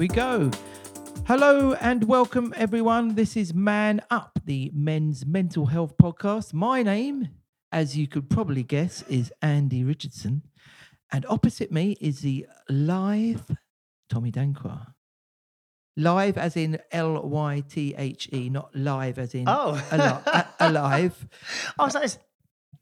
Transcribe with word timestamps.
we 0.00 0.08
go. 0.08 0.50
Hello 1.26 1.74
and 1.74 2.04
welcome, 2.04 2.54
everyone. 2.56 3.16
This 3.16 3.36
is 3.36 3.52
Man 3.52 4.00
Up, 4.10 4.38
the 4.46 4.70
men's 4.72 5.26
mental 5.26 5.66
health 5.66 5.94
podcast. 5.98 6.54
My 6.54 6.82
name, 6.82 7.28
as 7.70 7.98
you 7.98 8.08
could 8.08 8.30
probably 8.30 8.62
guess, 8.62 9.02
is 9.10 9.30
Andy 9.42 9.84
Richardson. 9.84 10.40
And 11.12 11.26
opposite 11.28 11.70
me 11.70 11.98
is 12.00 12.20
the 12.20 12.46
live 12.70 13.44
Tommy 14.08 14.32
Dankwa. 14.32 14.94
Live 15.98 16.38
as 16.38 16.56
in 16.56 16.78
L 16.92 17.20
Y 17.28 17.62
T 17.68 17.94
H 17.98 18.30
E, 18.32 18.48
not 18.48 18.74
live 18.74 19.18
as 19.18 19.34
in 19.34 19.44
Oh. 19.46 19.78
ali- 19.92 20.22
a- 20.32 20.48
alive. 20.60 21.28
I 21.78 21.84
was 21.84 21.94
like, 21.94 22.10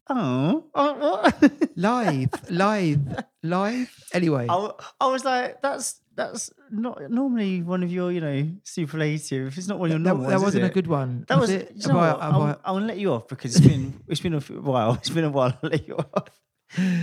oh, 0.09 0.65
oh 0.73 0.93
what? 0.93 1.51
Live, 1.75 2.29
live, 2.49 2.99
live. 3.43 4.03
Anyway, 4.13 4.47
I, 4.49 4.71
I 4.99 5.07
was 5.07 5.23
like, 5.25 5.61
that's 5.61 5.99
that's 6.15 6.49
not 6.71 7.09
normally 7.09 7.61
one 7.61 7.81
of 7.83 7.91
your, 7.91 8.11
you 8.11 8.19
know, 8.19 8.49
superlative. 8.63 9.57
It's 9.57 9.67
not 9.67 9.79
one 9.79 9.91
of 9.91 9.97
your 9.97 9.99
that, 10.03 10.09
normal 10.09 10.29
that 10.29 10.35
is 10.37 10.41
wasn't 10.43 10.63
a 10.63 10.67
it? 10.67 10.73
good 10.73 10.87
one. 10.87 11.25
That 11.29 11.39
was. 11.39 11.49
it? 11.49 11.73
do 11.73 11.87
you 11.87 11.93
know 11.93 11.99
Have 11.99 12.03
I- 12.03 12.11
what? 12.13 12.21
have 12.21 12.33
I'll, 12.35 12.75
I'll 12.77 12.81
let 12.81 12.97
you 12.97 13.13
off 13.13 13.27
because 13.27 13.55
it's 13.55 13.65
been 13.65 14.01
it's 14.07 14.19
been 14.19 14.33
a 14.33 14.39
while. 14.39 14.95
It's 14.95 15.09
been 15.09 15.23
a 15.25 15.29
while. 15.29 15.57
I'll 15.63 15.69
let 15.69 15.87
you 15.87 15.95
off. 15.97 16.25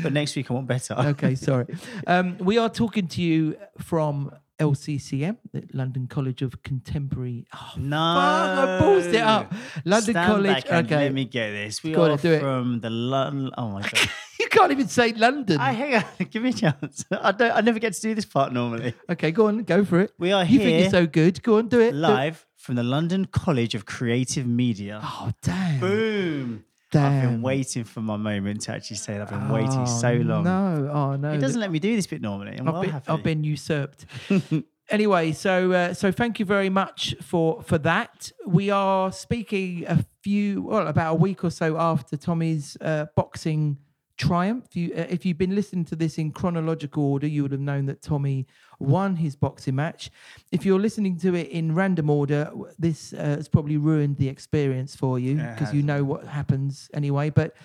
But 0.03 0.13
next 0.13 0.37
week 0.37 0.51
I 0.51 0.55
want 0.55 0.67
better. 0.69 0.95
okay, 0.99 1.35
sorry. 1.35 1.67
Um, 2.07 2.39
we 2.39 2.59
are 2.59 2.69
talking 2.69 3.09
to 3.09 3.23
you 3.23 3.57
from 3.79 4.31
LCCM, 4.59 5.37
the 5.53 5.65
London 5.73 6.07
College 6.07 6.43
of 6.43 6.63
Contemporary. 6.63 7.47
Oh, 7.55 7.73
No, 7.77 7.97
fuck, 7.97 8.59
I 8.59 8.79
paused 8.81 9.09
it 9.15 9.21
up. 9.23 9.53
London 9.85 10.15
Stand 10.15 10.33
College. 10.33 10.65
Okay, 10.67 10.97
let 10.97 11.13
me 11.13 11.25
get 11.25 11.51
this. 11.51 11.83
We 11.83 11.93
Go 11.93 12.05
on, 12.05 12.11
are 12.13 12.17
do 12.17 12.33
it. 12.33 12.41
from 12.41 12.81
the 12.81 12.91
London. 12.91 13.51
Oh 13.59 13.69
my 13.71 13.83
god! 13.83 13.93
you 14.41 14.49
can't 14.49 14.73
even 14.73 14.89
say 14.89 15.13
London. 15.13 15.59
I 15.61 15.73
hang 15.73 15.95
on. 15.97 16.05
Give 16.31 16.43
me 16.43 16.51
a 16.51 16.53
chance. 16.53 17.05
I 17.11 17.33
don't. 17.33 17.53
I 17.53 17.61
never 17.61 17.79
get 17.79 17.93
to 17.95 18.01
do 18.01 18.15
this 18.15 18.25
part 18.25 18.53
normally. 18.53 18.95
okay, 19.11 19.31
go 19.31 19.49
on, 19.49 19.63
go 19.65 19.85
for 19.85 20.01
it. 20.01 20.13
We 20.19 20.33
are 20.33 20.45
You 20.45 20.59
here 20.59 20.69
think 20.69 20.81
you're 20.83 20.91
so 20.91 21.07
good? 21.07 21.43
Go 21.43 21.59
on, 21.59 21.69
do 21.69 21.81
it. 21.81 21.91
do 21.93 21.97
it. 21.99 22.01
live 22.01 22.47
from 22.57 22.77
the 22.77 22.83
London 22.83 23.27
College 23.27 23.75
of 23.75 23.85
Creative 23.87 24.47
Media. 24.47 25.01
Oh 25.03 25.33
damn! 25.43 25.81
Boom! 25.81 26.65
Damn. 26.93 27.13
I've 27.13 27.23
been 27.31 27.43
waiting 27.43 27.85
for 27.85 28.01
my 28.01 28.17
moment 28.17 28.63
to 28.63 28.73
actually 28.73 28.97
say 28.97 29.15
that. 29.15 29.23
I've 29.23 29.31
been 29.31 29.49
waiting 29.51 29.81
Oh, 29.81 29.85
so 29.85 30.13
long. 30.15 30.45
No, 30.45 30.91
oh 30.93 31.17
no. 31.17 31.33
It 31.33 31.39
doesn't 31.39 31.61
let 31.61 31.71
me 31.71 31.79
do 31.79 31.95
this 31.97 32.07
bit 32.07 32.21
normally. 32.23 32.57
I'm 32.59 32.69
I've 32.69 32.75
well 32.75 32.83
been, 32.83 32.91
happy. 32.91 33.09
I've 33.11 33.23
been 33.23 33.45
usurped. 33.45 34.07
anyway, 34.91 35.33
so 35.33 35.73
uh, 35.73 35.95
so 35.95 36.13
thank 36.13 36.39
you 36.39 36.45
very 36.47 36.71
much 36.71 37.15
for 37.23 37.63
for 37.63 37.79
that. 37.79 38.31
We 38.47 38.71
are 38.71 39.13
speaking 39.13 39.85
a 39.87 40.05
few, 40.23 40.63
well, 40.63 40.87
about 40.89 41.13
a 41.13 41.17
week 41.17 41.45
or 41.45 41.51
so 41.51 41.77
after 41.79 42.17
Tommy's 42.17 42.77
uh, 42.81 43.07
boxing 43.15 43.79
triumph. 44.17 44.75
You, 44.75 44.93
uh, 44.97 45.07
if 45.09 45.25
you've 45.25 45.39
been 45.39 45.55
listening 45.55 45.85
to 45.87 45.97
this 45.97 46.19
in 46.19 46.33
chronological 46.33 47.05
order, 47.05 47.27
you 47.27 47.43
would 47.43 47.53
have 47.53 47.61
known 47.61 47.87
that 47.87 48.03
Tommy 48.03 48.47
won 48.79 49.17
his 49.17 49.37
boxing 49.37 49.75
match. 49.75 50.11
If 50.53 50.65
you're 50.65 50.81
listening 50.81 51.19
to 51.19 51.35
it 51.35 51.49
in 51.49 51.75
random 51.75 52.11
order, 52.11 52.51
this 52.79 53.13
uh, 53.13 53.17
has 53.17 53.49
probably 53.49 53.77
ruined 53.77 54.17
the 54.17 54.29
experience 54.29 54.95
for 54.95 55.19
you 55.19 55.37
because 55.37 55.73
you 55.75 55.83
know 55.83 56.05
what 56.05 56.27
happens 56.27 56.91
anyway. 56.95 57.31
But 57.31 57.57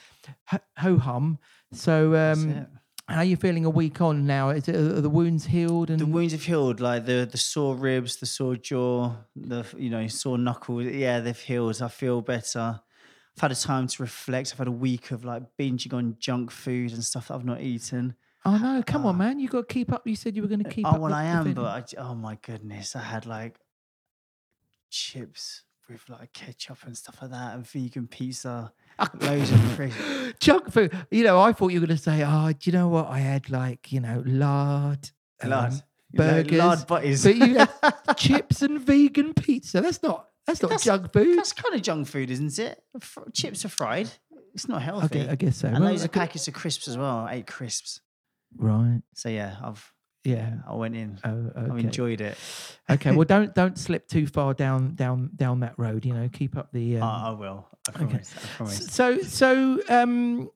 ho 0.78 0.98
hum. 0.98 1.40
So. 1.74 2.16
Um, 2.16 2.68
how 3.08 3.18
are 3.18 3.26
you 3.26 3.36
feeling 3.36 3.66
a 3.66 3.70
week 3.70 4.00
on 4.00 4.26
now? 4.26 4.52
Is 4.52 4.70
it, 4.70 4.76
are 4.76 5.02
the 5.02 5.10
wounds 5.10 5.46
healed? 5.46 5.90
And 5.90 6.00
the 6.00 6.06
wounds 6.06 6.32
have 6.32 6.44
healed, 6.44 6.80
like 6.80 7.06
the 7.06 7.28
the 7.30 7.38
sore 7.38 7.76
ribs, 7.76 8.18
the 8.18 8.26
sore 8.26 8.56
jaw, 8.56 9.16
the 9.36 9.66
you 9.78 9.90
know 9.90 10.08
sore 10.08 10.38
knuckles. 10.38 10.86
Yeah, 10.86 11.20
they've 11.20 11.38
healed. 11.38 11.82
I 11.82 11.90
feel 11.90 12.22
better. 12.22 12.80
I've 13.38 13.42
had 13.42 13.52
a 13.52 13.56
time 13.56 13.88
to 13.88 14.04
reflect. 14.04 14.52
I've 14.54 14.58
had 14.58 14.68
a 14.68 14.72
week 14.72 15.12
of 15.12 15.24
like 15.24 15.44
binging 15.60 15.94
on 15.94 16.16
junk 16.20 16.52
food 16.52 16.92
and 16.94 17.04
stuff 17.04 17.30
that 17.30 17.36
I've 17.36 17.46
not 17.46 17.62
eaten. 17.62 18.16
oh 18.46 18.58
no, 18.58 18.84
come 18.86 19.06
on, 19.06 19.16
Ah. 19.16 19.18
man! 19.18 19.40
You 19.40 19.48
got 19.48 19.68
to 19.70 19.74
keep 19.74 19.92
up. 19.92 20.06
You 20.06 20.16
said 20.16 20.36
you 20.36 20.42
were 20.42 20.48
going 20.48 20.64
to 20.64 20.70
keep 20.70 20.86
up. 20.86 20.94
oh, 20.94 20.96
up. 20.96 21.02
well, 21.02 21.14
I 21.14 21.24
am, 21.26 21.54
but 21.54 21.66
I 21.66 22.02
oh 22.02 22.16
my 22.16 22.38
goodness, 22.42 22.96
I 22.96 23.00
had 23.02 23.26
like 23.26 23.58
chips 24.90 25.64
with 25.90 26.08
like 26.10 26.32
ketchup 26.34 26.78
and 26.86 26.98
stuff 26.98 27.22
like 27.22 27.32
that, 27.32 27.56
and 27.56 27.66
vegan 27.68 28.08
pizza, 28.08 28.72
loads 29.22 29.52
of 29.52 29.60
crisps. 29.76 30.34
junk 30.40 30.72
food. 30.72 30.92
You 31.10 31.24
know, 31.24 31.40
I 31.40 31.54
thought 31.54 31.70
you 31.72 31.82
were 31.82 31.88
going 31.88 31.98
to 31.98 32.04
say, 32.04 32.24
"Oh, 32.26 32.52
do 32.52 32.70
you 32.70 32.72
know 32.72 32.88
what? 32.88 33.08
I 33.08 33.20
had 33.20 33.50
like 33.50 33.92
you 33.92 34.00
know 34.00 34.24
lard, 34.26 35.10
um, 35.42 35.50
Lard. 35.50 35.74
You 36.14 36.20
know, 36.20 36.26
burgers, 36.32 36.58
lard 36.60 36.88
butties. 36.88 37.24
but 37.24 37.36
you 37.38 37.56
had 37.58 37.70
chips 38.18 38.62
and 38.62 38.80
vegan 38.82 39.34
pizza. 39.34 39.80
That's 39.80 40.04
not 40.04 40.28
that's 40.48 40.62
not 40.62 40.82
junk 40.82 41.12
food." 41.14 41.38
That's 41.38 41.54
kind 41.54 41.76
of 41.76 41.82
junk 41.82 42.08
food, 42.08 42.30
isn't 42.32 42.58
it? 42.60 42.82
Fr- 43.00 43.30
chips 43.34 43.64
are 43.66 43.70
fried. 43.70 44.10
It's 44.54 44.68
not 44.68 44.82
I 44.82 44.86
healthy. 44.86 45.20
guess, 45.20 45.30
I 45.30 45.36
guess 45.36 45.58
so. 45.58 45.68
and 45.70 45.80
Well, 45.80 45.90
I 45.90 45.96
of 45.96 46.02
could- 46.02 46.12
packets 46.14 46.48
of 46.48 46.54
crisps 46.54 46.88
as 46.88 46.98
well. 46.98 47.20
I 47.20 47.36
ate 47.36 47.48
crisps. 47.48 48.02
right? 48.58 49.02
So 49.16 49.30
yeah, 49.30 49.56
I've 49.64 49.94
Yeah. 50.26 50.56
I 50.68 50.76
went 50.76 50.96
in. 50.96 51.20
Oh, 51.24 51.52
I've 51.56 51.80
enjoyed 51.80 52.20
it. 52.22 52.38
okay. 52.90 53.12
Well, 53.16 53.26
don't 53.36 53.54
don't 53.56 53.78
slip 53.78 54.08
too 54.08 54.28
far 54.28 54.54
down 54.54 54.96
down 54.96 55.30
down 55.36 55.62
that 55.62 55.76
road. 55.78 56.06
You 56.06 56.14
know, 56.14 56.30
keep 56.32 56.58
up 56.58 56.72
the. 56.74 56.98
Um, 56.98 57.04
I 57.04 57.28
I 57.30 57.32
will. 57.32 57.68
I 57.88 57.92
promise. 57.94 58.34
I 58.36 58.48
promise. 58.58 58.86
So, 58.88 59.22
so 59.22 59.80
um, 59.90 60.50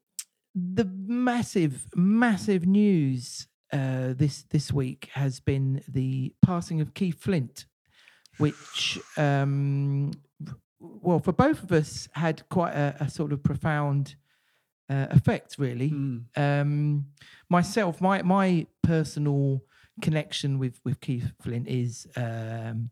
the 0.53 0.85
massive, 0.85 1.87
massive 1.95 2.65
news 2.67 3.47
uh, 3.73 4.13
this 4.13 4.43
this 4.51 4.71
week 4.73 5.09
has 5.13 5.39
been 5.39 5.81
the 5.87 6.33
passing 6.45 6.81
of 6.81 6.93
Keith 6.93 7.19
Flint, 7.19 7.65
which, 8.37 8.99
um, 9.17 10.11
well, 10.79 11.19
for 11.19 11.31
both 11.31 11.63
of 11.63 11.71
us, 11.71 12.07
had 12.13 12.47
quite 12.49 12.73
a, 12.73 12.95
a 12.99 13.09
sort 13.09 13.31
of 13.31 13.43
profound 13.43 14.15
uh, 14.89 15.07
effect, 15.09 15.55
really. 15.57 15.91
Mm. 15.91 16.25
Um, 16.35 17.07
myself, 17.49 18.01
my 18.01 18.21
my 18.21 18.67
personal 18.83 19.61
connection 20.01 20.59
with 20.59 20.79
with 20.83 20.99
Keith 20.99 21.31
Flint 21.41 21.67
is. 21.67 22.07
Um, 22.15 22.91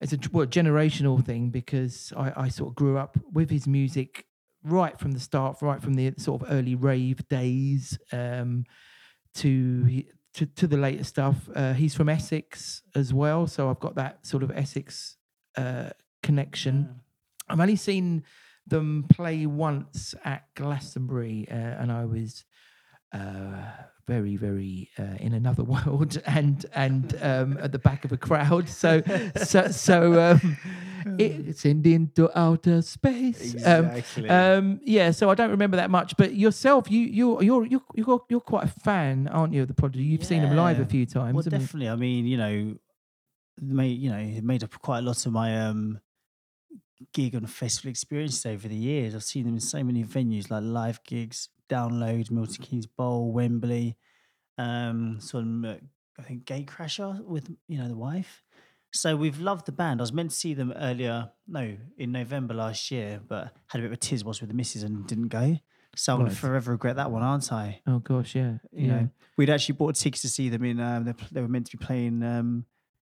it's 0.00 0.14
a 0.14 0.18
well, 0.32 0.46
generational 0.46 1.22
thing 1.22 1.50
because 1.50 2.10
I, 2.16 2.32
I 2.44 2.48
sort 2.48 2.70
of 2.70 2.74
grew 2.74 2.96
up 2.96 3.18
with 3.32 3.50
his 3.50 3.66
music 3.66 4.24
right 4.64 4.98
from 4.98 5.12
the 5.12 5.20
start, 5.20 5.58
right 5.62 5.82
from 5.82 5.94
the 5.94 6.14
sort 6.16 6.42
of 6.42 6.50
early 6.50 6.74
rave 6.74 7.26
days 7.28 7.98
um, 8.12 8.64
to, 9.34 10.02
to 10.34 10.46
to 10.46 10.66
the 10.66 10.76
later 10.76 11.04
stuff. 11.04 11.48
Uh, 11.54 11.72
he's 11.72 11.94
from 11.94 12.08
Essex 12.08 12.82
as 12.94 13.12
well, 13.12 13.46
so 13.46 13.70
I've 13.70 13.80
got 13.80 13.94
that 13.96 14.26
sort 14.26 14.42
of 14.42 14.50
Essex 14.50 15.16
uh, 15.56 15.90
connection. 16.22 17.00
I've 17.48 17.60
only 17.60 17.76
seen 17.76 18.22
them 18.66 19.06
play 19.08 19.46
once 19.46 20.14
at 20.24 20.44
Glastonbury, 20.54 21.48
uh, 21.50 21.54
and 21.54 21.90
I 21.90 22.04
was 22.04 22.44
uh, 23.12 23.70
very, 24.10 24.34
very 24.34 24.90
uh, 24.98 25.16
in 25.20 25.34
another 25.34 25.62
world 25.74 26.20
and 26.26 26.66
and 26.74 27.16
um, 27.22 27.58
at 27.62 27.70
the 27.70 27.78
back 27.78 28.04
of 28.04 28.10
a 28.10 28.16
crowd. 28.16 28.68
So, 28.68 29.02
so, 29.36 29.68
so 29.68 30.20
um, 30.20 30.56
it's 31.18 31.64
into 31.64 32.28
outer 32.36 32.82
space. 32.82 33.54
Um, 33.64 33.86
Exactly. 33.86 34.28
um, 34.28 34.80
yeah, 34.84 35.12
so 35.12 35.30
I 35.30 35.34
don't 35.36 35.50
remember 35.50 35.76
that 35.76 35.90
much. 35.90 36.16
But 36.16 36.34
yourself, 36.34 36.90
you 36.90 37.00
you're 37.00 37.42
you're 37.42 37.66
you're 37.66 37.82
you're, 37.94 38.24
you're 38.28 38.40
quite 38.40 38.64
a 38.64 38.74
fan, 38.80 39.28
aren't 39.28 39.52
you, 39.54 39.62
of 39.62 39.68
the 39.68 39.74
Prodigy? 39.74 40.04
You've 40.04 40.24
seen 40.24 40.42
them 40.42 40.56
live 40.56 40.80
a 40.80 40.86
few 40.86 41.06
times. 41.06 41.34
well, 41.34 41.44
haven't 41.44 41.60
you? 41.60 41.66
definitely. 41.66 41.88
I 41.88 41.96
mean, 41.96 42.26
you 42.26 42.36
know, 42.36 42.74
made 43.60 43.98
you 43.98 44.10
know, 44.10 44.40
made 44.42 44.64
up 44.64 44.72
quite 44.82 44.98
a 44.98 45.02
lot 45.02 45.24
of 45.24 45.32
my 45.32 45.66
um 45.66 46.00
gig 47.12 47.34
and 47.34 47.48
festival 47.48 47.90
experiences 47.90 48.44
over 48.44 48.66
the 48.66 48.74
years. 48.74 49.14
I've 49.14 49.22
seen 49.22 49.44
them 49.44 49.54
in 49.54 49.60
so 49.60 49.84
many 49.84 50.02
venues 50.02 50.50
like 50.50 50.64
live 50.64 51.02
gigs, 51.04 51.48
download, 51.70 52.30
Milton 52.30 52.62
Keynes 52.64 52.86
Bowl, 52.86 53.32
Wembley, 53.32 53.96
um, 54.58 55.18
some 55.20 55.64
uh, 55.64 55.74
I 56.18 56.22
think 56.22 56.44
Gatecrasher 56.44 57.24
with 57.24 57.50
you 57.68 57.78
know 57.78 57.88
the 57.88 57.96
wife. 57.96 58.42
So 58.92 59.14
we've 59.16 59.38
loved 59.38 59.66
the 59.66 59.72
band. 59.72 60.00
I 60.00 60.02
was 60.02 60.12
meant 60.12 60.30
to 60.30 60.36
see 60.36 60.52
them 60.52 60.72
earlier, 60.76 61.30
no, 61.46 61.76
in 61.96 62.10
November 62.10 62.54
last 62.54 62.90
year, 62.90 63.20
but 63.26 63.52
had 63.68 63.78
a 63.78 63.82
bit 63.82 63.86
of 63.86 63.92
a 63.92 63.96
tiz 63.96 64.24
was 64.24 64.40
with 64.40 64.50
the 64.50 64.54
missus 64.56 64.82
and 64.82 65.06
didn't 65.06 65.28
go. 65.28 65.58
So 65.94 66.12
I'm 66.12 66.18
gonna 66.20 66.30
Right. 66.30 66.36
forever 66.36 66.72
regret 66.72 66.96
that 66.96 67.10
one, 67.12 67.22
aren't 67.22 67.52
I? 67.52 67.82
Oh 67.86 68.00
gosh, 68.00 68.34
yeah, 68.34 68.58
you 68.72 68.86
yeah. 68.88 68.92
know, 69.02 69.10
we'd 69.36 69.48
actually 69.50 69.76
bought 69.76 69.94
tickets 69.94 70.22
to 70.22 70.28
see 70.28 70.48
them 70.48 70.64
in. 70.64 70.80
Um, 70.80 71.04
they, 71.04 71.14
they 71.30 71.40
were 71.40 71.48
meant 71.48 71.66
to 71.70 71.76
be 71.76 71.84
playing 71.84 72.22
um, 72.24 72.64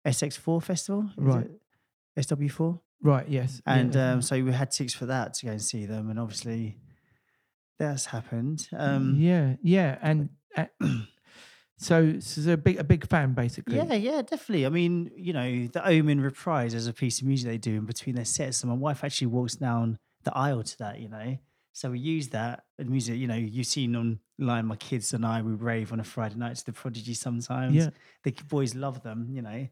SX4 0.07 0.63
Festival, 0.63 1.05
is 1.17 1.25
Right. 1.25 1.47
it? 1.47 1.61
SW4, 2.27 2.81
Right, 3.03 3.29
yes, 3.29 3.63
and 3.65 3.97
um, 3.97 4.23
so 4.23 4.43
we 4.43 4.53
had 4.53 4.71
tickets 4.73 4.93
for 4.95 5.07
that 5.07 5.35
to 5.35 5.47
go 5.47 5.53
and 5.53 5.63
see 5.63 5.87
them, 5.87 6.11
and 6.11 6.19
obviously 6.19 6.79
that's 7.81 8.07
happened. 8.07 8.69
Um, 8.77 9.17
yeah, 9.19 9.55
yeah, 9.63 9.99
and 10.03 10.29
uh, 10.57 10.67
so 11.79 12.21
so 12.21 12.53
a 12.53 12.57
big 12.57 12.79
a 12.79 12.85
big 12.85 13.09
fan 13.09 13.33
basically. 13.35 13.77
yeah, 13.77 13.95
yeah, 13.95 14.23
definitely. 14.23 14.67
I 14.67 14.69
mean, 14.69 15.11
you 15.17 15.33
know, 15.33 15.67
the 15.67 15.87
Omen 15.87 16.21
reprise 16.21 16.75
as 16.75 16.87
a 16.87 16.93
piece 16.93 17.21
of 17.21 17.27
music 17.27 17.49
they 17.49 17.59
do 17.59 17.77
in 17.77 17.87
between 17.87 18.15
their 18.15 18.25
sets, 18.25 18.63
and 18.63 18.71
my 18.71 18.77
wife 18.77 19.03
actually 19.03 19.29
walks 19.29 19.57
down 19.57 19.99
the 20.25 20.37
aisle 20.37 20.63
to 20.63 20.79
that. 20.79 21.01
You 21.01 21.09
know, 21.09 21.39
so 21.73 21.91
we 21.91 21.99
use 21.99 22.29
that 22.29 22.65
and 22.79 22.91
music. 22.91 23.17
You 23.17 23.27
know, 23.27 23.35
you've 23.35 23.67
seen 23.67 23.97
online 23.97 24.67
my 24.67 24.77
kids 24.77 25.13
and 25.15 25.25
I 25.25 25.41
we 25.43 25.53
rave 25.53 25.93
on 25.93 26.01
a 26.01 26.05
Friday 26.05 26.37
night 26.37 26.57
to 26.57 26.67
the 26.67 26.73
Prodigy 26.73 27.15
sometimes. 27.15 27.75
Yeah. 27.75 27.91
the 28.25 28.33
boys 28.49 28.75
love 28.75 29.03
them. 29.03 29.29
You 29.31 29.43
know, 29.43 29.69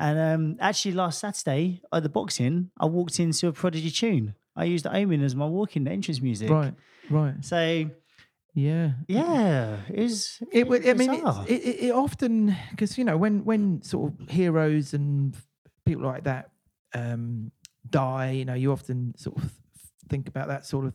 and 0.00 0.18
um, 0.18 0.56
actually 0.60 0.92
last 0.92 1.20
Saturday 1.20 1.82
at 1.92 2.02
the 2.02 2.08
boxing, 2.08 2.70
I 2.80 2.86
walked 2.86 3.20
into 3.20 3.48
a 3.48 3.52
Prodigy 3.52 3.90
tune. 3.90 4.34
I 4.56 4.64
used 4.64 4.86
Omen 4.86 5.22
as 5.22 5.34
my 5.34 5.46
walking 5.46 5.86
entrance 5.86 6.20
music. 6.20 6.50
Right, 6.50 6.74
right. 7.10 7.34
So 7.44 7.90
Yeah. 8.54 8.92
Yeah, 9.08 9.78
is 9.88 10.38
It 10.52 10.68
would. 10.68 10.88
I 10.88 10.94
mean, 10.94 11.12
it, 11.12 11.50
it, 11.50 11.84
it 11.86 11.90
often 11.90 12.56
because 12.70 12.96
you 12.96 13.04
know 13.04 13.16
when 13.16 13.44
when 13.44 13.82
sort 13.82 14.12
of 14.12 14.28
heroes 14.28 14.94
and 14.94 15.36
people 15.84 16.04
like 16.04 16.24
that 16.24 16.50
um, 16.94 17.50
die, 17.88 18.30
you 18.30 18.44
know, 18.44 18.54
you 18.54 18.72
often 18.72 19.14
sort 19.16 19.36
of 19.38 19.50
think 20.08 20.28
about 20.28 20.48
that 20.48 20.64
sort 20.66 20.86
of 20.86 20.94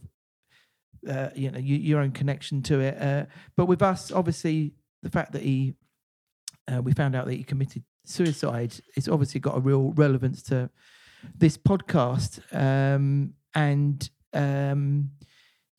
uh, 1.08 1.30
you 1.36 1.52
know 1.52 1.60
you, 1.60 1.76
your 1.76 2.00
own 2.00 2.12
connection 2.12 2.62
to 2.64 2.80
it. 2.80 3.02
Uh, 3.02 3.26
but 3.58 3.66
with 3.66 3.82
us, 3.82 4.12
obviously, 4.12 4.74
the 5.04 5.10
fact 5.10 5.34
that 5.34 5.42
he 5.42 5.74
uh, 6.72 6.82
we 6.82 6.94
found 6.94 7.16
out 7.16 7.26
that 7.26 7.34
he 7.34 7.44
committed 7.44 7.84
suicide, 8.06 8.74
it's 8.96 9.08
obviously 9.08 9.40
got 9.40 9.58
a 9.58 9.60
real 9.60 9.92
relevance 9.92 10.42
to 10.44 10.70
this 11.38 11.58
podcast. 11.58 12.40
Um, 12.56 13.34
and 13.54 14.10
um, 14.34 15.12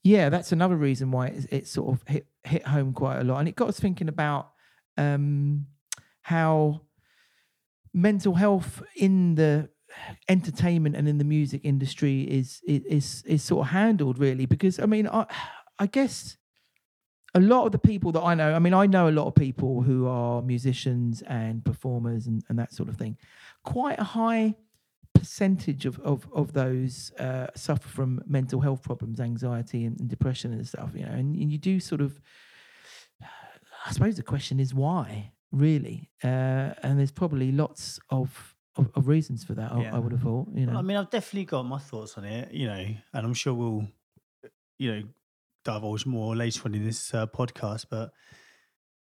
yeah, 0.02 0.28
that's 0.28 0.52
another 0.52 0.76
reason 0.76 1.10
why 1.10 1.28
it, 1.28 1.46
it 1.50 1.66
sort 1.66 1.94
of 1.94 2.08
hit 2.08 2.26
hit 2.44 2.66
home 2.66 2.92
quite 2.92 3.20
a 3.20 3.24
lot, 3.24 3.38
and 3.38 3.48
it 3.48 3.56
got 3.56 3.68
us 3.68 3.80
thinking 3.80 4.08
about 4.08 4.50
um, 4.96 5.66
how 6.22 6.82
mental 7.92 8.34
health 8.34 8.82
in 8.96 9.34
the 9.34 9.68
entertainment 10.28 10.94
and 10.94 11.08
in 11.08 11.18
the 11.18 11.24
music 11.24 11.60
industry 11.64 12.22
is 12.22 12.60
is 12.66 13.24
is, 13.26 13.42
sort 13.42 13.66
of 13.66 13.72
handled 13.72 14.18
really 14.18 14.46
because 14.46 14.78
I 14.78 14.86
mean 14.86 15.08
I 15.08 15.26
I 15.80 15.86
guess 15.86 16.36
a 17.34 17.40
lot 17.40 17.66
of 17.66 17.72
the 17.72 17.78
people 17.78 18.12
that 18.12 18.22
I 18.22 18.34
know, 18.34 18.54
I 18.54 18.58
mean, 18.58 18.74
I 18.74 18.86
know 18.86 19.08
a 19.08 19.10
lot 19.10 19.26
of 19.26 19.34
people 19.34 19.82
who 19.82 20.08
are 20.08 20.42
musicians 20.42 21.22
and 21.22 21.64
performers 21.64 22.26
and, 22.26 22.42
and 22.48 22.58
that 22.58 22.74
sort 22.74 22.88
of 22.88 22.96
thing. 22.96 23.16
Quite 23.64 24.00
a 24.00 24.04
high 24.04 24.56
percentage 25.20 25.86
of 25.86 25.98
of, 26.00 26.18
of 26.32 26.52
those 26.52 27.12
uh, 27.18 27.48
suffer 27.54 27.88
from 27.88 28.22
mental 28.26 28.60
health 28.60 28.82
problems, 28.82 29.20
anxiety 29.20 29.84
and, 29.84 30.00
and 30.00 30.08
depression 30.08 30.52
and 30.52 30.66
stuff. 30.66 30.90
You 30.94 31.04
know, 31.06 31.12
and, 31.12 31.36
and 31.36 31.50
you 31.52 31.58
do 31.58 31.80
sort 31.80 32.00
of. 32.00 32.20
I 33.86 33.92
suppose 33.92 34.16
the 34.16 34.22
question 34.22 34.60
is 34.60 34.74
why, 34.74 35.32
really, 35.52 36.10
uh, 36.22 36.74
and 36.82 36.98
there's 36.98 37.12
probably 37.12 37.50
lots 37.50 37.98
of 38.10 38.54
of, 38.76 38.90
of 38.94 39.08
reasons 39.08 39.44
for 39.44 39.54
that. 39.54 39.72
I, 39.72 39.82
Yeah. 39.82 39.96
I 39.96 39.98
would 39.98 40.12
have 40.12 40.22
thought. 40.22 40.48
You 40.54 40.66
know, 40.66 40.78
I 40.78 40.82
mean, 40.82 40.96
I've 40.96 41.10
definitely 41.10 41.46
got 41.46 41.62
my 41.62 41.78
thoughts 41.78 42.16
on 42.18 42.24
it, 42.24 42.52
you 42.52 42.66
know, 42.66 42.84
and 43.14 43.26
I'm 43.26 43.34
sure 43.34 43.54
we'll, 43.54 43.88
you 44.78 44.92
know, 44.92 45.02
divulge 45.64 46.06
more 46.06 46.36
later 46.36 46.62
on 46.66 46.74
in 46.74 46.84
this 46.84 47.14
uh, 47.14 47.26
podcast. 47.26 47.86
But 47.90 48.12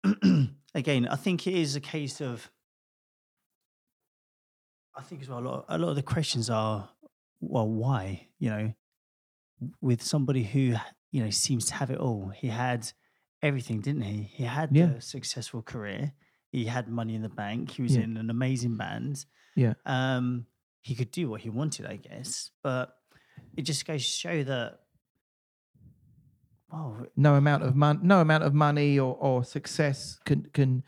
again, 0.76 1.08
I 1.08 1.16
think 1.16 1.48
it 1.48 1.56
is 1.56 1.76
a 1.76 1.82
case 1.82 2.22
of, 2.22 2.50
I 5.00 5.02
think 5.04 5.22
as 5.22 5.30
well, 5.30 5.40
a 5.40 5.42
lot, 5.42 5.66
a 5.70 5.78
lot 5.78 5.90
of 5.90 5.96
the 5.96 6.04
questions 6.04 6.50
are, 6.50 6.90
well, 7.40 7.68
why? 7.70 8.28
You 8.38 8.50
know, 8.50 8.74
with 9.82 10.02
somebody 10.04 10.44
who, 10.44 10.76
you 11.12 11.24
know, 11.24 11.30
seems 11.30 11.66
to 11.68 11.74
have 11.76 11.90
it 11.90 11.98
all. 12.00 12.30
He 12.36 12.48
had 12.48 12.92
everything, 13.42 13.80
didn't 13.80 14.02
he? 14.02 14.24
He 14.24 14.44
had 14.44 14.76
Yeah. 14.76 14.92
a 14.96 15.02
successful 15.02 15.62
career. 15.62 16.12
He 16.52 16.66
had 16.66 16.90
money 16.90 17.16
in 17.16 17.22
the 17.22 17.30
bank. 17.30 17.72
He 17.72 17.82
was 17.82 17.96
Yeah. 17.96 18.04
in 18.04 18.18
an 18.18 18.30
amazing 18.30 18.76
band 18.76 19.26
yeah, 19.56 19.74
um, 19.86 20.46
he 20.82 20.96
could 20.96 21.12
do 21.12 21.30
what 21.30 21.42
he 21.42 21.50
wanted, 21.50 21.86
I 21.86 21.98
guess. 21.98 22.52
But 22.64 22.96
it 23.58 23.64
just 23.64 23.86
goes 23.86 24.02
to 24.06 24.10
show 24.10 24.44
that, 24.44 24.80
well, 26.72 27.06
no 27.18 27.36
amount 27.36 27.64
of 27.64 27.76
money, 27.76 28.00
no 28.04 28.22
amount 28.22 28.44
of 28.44 28.54
money 28.54 29.00
or, 29.00 29.16
or 29.16 29.44
success 29.44 30.20
can 30.26 30.44
can, 30.54 30.84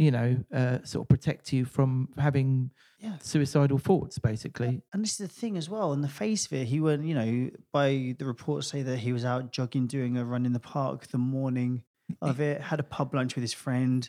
you 0.00 0.10
know, 0.10 0.34
uh, 0.50 0.78
sort 0.82 1.04
of 1.04 1.08
protect 1.10 1.52
you 1.52 1.66
from 1.66 2.08
having 2.16 2.70
yeah. 3.00 3.18
suicidal 3.20 3.76
thoughts, 3.76 4.18
basically. 4.18 4.80
And 4.94 5.04
this 5.04 5.10
is 5.10 5.18
the 5.18 5.28
thing 5.28 5.58
as 5.58 5.68
well. 5.68 5.90
On 5.90 6.00
the 6.00 6.08
face 6.08 6.46
of 6.46 6.54
it, 6.54 6.68
he 6.68 6.80
went, 6.80 7.04
you 7.04 7.14
know, 7.14 7.50
by 7.70 8.14
the 8.18 8.24
reports 8.24 8.68
say 8.68 8.80
that 8.80 9.00
he 9.00 9.12
was 9.12 9.26
out 9.26 9.52
jogging, 9.52 9.86
doing 9.86 10.16
a 10.16 10.24
run 10.24 10.46
in 10.46 10.54
the 10.54 10.58
park 10.58 11.08
the 11.08 11.18
morning 11.18 11.82
of 12.22 12.40
it, 12.40 12.62
had 12.62 12.80
a 12.80 12.82
pub 12.82 13.12
lunch 13.12 13.34
with 13.34 13.42
his 13.42 13.52
friend, 13.52 14.08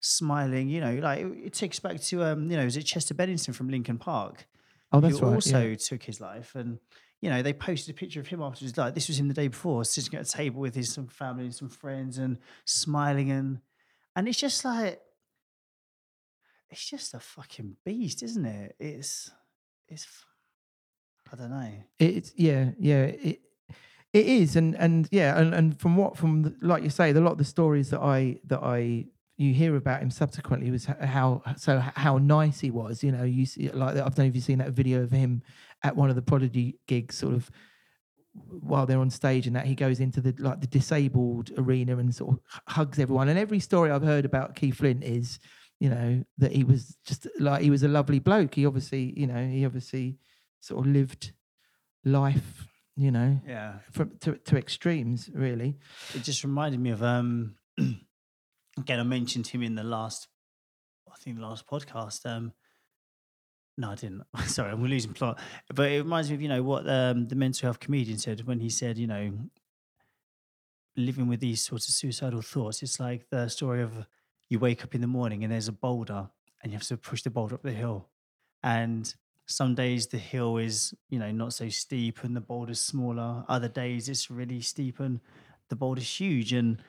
smiling. 0.00 0.68
You 0.68 0.82
know, 0.82 0.96
like 0.96 1.20
it, 1.20 1.32
it 1.46 1.52
takes 1.54 1.80
back 1.80 2.02
to, 2.02 2.22
um, 2.22 2.50
you 2.50 2.58
know, 2.58 2.66
is 2.66 2.76
it 2.76 2.82
Chester 2.82 3.14
Bennington 3.14 3.54
from 3.54 3.70
Linkin 3.70 3.96
Park? 3.96 4.46
Oh, 4.92 5.00
that's 5.00 5.20
who 5.20 5.24
right. 5.24 5.34
also 5.36 5.62
yeah. 5.62 5.74
took 5.76 6.02
his 6.02 6.20
life. 6.20 6.54
And, 6.54 6.80
you 7.22 7.30
know, 7.30 7.40
they 7.40 7.54
posted 7.54 7.94
a 7.94 7.98
picture 7.98 8.20
of 8.20 8.26
him 8.26 8.42
afterwards. 8.42 8.76
Like, 8.76 8.94
this 8.94 9.08
was 9.08 9.18
him 9.18 9.28
the 9.28 9.32
day 9.32 9.48
before, 9.48 9.86
sitting 9.86 10.18
at 10.18 10.28
a 10.28 10.30
table 10.30 10.60
with 10.60 10.74
his 10.74 10.92
some 10.92 11.06
family 11.06 11.44
and 11.44 11.54
some 11.54 11.70
friends 11.70 12.18
and 12.18 12.36
smiling. 12.66 13.30
And, 13.30 13.60
and 14.14 14.28
it's 14.28 14.38
just 14.38 14.66
like, 14.66 15.00
it's 16.70 16.88
just 16.88 17.14
a 17.14 17.20
fucking 17.20 17.76
beast, 17.84 18.22
isn't 18.22 18.44
it? 18.44 18.76
It's, 18.78 19.30
it's, 19.88 20.06
I 21.32 21.36
don't 21.36 21.50
know. 21.50 21.72
It's 21.98 22.32
yeah, 22.36 22.70
yeah. 22.78 23.04
It 23.04 23.40
it 24.12 24.26
is, 24.26 24.56
and 24.56 24.76
and 24.76 25.08
yeah, 25.12 25.38
and, 25.38 25.54
and 25.54 25.78
from 25.78 25.96
what 25.96 26.16
from 26.16 26.42
the, 26.42 26.56
like 26.60 26.82
you 26.82 26.90
say, 26.90 27.12
the 27.12 27.20
lot 27.20 27.32
of 27.32 27.38
the 27.38 27.44
stories 27.44 27.90
that 27.90 28.00
I 28.00 28.40
that 28.46 28.60
I 28.62 29.06
you 29.36 29.54
hear 29.54 29.76
about 29.76 30.02
him 30.02 30.10
subsequently 30.10 30.70
was 30.70 30.84
how 30.84 31.42
so 31.56 31.78
how 31.78 32.18
nice 32.18 32.58
he 32.60 32.70
was. 32.70 33.04
You 33.04 33.12
know, 33.12 33.22
you 33.22 33.46
see 33.46 33.68
like 33.70 33.96
I 33.96 34.00
don't 34.00 34.18
know 34.18 34.24
if 34.24 34.34
you've 34.34 34.44
seen 34.44 34.58
that 34.58 34.72
video 34.72 35.02
of 35.02 35.12
him 35.12 35.42
at 35.84 35.94
one 35.94 36.10
of 36.10 36.16
the 36.16 36.22
Prodigy 36.22 36.80
gigs, 36.88 37.16
sort 37.16 37.34
of 37.34 37.50
while 38.48 38.84
they're 38.84 38.98
on 38.98 39.10
stage, 39.10 39.46
and 39.46 39.54
that 39.54 39.66
he 39.66 39.76
goes 39.76 40.00
into 40.00 40.20
the 40.20 40.34
like 40.38 40.60
the 40.60 40.66
disabled 40.66 41.52
arena 41.56 41.96
and 41.96 42.12
sort 42.12 42.34
of 42.34 42.40
hugs 42.66 42.98
everyone. 42.98 43.28
And 43.28 43.38
every 43.38 43.60
story 43.60 43.92
I've 43.92 44.02
heard 44.02 44.24
about 44.24 44.56
Keith 44.56 44.76
Flint 44.76 45.04
is, 45.04 45.38
you 45.80 45.88
know, 45.90 46.22
that 46.38 46.52
he 46.52 46.62
was 46.62 46.96
just 47.04 47.26
like 47.40 47.62
he 47.62 47.70
was 47.70 47.82
a 47.82 47.88
lovely 47.88 48.18
bloke. 48.20 48.54
He 48.54 48.66
obviously, 48.66 49.12
you 49.18 49.26
know, 49.26 49.46
he 49.48 49.64
obviously 49.64 50.18
sort 50.60 50.86
of 50.86 50.92
lived 50.92 51.32
life, 52.04 52.68
you 52.96 53.10
know, 53.10 53.40
Yeah. 53.46 53.78
from 53.90 54.18
to, 54.20 54.36
to 54.36 54.56
extremes, 54.58 55.30
really. 55.32 55.78
It 56.14 56.22
just 56.22 56.44
reminded 56.44 56.80
me 56.80 56.90
of, 56.90 57.02
um, 57.02 57.56
again, 57.78 59.00
I 59.00 59.02
mentioned 59.02 59.46
him 59.46 59.62
in 59.62 59.74
the 59.74 59.82
last, 59.84 60.28
I 61.10 61.16
think 61.16 61.36
the 61.36 61.42
last 61.42 61.66
podcast. 61.66 62.24
Um, 62.26 62.52
no, 63.78 63.92
I 63.92 63.94
didn't. 63.94 64.24
Sorry, 64.46 64.70
I'm 64.70 64.84
losing 64.84 65.14
plot. 65.14 65.38
But 65.74 65.90
it 65.92 65.98
reminds 66.02 66.28
me 66.28 66.34
of, 66.34 66.42
you 66.42 66.48
know, 66.48 66.62
what 66.62 66.86
um, 66.88 67.26
the 67.28 67.36
mental 67.36 67.66
health 67.66 67.80
comedian 67.80 68.18
said 68.18 68.46
when 68.46 68.60
he 68.60 68.68
said, 68.68 68.98
you 68.98 69.06
know, 69.06 69.32
living 70.96 71.26
with 71.28 71.40
these 71.40 71.62
sorts 71.64 71.88
of 71.88 71.94
suicidal 71.94 72.42
thoughts. 72.42 72.82
It's 72.82 73.00
like 73.00 73.28
the 73.30 73.48
story 73.48 73.82
of 73.82 74.06
you 74.50 74.58
wake 74.58 74.84
up 74.84 74.94
in 74.94 75.00
the 75.00 75.06
morning 75.06 75.42
and 75.44 75.52
there's 75.52 75.68
a 75.68 75.72
boulder 75.72 76.28
and 76.62 76.70
you 76.72 76.76
have 76.78 76.86
to 76.88 76.96
push 76.98 77.22
the 77.22 77.30
boulder 77.30 77.54
up 77.54 77.62
the 77.62 77.72
hill. 77.72 78.08
And 78.62 79.12
some 79.46 79.74
days 79.74 80.08
the 80.08 80.18
hill 80.18 80.58
is, 80.58 80.92
you 81.08 81.18
know, 81.18 81.30
not 81.32 81.54
so 81.54 81.68
steep 81.70 82.22
and 82.22 82.36
the 82.36 82.40
boulder's 82.42 82.80
smaller. 82.80 83.44
Other 83.48 83.68
days 83.68 84.08
it's 84.08 84.30
really 84.30 84.60
steep 84.60 85.00
and 85.00 85.20
the 85.70 85.76
boulder's 85.76 86.20
huge. 86.20 86.52
And 86.52 86.82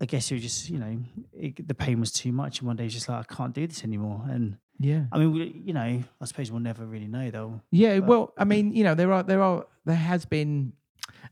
I 0.00 0.04
guess 0.04 0.30
you're 0.30 0.38
just, 0.38 0.70
you 0.70 0.78
know, 0.78 0.98
it, 1.32 1.66
the 1.66 1.74
pain 1.74 1.98
was 1.98 2.12
too 2.12 2.30
much. 2.30 2.60
And 2.60 2.68
one 2.68 2.76
day 2.76 2.84
it's 2.84 2.94
just 2.94 3.08
like, 3.08 3.26
I 3.30 3.34
can't 3.34 3.52
do 3.54 3.66
this 3.66 3.82
anymore. 3.82 4.22
And 4.30 4.58
Yeah. 4.78 5.04
I 5.10 5.18
mean, 5.18 5.32
we, 5.32 5.62
you 5.64 5.72
know, 5.72 5.80
I 6.20 6.24
suppose 6.24 6.52
we'll 6.52 6.60
never 6.60 6.86
really 6.86 7.08
know 7.08 7.30
though. 7.30 7.60
Yeah, 7.72 7.98
But- 8.00 8.08
well, 8.08 8.32
I 8.38 8.44
mean, 8.44 8.72
you 8.74 8.84
know, 8.84 8.94
there 8.94 9.12
are 9.12 9.22
there 9.24 9.42
are 9.42 9.66
there 9.84 9.96
has 9.96 10.24
been 10.26 10.74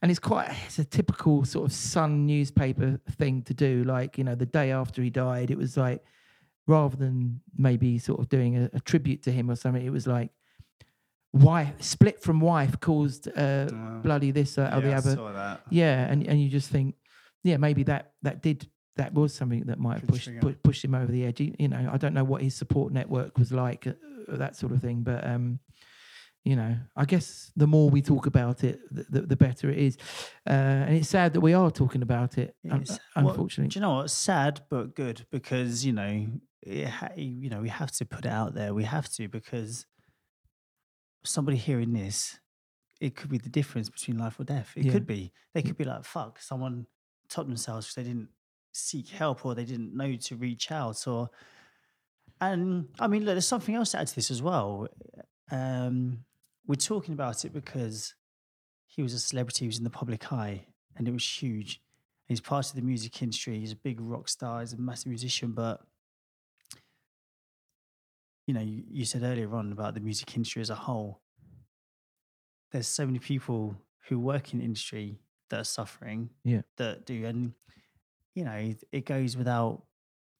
and 0.02 0.10
it's 0.10 0.20
quite 0.20 0.50
it's 0.66 0.78
a 0.78 0.84
typical 0.84 1.44
sort 1.44 1.66
of 1.66 1.72
Sun 1.72 2.26
newspaper 2.26 3.00
thing 3.12 3.42
to 3.42 3.54
do. 3.54 3.84
Like, 3.84 4.18
you 4.18 4.24
know, 4.24 4.34
the 4.34 4.46
day 4.46 4.72
after 4.72 5.02
he 5.02 5.10
died, 5.10 5.50
it 5.50 5.58
was 5.58 5.76
like 5.76 6.02
rather 6.66 6.96
than 6.96 7.40
maybe 7.56 7.98
sort 7.98 8.20
of 8.20 8.28
doing 8.28 8.56
a, 8.56 8.70
a 8.72 8.80
tribute 8.80 9.22
to 9.22 9.32
him 9.32 9.50
or 9.50 9.56
something, 9.56 9.84
it 9.84 9.90
was 9.90 10.06
like 10.06 10.30
wife 11.32 11.74
split 11.82 12.22
from 12.22 12.40
wife 12.40 12.78
caused 12.80 13.28
uh, 13.36 13.66
bloody 14.02 14.30
this 14.30 14.58
uh, 14.58 14.70
or 14.74 14.80
the 14.80 14.92
other. 14.94 15.14
Yeah, 15.70 16.06
and 16.10 16.26
and 16.26 16.42
you 16.42 16.48
just 16.48 16.70
think, 16.70 16.94
yeah, 17.44 17.56
maybe 17.56 17.82
that 17.84 18.12
that 18.22 18.42
did 18.42 18.68
that 18.96 19.12
was 19.12 19.34
something 19.34 19.64
that 19.66 19.78
might 19.78 20.00
have 20.00 20.08
pushed 20.08 20.28
pu- 20.40 20.54
pushed 20.62 20.84
him 20.84 20.94
over 20.94 21.12
the 21.12 21.24
edge. 21.26 21.40
You, 21.40 21.54
you 21.58 21.68
know, 21.68 21.90
I 21.92 21.98
don't 21.98 22.14
know 22.14 22.24
what 22.24 22.42
his 22.42 22.54
support 22.54 22.92
network 22.92 23.38
was 23.38 23.52
like, 23.52 23.86
uh, 23.86 23.92
that 24.28 24.56
sort 24.56 24.72
of 24.72 24.80
thing, 24.80 25.02
but 25.02 25.26
um, 25.26 25.58
you 26.46 26.54
know, 26.54 26.76
I 26.94 27.04
guess 27.06 27.50
the 27.56 27.66
more 27.66 27.90
we 27.90 28.00
talk 28.02 28.26
about 28.26 28.62
it, 28.62 28.78
the, 28.94 29.04
the, 29.10 29.20
the 29.26 29.36
better 29.36 29.68
it 29.68 29.78
is. 29.78 29.96
Uh, 30.48 30.52
and 30.86 30.94
it's 30.96 31.08
sad 31.08 31.32
that 31.32 31.40
we 31.40 31.54
are 31.54 31.70
talking 31.72 32.02
about 32.02 32.38
it, 32.38 32.54
un-. 32.70 32.84
Well, 33.16 33.30
unfortunately. 33.30 33.70
Do 33.70 33.78
you 33.78 33.82
know 33.82 33.96
what? 33.96 34.10
Sad 34.10 34.60
but 34.70 34.94
good 34.94 35.26
because 35.32 35.84
you 35.84 35.92
know, 35.92 36.26
it 36.62 36.86
ha- 36.88 37.16
you 37.16 37.50
know, 37.50 37.60
we 37.60 37.68
have 37.68 37.90
to 37.98 38.04
put 38.04 38.26
it 38.26 38.30
out 38.30 38.54
there. 38.54 38.72
We 38.74 38.84
have 38.84 39.08
to 39.14 39.28
because 39.28 39.86
somebody 41.24 41.56
hearing 41.56 41.92
this, 41.92 42.38
it 43.00 43.16
could 43.16 43.28
be 43.30 43.38
the 43.38 43.48
difference 43.48 43.90
between 43.90 44.16
life 44.18 44.38
or 44.38 44.44
death. 44.44 44.72
It 44.76 44.84
Yeah. 44.86 44.92
could 44.92 45.06
be. 45.06 45.32
They 45.52 45.62
could 45.62 45.76
be 45.76 45.84
like, 45.84 46.04
"Fuck!" 46.04 46.40
Someone 46.40 46.86
topped 47.28 47.48
themselves 47.48 47.86
because 47.86 47.96
they 47.96 48.08
didn't 48.10 48.28
seek 48.72 49.08
help 49.08 49.44
or 49.44 49.54
they 49.56 49.64
didn't 49.64 49.96
know 49.96 50.14
to 50.14 50.36
reach 50.36 50.70
out 50.70 51.06
or. 51.08 51.28
And 52.40 52.88
I 53.00 53.06
mean, 53.08 53.24
look, 53.24 53.34
there's 53.34 53.48
something 53.48 53.74
else 53.74 53.90
to 53.92 53.98
add 53.98 54.06
to 54.08 54.14
this 54.14 54.30
as 54.30 54.42
well. 54.42 54.86
Um, 55.50 56.24
we're 56.66 56.74
talking 56.74 57.14
about 57.14 57.44
it 57.44 57.52
because 57.52 58.14
he 58.86 59.02
was 59.02 59.12
a 59.14 59.18
celebrity, 59.18 59.64
he 59.64 59.68
was 59.68 59.78
in 59.78 59.84
the 59.84 59.90
public 59.90 60.32
eye, 60.32 60.66
and 60.96 61.06
it 61.06 61.12
was 61.12 61.24
huge. 61.26 61.80
He's 62.26 62.40
part 62.40 62.68
of 62.68 62.74
the 62.76 62.82
music 62.82 63.22
industry. 63.22 63.60
He's 63.60 63.72
a 63.72 63.76
big 63.76 64.00
rock 64.00 64.28
star. 64.28 64.60
He's 64.60 64.72
a 64.72 64.76
massive 64.78 65.08
musician. 65.08 65.52
But 65.52 65.80
you 68.46 68.54
know, 68.54 68.60
you, 68.60 68.82
you 68.90 69.04
said 69.04 69.22
earlier 69.22 69.54
on 69.54 69.72
about 69.72 69.94
the 69.94 70.00
music 70.00 70.34
industry 70.36 70.62
as 70.62 70.70
a 70.70 70.74
whole. 70.74 71.20
There's 72.72 72.88
so 72.88 73.06
many 73.06 73.18
people 73.18 73.76
who 74.08 74.18
work 74.18 74.52
in 74.52 74.58
the 74.58 74.64
industry 74.64 75.20
that 75.50 75.60
are 75.60 75.64
suffering. 75.64 76.30
Yeah. 76.44 76.62
That 76.78 77.06
do, 77.06 77.24
and 77.26 77.52
you 78.34 78.44
know, 78.44 78.74
it 78.92 79.04
goes 79.06 79.36
without. 79.36 79.82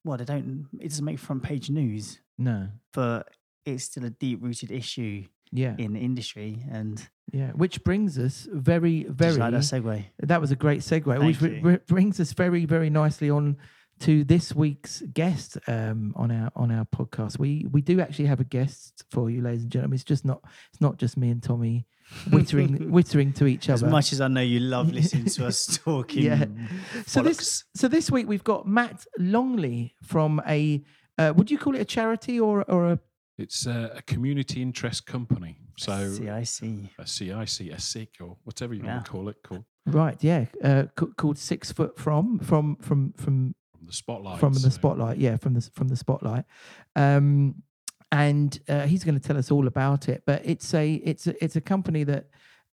Well, 0.04 0.18
they 0.18 0.25
don't. 0.25 0.68
It 0.80 0.88
doesn't 0.88 1.04
make 1.04 1.18
front 1.18 1.42
page 1.42 1.68
news, 1.71 2.21
No. 2.38 2.68
but 2.92 3.28
it's 3.64 3.85
still 3.85 4.04
a 4.04 4.11
deep 4.11 4.40
rooted 4.42 4.71
issue 4.71 5.25
Yeah. 5.52 5.74
in 5.78 5.92
the 5.94 6.00
industry. 6.00 6.64
And 6.70 7.06
Yeah. 7.32 7.52
Which 7.52 7.82
brings 7.84 8.18
us 8.18 8.46
very, 8.52 9.04
very. 9.08 9.36
like 9.36 9.52
that 9.52 9.60
segue. 9.62 10.04
That 10.20 10.40
was 10.40 10.50
a 10.50 10.56
great 10.56 10.80
segue, 10.80 11.24
which 11.24 11.36
Thank 11.36 11.62
br- 11.62 11.74
brings 11.86 12.20
us 12.20 12.32
very, 12.32 12.64
very 12.64 12.90
nicely 12.90 13.30
on 13.30 13.56
to 14.00 14.24
this 14.24 14.54
week's 14.54 15.00
guest 15.14 15.56
um, 15.66 16.12
on 16.16 16.30
our 16.30 16.50
on 16.54 16.70
our 16.70 16.84
podcast. 16.84 17.38
We 17.38 17.66
we 17.70 17.80
do 17.80 17.98
actually 18.00 18.26
have 18.26 18.40
a 18.40 18.44
guest 18.44 19.04
for 19.10 19.30
you, 19.30 19.40
ladies 19.40 19.62
and 19.62 19.72
gentlemen. 19.72 19.94
It's 19.94 20.04
just 20.04 20.24
not 20.24 20.42
it's 20.70 20.82
not 20.82 20.98
just 20.98 21.16
me 21.16 21.30
and 21.30 21.42
Tommy 21.42 21.86
wittering 22.28 22.90
wittering 22.90 23.34
to 23.36 23.46
each 23.46 23.70
other 23.70 23.86
As 23.86 23.90
much 23.90 24.12
as 24.12 24.20
I 24.20 24.28
know 24.28 24.42
you 24.42 24.60
love 24.60 24.92
listening 25.00 25.24
to 25.26 25.46
us 25.46 25.78
talking. 25.82 26.24
Yeah. 26.24 26.44
So 27.06 27.22
bollocks. 27.22 27.24
this 27.24 27.64
so 27.74 27.88
this 27.88 28.10
week 28.10 28.28
we've 28.28 28.44
got 28.44 28.66
Matt 28.68 29.06
Longley 29.18 29.94
from 30.02 30.42
a 30.46 30.82
uh, 31.18 31.32
would 31.34 31.50
you 31.50 31.56
call 31.56 31.74
it 31.74 31.80
a 31.80 31.84
charity 31.86 32.38
or 32.38 32.62
or 32.70 32.92
a 32.92 32.98
It's 33.38 33.66
uh, 33.66 33.90
a 33.94 34.02
community 34.02 34.62
interest 34.62 35.06
company. 35.06 35.58
So 35.76 36.10
CIC. 36.10 36.90
a 36.98 37.06
CIC, 37.06 37.70
a 37.72 37.80
SIC, 37.80 38.08
or 38.20 38.36
whatever 38.44 38.72
you 38.74 38.82
Yeah. 38.82 38.94
want 38.94 39.04
to 39.04 39.10
call 39.10 39.28
it, 39.28 39.36
called 39.42 39.64
right? 39.86 40.16
Yeah, 40.24 40.46
uh, 40.64 40.84
ca- 40.96 41.12
called 41.16 41.38
Six 41.38 41.70
Foot 41.72 41.98
From 41.98 42.38
from 42.38 42.76
from 42.76 43.12
from 43.12 43.54
from 43.72 43.86
the 43.86 43.92
spotlight. 43.92 44.40
from 44.40 44.54
the 44.54 44.70
spotlight 44.70 45.18
yeah 45.18 45.36
from 45.36 45.52
the 45.54 45.60
from 45.74 45.88
the 45.88 45.96
spotlight 45.96 46.44
um 46.96 47.54
and 48.10 48.58
uh, 48.68 48.86
he's 48.86 49.04
going 49.04 49.14
to 49.20 49.20
tell 49.28 49.36
us 49.36 49.50
all 49.50 49.66
about 49.66 50.08
it 50.08 50.22
but 50.26 50.40
it's 50.44 50.72
a 50.74 50.94
it's 50.94 51.26
a 51.26 51.44
it's 51.44 51.54
a 51.56 51.60
company 51.60 52.02
that 52.04 52.24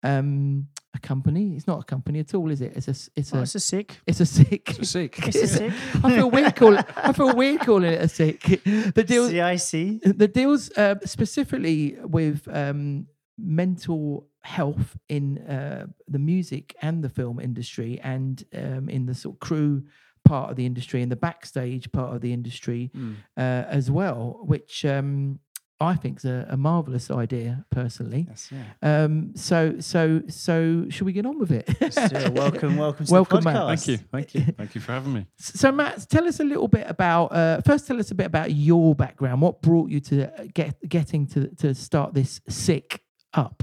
um 0.04 0.68
a 0.94 0.98
company 0.98 1.56
it's 1.56 1.66
not 1.66 1.80
a 1.80 1.84
company 1.84 2.18
at 2.20 2.34
all 2.34 2.50
is 2.50 2.60
it 2.60 2.72
it's 2.76 2.86
a 2.88 2.90
s- 2.90 3.08
it's 3.16 3.32
Oh, 3.34 3.38
a 3.38 3.42
it's 3.42 3.54
a 3.54 3.60
sick. 3.60 4.00
it's 4.06 4.20
a 4.20 4.26
sick 4.26 4.68
It's 4.68 4.78
a 4.80 4.84
SIC. 4.84 5.18
It's 5.28 5.42
a 5.42 5.46
sick. 5.46 5.72
i 6.04 6.14
feel 6.16 6.30
weird 6.30 6.54
calling 6.54 6.84
i 6.96 7.12
feel 7.12 7.34
weird 7.34 7.60
calling 7.60 7.92
it 7.92 8.00
a 8.02 8.08
sick 8.08 8.40
the 8.94 9.04
deal 9.06 9.28
CIC. 9.28 10.00
the 10.18 10.28
deals 10.28 10.70
uh, 10.76 10.96
specifically 11.04 11.96
with 12.04 12.46
um, 12.52 13.06
mental 13.38 14.28
health 14.42 14.96
in 15.08 15.38
uh, 15.38 15.86
the 16.08 16.18
music 16.18 16.74
and 16.82 17.02
the 17.02 17.08
film 17.08 17.38
industry 17.40 17.98
and 18.02 18.44
um, 18.54 18.88
in 18.88 19.06
the 19.06 19.14
sort 19.14 19.36
of 19.36 19.40
crew 19.40 19.82
part 20.24 20.50
of 20.50 20.56
the 20.56 20.66
industry 20.66 21.02
and 21.02 21.10
the 21.10 21.16
backstage 21.16 21.90
part 21.92 22.14
of 22.14 22.20
the 22.20 22.32
industry 22.32 22.90
Mm. 22.94 23.14
uh, 23.36 23.64
as 23.78 23.90
well, 23.90 24.40
which 24.44 24.84
um, 24.84 25.38
I 25.82 25.94
think 25.94 26.18
is 26.18 26.24
a, 26.24 26.46
a 26.50 26.56
marvelous 26.56 27.10
idea 27.10 27.64
personally. 27.70 28.26
Yes, 28.28 28.50
yeah. 28.50 29.04
Um, 29.04 29.32
so, 29.34 29.80
so, 29.80 30.22
so, 30.28 30.86
should 30.88 31.04
we 31.04 31.12
get 31.12 31.26
on 31.26 31.38
with 31.38 31.50
it? 31.50 31.68
Let's 31.80 31.96
do 31.96 32.16
it. 32.16 32.32
Welcome, 32.32 32.76
welcome 32.76 33.06
to 33.06 33.12
Welcome, 33.12 33.40
the 33.40 33.52
Matt. 33.52 33.66
Thank 33.66 33.88
you, 33.88 33.96
thank 34.10 34.34
you, 34.34 34.40
thank 34.56 34.74
you 34.74 34.80
for 34.80 34.92
having 34.92 35.12
me. 35.12 35.26
So, 35.38 35.70
Matt, 35.72 36.08
tell 36.08 36.26
us 36.26 36.40
a 36.40 36.44
little 36.44 36.68
bit 36.68 36.86
about. 36.88 37.26
Uh, 37.26 37.60
first, 37.62 37.86
tell 37.86 37.98
us 37.98 38.10
a 38.10 38.14
bit 38.14 38.26
about 38.26 38.52
your 38.52 38.94
background. 38.94 39.42
What 39.42 39.60
brought 39.60 39.90
you 39.90 40.00
to 40.00 40.40
uh, 40.40 40.46
get 40.54 40.76
getting 40.88 41.26
to 41.28 41.48
to 41.56 41.74
start 41.74 42.14
this 42.14 42.40
sick 42.48 43.02
up? 43.34 43.62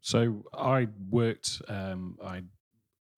So 0.00 0.44
I 0.52 0.88
worked. 1.10 1.62
Um, 1.66 2.18
I 2.22 2.42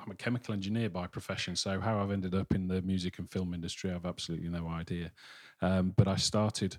I'm 0.07 0.12
a 0.12 0.15
chemical 0.15 0.55
engineer 0.55 0.88
by 0.88 1.09
profession. 1.09 1.57
So 1.57 1.81
how 1.81 2.00
I've 2.00 2.12
ended 2.12 2.35
up 2.35 2.55
in 2.55 2.69
the 2.69 2.81
music 2.83 3.19
and 3.19 3.29
film 3.29 3.53
industry, 3.55 3.91
I've 3.91 4.07
absolutely 4.07 4.49
no 4.49 4.69
idea. 4.69 5.11
Um, 5.61 5.95
but 5.97 6.07
I 6.07 6.15
started 6.15 6.76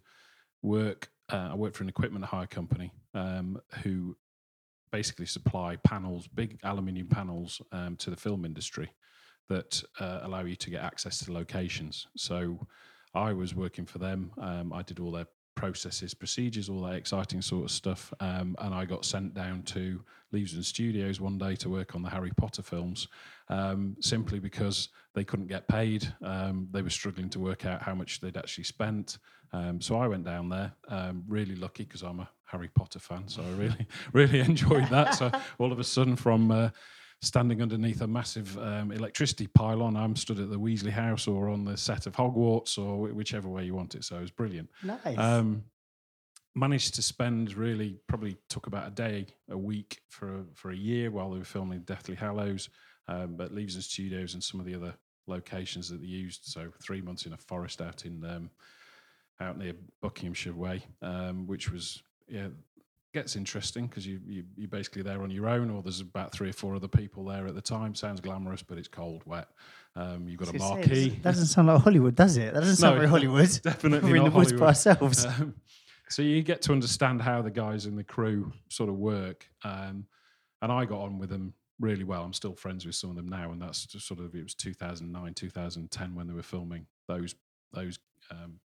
work. 0.62 1.09
Uh, 1.29 1.50
I 1.51 1.55
worked 1.55 1.75
for 1.75 1.84
an 1.84 1.89
equipment 1.89 2.25
hire 2.25 2.48
company 2.48 2.91
um, 3.13 3.60
who 3.84 4.15
basically 4.91 5.25
supply 5.25 5.75
panels, 5.77 6.27
big 6.27 6.60
aluminium 6.63 7.07
panels, 7.07 7.62
um, 7.72 7.96
to 7.98 8.10
the 8.10 8.15
film 8.15 8.46
industry 8.46 8.89
that 9.50 9.84
uh, 10.00 10.19
allow 10.24 10.43
you 10.43 10.55
to 10.55 10.69
get 10.69 10.84
access 10.84 11.19
to 11.19 11.34
locations. 11.34 12.07
So 12.15 12.67
I 13.13 13.34
was 13.34 13.55
working 13.55 13.86
for 13.86 14.00
them. 14.00 14.31
Um, 14.38 14.74
I 14.74 14.81
did 14.81 15.00
all 15.00 15.12
their 15.12 15.27
processes, 15.57 16.13
procedures, 16.13 16.69
all 16.69 16.81
that 16.83 16.93
exciting 16.93 17.41
sort 17.41 17.65
of 17.65 17.71
stuff. 17.71 18.13
Um, 18.21 18.55
and 18.59 18.73
I 18.73 18.85
got 18.85 19.03
sent 19.03 19.33
down 19.33 19.63
to 19.63 20.01
Leavesden 20.33 20.63
Studios 20.63 21.19
one 21.19 21.37
day 21.37 21.55
to 21.57 21.69
work 21.69 21.95
on 21.95 22.03
the 22.03 22.09
Harry 22.09 22.31
Potter 22.37 22.61
films, 22.61 23.07
um, 23.49 23.97
simply 23.99 24.39
because 24.39 24.89
they 25.15 25.25
couldn't 25.25 25.47
get 25.47 25.67
paid. 25.67 26.07
Um, 26.21 26.69
they 26.71 26.83
were 26.83 26.91
struggling 26.91 27.29
to 27.31 27.39
work 27.39 27.65
out 27.65 27.81
how 27.81 27.95
much 27.95 28.21
they'd 28.21 28.37
actually 28.37 28.65
spent. 28.65 29.17
Um, 29.51 29.81
so 29.81 29.97
I 29.97 30.07
went 30.07 30.25
down 30.25 30.47
there, 30.47 30.73
um, 30.89 31.23
really 31.27 31.55
lucky 31.55 31.83
because 31.83 32.03
I'm 32.03 32.19
a 32.19 32.29
Harry 32.45 32.69
Potter 32.69 32.99
fan. 32.99 33.27
So 33.27 33.41
I 33.41 33.51
really, 33.59 33.87
really 34.13 34.39
enjoyed 34.39 34.87
that. 34.89 35.15
So 35.15 35.31
all 35.57 35.71
of 35.71 35.79
a 35.79 35.83
sudden, 35.83 36.15
from 36.15 36.51
uh, 36.51 36.69
standing 37.21 37.62
underneath 37.62 38.01
a 38.01 38.07
massive 38.07 38.57
um, 38.59 38.91
electricity 38.91 39.47
pylon, 39.47 39.95
I'm 39.95 40.15
stood 40.15 40.39
at 40.39 40.50
the 40.50 40.59
Weasley 40.59 40.91
house 40.91 41.27
or 41.27 41.50
on 41.50 41.65
the 41.65 41.77
set 41.77 42.05
of 42.05 42.15
Hogwarts 42.15 42.77
or 42.77 43.07
whichever 43.13 43.50
way 43.50 43.65
you 43.65 43.74
want 43.74 43.95
it. 43.95 44.03
So 44.03 44.17
it 44.17 44.21
was 44.21 44.31
brilliant. 44.31 44.69
Nice. 44.83 45.17
Um, 45.17 45.63
managed 46.55 46.95
to 46.95 47.01
spend 47.01 47.53
really 47.55 47.97
probably 48.07 48.36
took 48.50 48.67
about 48.67 48.88
a 48.88 48.91
day 48.91 49.27
a 49.50 49.57
week 49.57 50.00
for 50.09 50.39
a, 50.39 50.43
for 50.53 50.71
a 50.71 50.75
year 50.75 51.12
while 51.12 51.29
they 51.29 51.38
were 51.38 51.45
filming 51.45 51.81
Deathly 51.81 52.15
Hallows, 52.15 52.69
um, 53.07 53.36
but 53.36 53.51
and 53.51 53.83
Studios 53.83 54.33
and 54.33 54.43
some 54.43 54.59
of 54.59 54.65
the 54.65 54.75
other 54.75 54.93
locations 55.27 55.89
that 55.89 56.01
they 56.01 56.07
used. 56.07 56.45
So 56.45 56.71
three 56.81 57.01
months 57.01 57.25
in 57.25 57.33
a 57.33 57.38
forest 57.38 57.81
out 57.81 58.05
in 58.05 58.24
um, 58.25 58.50
out 59.39 59.57
near 59.57 59.74
Buckinghamshire 60.01 60.53
Way, 60.53 60.83
um, 61.01 61.45
which 61.47 61.71
was 61.71 62.01
yeah 62.27 62.47
gets 63.13 63.35
interesting 63.35 63.87
because 63.87 64.05
you, 64.05 64.19
you 64.25 64.43
you're 64.55 64.67
basically 64.67 65.01
there 65.01 65.21
on 65.23 65.31
your 65.31 65.47
own, 65.47 65.69
or 65.69 65.81
there's 65.81 66.01
about 66.01 66.31
three 66.31 66.49
or 66.49 66.53
four 66.53 66.75
other 66.75 66.87
people 66.87 67.25
there 67.25 67.47
at 67.47 67.55
the 67.55 67.61
time. 67.61 67.95
Sounds 67.95 68.21
glamorous, 68.21 68.61
but 68.61 68.77
it's 68.77 68.87
cold, 68.87 69.23
wet. 69.25 69.47
Um, 69.95 70.27
you've 70.27 70.39
got 70.39 70.49
a 70.49 70.51
I 70.51 70.53
was 70.53 70.61
gonna 70.61 70.83
say, 70.83 70.89
marquee. 70.89 71.09
That 71.09 71.31
doesn't 71.31 71.45
sound 71.47 71.67
like 71.67 71.81
Hollywood, 71.81 72.15
does 72.15 72.37
it? 72.37 72.53
That 72.53 72.61
doesn't 72.61 72.75
sound 72.77 72.95
No, 72.95 72.99
very 72.99 73.09
Hollywood. 73.09 73.49
Definitely 73.63 74.11
We're 74.11 74.17
in 74.17 74.23
not 74.23 74.33
the 74.33 74.37
woods 74.37 74.53
by 74.53 74.67
ourselves. 74.67 75.25
Um, 75.39 75.55
so 76.09 76.21
you 76.21 76.41
get 76.41 76.61
to 76.63 76.71
understand 76.71 77.21
how 77.21 77.41
the 77.41 77.51
guys 77.51 77.85
in 77.85 77.97
the 77.97 78.03
crew 78.03 78.53
sort 78.69 78.89
of 78.89 78.95
work, 78.95 79.45
um, 79.65 80.05
and 80.61 80.71
I 80.71 80.85
got 80.85 81.01
on 81.01 81.19
with 81.19 81.29
them 81.29 81.53
really 81.79 82.05
well. 82.05 82.23
I'm 82.23 82.33
still 82.33 82.55
friends 82.55 82.85
with 82.85 82.95
some 82.95 83.09
of 83.09 83.17
them 83.17 83.27
now, 83.27 83.51
and 83.51 83.61
that's 83.61 83.85
just 83.85 84.07
sort 84.07 84.21
of 84.21 84.33
it 84.33 84.43
was 84.43 84.55
2009, 84.55 85.33
2010 85.33 86.15
when 86.15 86.27
they 86.27 86.33
were 86.33 86.43
filming 86.43 86.85
those 87.07 87.35
those 87.73 87.99
um, 88.31 88.59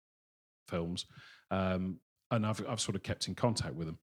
films, 0.68 1.06
um, 1.50 1.98
and 2.30 2.44
I've 2.46 2.62
I've 2.68 2.80
sort 2.80 2.96
of 2.96 3.02
kept 3.02 3.28
in 3.28 3.34
contact 3.34 3.74
with 3.74 3.86
them. 3.86 3.98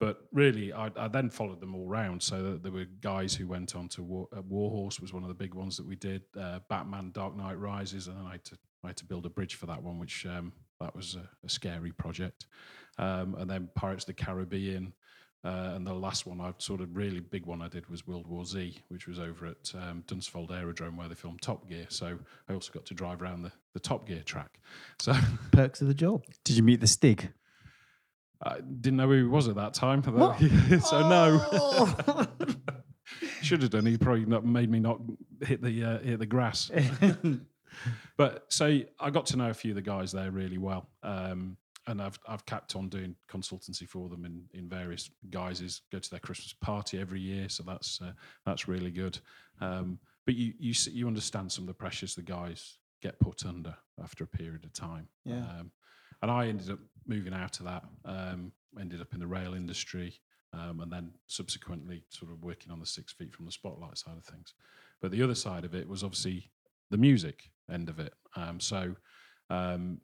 But 0.00 0.26
really, 0.32 0.72
I, 0.72 0.90
I 0.96 1.08
then 1.08 1.28
followed 1.28 1.60
them 1.60 1.74
all 1.74 1.86
round. 1.86 2.22
So 2.22 2.58
there 2.60 2.72
were 2.72 2.86
guys 3.02 3.34
who 3.34 3.46
went 3.46 3.76
on 3.76 3.86
to 3.88 4.02
War, 4.02 4.28
uh, 4.34 4.40
Warhorse 4.40 4.98
was 4.98 5.12
one 5.12 5.22
of 5.22 5.28
the 5.28 5.34
big 5.34 5.54
ones 5.54 5.76
that 5.76 5.86
we 5.86 5.94
did. 5.94 6.22
Uh, 6.36 6.60
Batman: 6.70 7.10
Dark 7.12 7.36
Knight 7.36 7.58
Rises, 7.58 8.08
and 8.08 8.16
then 8.16 8.26
I 8.26 8.32
had 8.32 8.44
to 8.46 8.58
I 8.82 8.88
had 8.88 8.96
to 8.96 9.04
build 9.04 9.26
a 9.26 9.30
bridge 9.30 9.56
for 9.56 9.66
that 9.66 9.82
one, 9.82 9.98
which 9.98 10.24
um, 10.26 10.52
that 10.80 10.96
was 10.96 11.16
a, 11.16 11.28
a 11.44 11.48
scary 11.50 11.92
project. 11.92 12.46
Um, 12.98 13.36
and 13.38 13.48
then 13.48 13.68
Pirates 13.74 14.04
of 14.04 14.08
the 14.08 14.24
Caribbean, 14.24 14.94
uh, 15.44 15.72
and 15.74 15.86
the 15.86 15.94
last 15.94 16.26
one, 16.26 16.40
I 16.40 16.52
sort 16.58 16.80
of 16.80 16.94
really 16.94 17.20
big 17.20 17.46
one 17.46 17.62
I 17.62 17.68
did 17.68 17.88
was 17.88 18.06
World 18.06 18.26
War 18.26 18.44
Z, 18.44 18.76
which 18.88 19.06
was 19.06 19.18
over 19.18 19.46
at 19.46 19.72
um, 19.74 20.04
Dunsfold 20.06 20.50
Aerodrome 20.50 20.96
where 20.96 21.08
they 21.08 21.14
filmed 21.14 21.40
Top 21.40 21.68
Gear. 21.68 21.86
So 21.88 22.18
I 22.48 22.52
also 22.52 22.72
got 22.72 22.84
to 22.86 22.94
drive 22.94 23.22
around 23.22 23.42
the, 23.42 23.52
the 23.72 23.80
Top 23.80 24.06
Gear 24.06 24.22
track. 24.24 24.60
So 24.98 25.14
Perks 25.50 25.80
of 25.80 25.88
the 25.88 25.94
job. 25.94 26.24
Did 26.44 26.56
you 26.56 26.62
meet 26.62 26.80
the 26.80 26.86
Stig? 26.86 27.32
I 28.42 28.60
didn't 28.60 28.96
know 28.96 29.08
who 29.08 29.16
he 29.16 29.22
was 29.24 29.48
at 29.48 29.56
that 29.56 29.74
time. 29.74 30.02
so 30.82 31.08
no. 31.08 32.26
Should 33.42 33.62
have 33.62 33.70
done. 33.70 33.86
He 33.86 33.98
probably 33.98 34.24
not 34.24 34.44
made 34.44 34.70
me 34.70 34.80
not 34.80 35.00
hit 35.42 35.62
the 35.62 35.84
uh, 35.84 35.98
hit 35.98 36.18
the 36.18 36.26
grass. 36.26 36.70
but 38.16 38.44
so 38.48 38.80
I 38.98 39.10
got 39.10 39.26
to 39.26 39.36
know 39.36 39.50
a 39.50 39.54
few 39.54 39.72
of 39.72 39.76
the 39.76 39.82
guys 39.82 40.12
there 40.12 40.30
really 40.30 40.58
well, 40.58 40.88
um, 41.02 41.56
and 41.86 42.00
I've 42.00 42.18
I've 42.28 42.46
kept 42.46 42.76
on 42.76 42.88
doing 42.88 43.16
consultancy 43.28 43.88
for 43.88 44.08
them 44.08 44.24
in, 44.24 44.44
in 44.54 44.68
various 44.68 45.10
guises. 45.30 45.82
Go 45.90 45.98
to 45.98 46.10
their 46.10 46.20
Christmas 46.20 46.54
party 46.60 46.98
every 46.98 47.20
year, 47.20 47.48
so 47.48 47.62
that's 47.66 48.00
uh, 48.00 48.12
that's 48.46 48.68
really 48.68 48.90
good. 48.90 49.18
Um, 49.60 49.98
but 50.24 50.34
you 50.34 50.52
you 50.58 50.74
you 50.92 51.06
understand 51.06 51.50
some 51.50 51.64
of 51.64 51.68
the 51.68 51.74
pressures 51.74 52.14
the 52.14 52.22
guys 52.22 52.78
get 53.02 53.18
put 53.18 53.44
under 53.44 53.74
after 54.02 54.24
a 54.24 54.28
period 54.28 54.64
of 54.64 54.72
time. 54.72 55.08
Yeah. 55.24 55.38
Um, 55.38 55.72
and 56.22 56.30
I 56.30 56.48
ended 56.48 56.70
up 56.70 56.78
moving 57.06 57.34
out 57.34 57.58
of 57.60 57.66
that. 57.66 57.84
Um, 58.04 58.52
ended 58.80 59.00
up 59.00 59.12
in 59.12 59.20
the 59.20 59.26
rail 59.26 59.54
industry, 59.54 60.20
um, 60.52 60.80
and 60.80 60.92
then 60.92 61.12
subsequently 61.26 62.04
sort 62.08 62.30
of 62.30 62.42
working 62.42 62.72
on 62.72 62.80
the 62.80 62.86
six 62.86 63.12
feet 63.12 63.34
from 63.34 63.46
the 63.46 63.52
spotlight 63.52 63.98
side 63.98 64.16
of 64.16 64.24
things. 64.24 64.54
But 65.00 65.10
the 65.10 65.22
other 65.22 65.34
side 65.34 65.64
of 65.64 65.74
it 65.74 65.88
was 65.88 66.04
obviously 66.04 66.50
the 66.90 66.98
music 66.98 67.50
end 67.72 67.88
of 67.88 67.98
it. 67.98 68.14
Um, 68.36 68.60
so 68.60 68.94
um, 69.48 70.00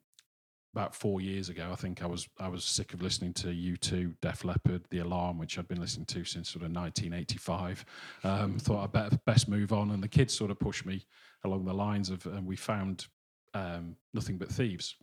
about 0.73 0.95
four 0.95 1.21
years 1.21 1.49
ago, 1.49 1.69
I 1.71 1.75
think 1.75 2.03
I 2.03 2.07
was 2.07 2.27
I 2.39 2.47
was 2.47 2.63
sick 2.63 2.93
of 2.93 3.01
listening 3.01 3.33
to 3.35 3.47
U2, 3.47 4.15
Def 4.21 4.43
Leppard, 4.43 4.83
The 4.89 4.99
Alarm, 4.99 5.37
which 5.37 5.57
I'd 5.57 5.67
been 5.67 5.81
listening 5.81 6.05
to 6.07 6.23
since 6.23 6.49
sort 6.49 6.63
of 6.63 6.71
1985. 6.71 7.85
Um, 8.23 8.59
thought 8.59 8.83
I 8.83 8.87
better 8.87 9.19
best 9.25 9.47
move 9.47 9.73
on, 9.73 9.91
and 9.91 10.03
the 10.03 10.07
kids 10.07 10.35
sort 10.35 10.51
of 10.51 10.59
pushed 10.59 10.85
me 10.85 11.05
along 11.43 11.65
the 11.65 11.73
lines 11.73 12.09
of, 12.09 12.25
and 12.25 12.45
we 12.45 12.55
found 12.55 13.07
um, 13.53 13.95
Nothing 14.13 14.37
But 14.37 14.49
Thieves 14.49 14.95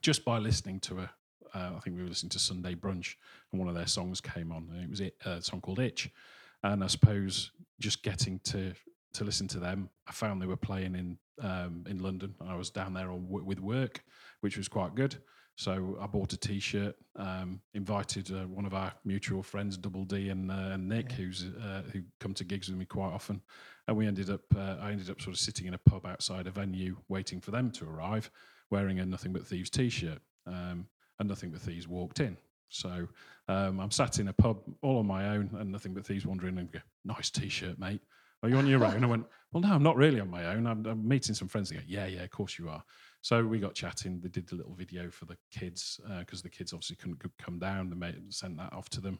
just 0.00 0.24
by 0.24 0.38
listening 0.38 0.80
to 0.80 1.00
a. 1.00 1.10
Uh, 1.54 1.72
I 1.76 1.80
think 1.80 1.96
we 1.96 2.02
were 2.02 2.08
listening 2.08 2.30
to 2.30 2.38
Sunday 2.38 2.74
Brunch, 2.74 3.14
and 3.50 3.58
one 3.58 3.68
of 3.68 3.74
their 3.74 3.86
songs 3.86 4.20
came 4.20 4.52
on, 4.52 4.68
and 4.72 4.84
it 4.84 4.90
was 4.90 5.00
it, 5.00 5.16
a 5.24 5.40
song 5.40 5.60
called 5.60 5.78
Itch. 5.78 6.10
And 6.62 6.84
I 6.84 6.88
suppose 6.88 7.52
just 7.80 8.02
getting 8.02 8.40
to 8.44 8.74
to 9.14 9.24
listen 9.24 9.48
to 9.48 9.58
them. 9.58 9.88
I 10.06 10.12
found 10.12 10.42
they 10.42 10.46
were 10.46 10.56
playing 10.56 10.94
in 10.94 11.18
um, 11.42 11.84
in 11.88 11.98
London. 11.98 12.34
I 12.46 12.54
was 12.54 12.70
down 12.70 12.92
there 12.94 13.10
on, 13.10 13.26
with 13.28 13.60
work, 13.60 14.02
which 14.40 14.56
was 14.56 14.68
quite 14.68 14.94
good. 14.94 15.16
So 15.56 15.98
I 16.00 16.06
bought 16.06 16.32
a 16.32 16.36
T-shirt, 16.36 16.94
um, 17.16 17.60
invited 17.74 18.30
uh, 18.30 18.46
one 18.46 18.64
of 18.64 18.74
our 18.74 18.92
mutual 19.04 19.42
friends, 19.42 19.76
Double 19.76 20.04
D 20.04 20.28
and 20.28 20.52
uh, 20.52 20.76
Nick, 20.76 21.10
yeah. 21.10 21.16
who's 21.16 21.46
uh, 21.60 21.82
who 21.92 22.02
come 22.20 22.32
to 22.34 22.44
gigs 22.44 22.68
with 22.68 22.78
me 22.78 22.84
quite 22.84 23.12
often, 23.12 23.42
and 23.88 23.96
we 23.96 24.06
ended 24.06 24.30
up. 24.30 24.42
Uh, 24.56 24.76
I 24.80 24.92
ended 24.92 25.10
up 25.10 25.20
sort 25.20 25.34
of 25.34 25.40
sitting 25.40 25.66
in 25.66 25.74
a 25.74 25.78
pub 25.78 26.06
outside 26.06 26.46
a 26.46 26.52
venue, 26.52 26.96
waiting 27.08 27.40
for 27.40 27.50
them 27.50 27.72
to 27.72 27.88
arrive, 27.88 28.30
wearing 28.70 29.00
a 29.00 29.06
Nothing 29.06 29.32
But 29.32 29.46
Thieves 29.46 29.70
T-shirt, 29.70 30.20
um, 30.46 30.86
and 31.18 31.28
Nothing 31.28 31.50
But 31.50 31.60
Thieves 31.60 31.88
walked 31.88 32.20
in. 32.20 32.36
So 32.68 33.08
um, 33.48 33.80
I'm 33.80 33.90
sat 33.90 34.18
in 34.18 34.28
a 34.28 34.32
pub 34.32 34.58
all 34.82 34.98
on 34.98 35.06
my 35.06 35.28
own, 35.28 35.50
and 35.58 35.72
Nothing 35.72 35.94
But 35.94 36.06
Thieves 36.06 36.26
wandering 36.26 36.58
and 36.58 36.70
go, 36.70 36.80
"Nice 37.04 37.30
T-shirt, 37.30 37.78
mate." 37.78 38.00
Are 38.42 38.48
you 38.48 38.56
on 38.56 38.66
your 38.66 38.84
own? 38.84 39.02
I 39.02 39.06
went, 39.06 39.26
Well, 39.52 39.62
no, 39.62 39.72
I'm 39.72 39.82
not 39.82 39.96
really 39.96 40.20
on 40.20 40.30
my 40.30 40.46
own. 40.46 40.66
I'm, 40.66 40.84
I'm 40.86 41.06
meeting 41.06 41.34
some 41.34 41.48
friends. 41.48 41.70
They 41.70 41.76
go, 41.76 41.82
Yeah, 41.86 42.06
yeah, 42.06 42.22
of 42.22 42.30
course 42.30 42.58
you 42.58 42.68
are. 42.68 42.82
So 43.20 43.44
we 43.44 43.58
got 43.58 43.74
chatting. 43.74 44.20
They 44.20 44.28
did 44.28 44.46
the 44.46 44.56
little 44.56 44.74
video 44.74 45.10
for 45.10 45.24
the 45.24 45.36
kids 45.50 46.00
because 46.20 46.40
uh, 46.40 46.44
the 46.44 46.50
kids 46.50 46.72
obviously 46.72 46.96
couldn't 46.96 47.20
come 47.38 47.58
down. 47.58 47.90
They 47.90 47.96
made, 47.96 48.32
sent 48.32 48.56
that 48.58 48.72
off 48.72 48.88
to 48.90 49.00
them. 49.00 49.18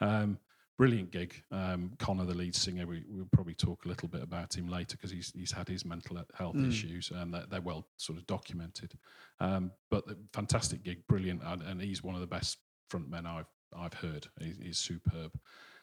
Um, 0.00 0.38
brilliant 0.78 1.10
gig. 1.10 1.42
Um, 1.50 1.92
Connor, 1.98 2.24
the 2.24 2.34
lead 2.34 2.54
singer, 2.54 2.86
we, 2.86 3.04
will 3.10 3.28
probably 3.32 3.54
talk 3.54 3.84
a 3.84 3.88
little 3.88 4.08
bit 4.08 4.22
about 4.22 4.56
him 4.56 4.68
later 4.68 4.96
because 4.96 5.10
he's 5.10 5.32
he's 5.36 5.52
had 5.52 5.68
his 5.68 5.84
mental 5.84 6.18
health 6.34 6.54
mm. 6.54 6.68
issues 6.68 7.10
and 7.14 7.34
they're, 7.34 7.44
they're, 7.50 7.60
well 7.60 7.86
sort 7.96 8.18
of 8.18 8.26
documented. 8.26 8.94
Um, 9.40 9.72
but 9.90 10.04
fantastic 10.32 10.84
gig, 10.84 11.06
brilliant, 11.08 11.42
and, 11.44 11.62
and, 11.62 11.82
he's 11.82 12.02
one 12.02 12.14
of 12.14 12.20
the 12.20 12.26
best 12.26 12.58
frontmen 12.90 13.26
I've 13.26 13.46
I've 13.76 13.94
heard. 13.94 14.28
He's, 14.40 14.56
he's 14.62 14.78
superb. 14.78 15.32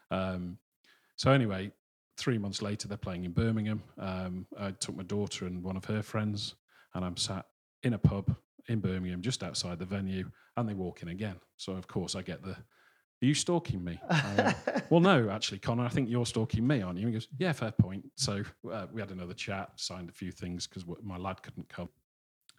Um, 0.09 0.57
so 1.17 1.31
anyway, 1.31 1.71
three 2.17 2.37
months 2.37 2.61
later, 2.61 2.87
they're 2.87 2.97
playing 2.97 3.25
in 3.25 3.31
Birmingham. 3.31 3.83
Um, 3.99 4.47
I 4.57 4.71
took 4.71 4.95
my 4.95 5.03
daughter 5.03 5.45
and 5.45 5.61
one 5.61 5.77
of 5.77 5.85
her 5.85 6.01
friends, 6.01 6.55
and 6.93 7.05
I'm 7.05 7.17
sat 7.17 7.45
in 7.83 7.93
a 7.93 7.99
pub 7.99 8.35
in 8.67 8.79
Birmingham, 8.79 9.21
just 9.21 9.43
outside 9.43 9.77
the 9.77 9.85
venue, 9.85 10.31
and 10.57 10.67
they 10.67 10.73
walk 10.73 11.03
in 11.03 11.09
again. 11.09 11.35
So 11.57 11.73
of 11.73 11.87
course 11.87 12.15
I 12.15 12.21
get 12.21 12.41
the, 12.41 12.51
"Are 12.51 12.65
you 13.25 13.33
stalking 13.33 13.83
me?" 13.83 13.99
went, 14.09 14.53
well, 14.89 15.01
no, 15.01 15.29
actually, 15.29 15.59
Connor, 15.59 15.85
I 15.85 15.89
think 15.89 16.09
you're 16.09 16.25
stalking 16.25 16.65
me, 16.65 16.81
aren't 16.81 16.99
you? 16.99 17.07
He 17.07 17.13
goes, 17.13 17.27
"Yeah, 17.37 17.51
fair 17.51 17.71
point." 17.71 18.05
So 18.15 18.43
uh, 18.71 18.87
we 18.91 19.01
had 19.01 19.11
another 19.11 19.33
chat, 19.33 19.71
signed 19.75 20.09
a 20.09 20.13
few 20.13 20.31
things 20.31 20.67
because 20.67 20.85
my 21.03 21.17
lad 21.17 21.41
couldn't 21.43 21.69
come. 21.69 21.89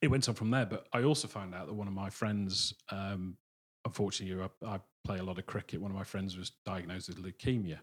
It 0.02 0.08
went 0.08 0.28
on 0.28 0.34
from 0.34 0.50
there, 0.50 0.66
but 0.66 0.86
I 0.92 1.02
also 1.02 1.26
found 1.26 1.54
out 1.54 1.66
that 1.66 1.74
one 1.74 1.88
of 1.88 1.94
my 1.94 2.10
friends, 2.10 2.74
um, 2.90 3.36
unfortunately, 3.84 4.46
I, 4.62 4.74
I 4.74 4.80
play 5.04 5.18
a 5.18 5.22
lot 5.22 5.38
of 5.38 5.46
cricket. 5.46 5.80
One 5.80 5.90
of 5.90 5.96
my 5.96 6.04
friends 6.04 6.36
was 6.36 6.52
diagnosed 6.64 7.08
with 7.08 7.22
leukemia. 7.22 7.78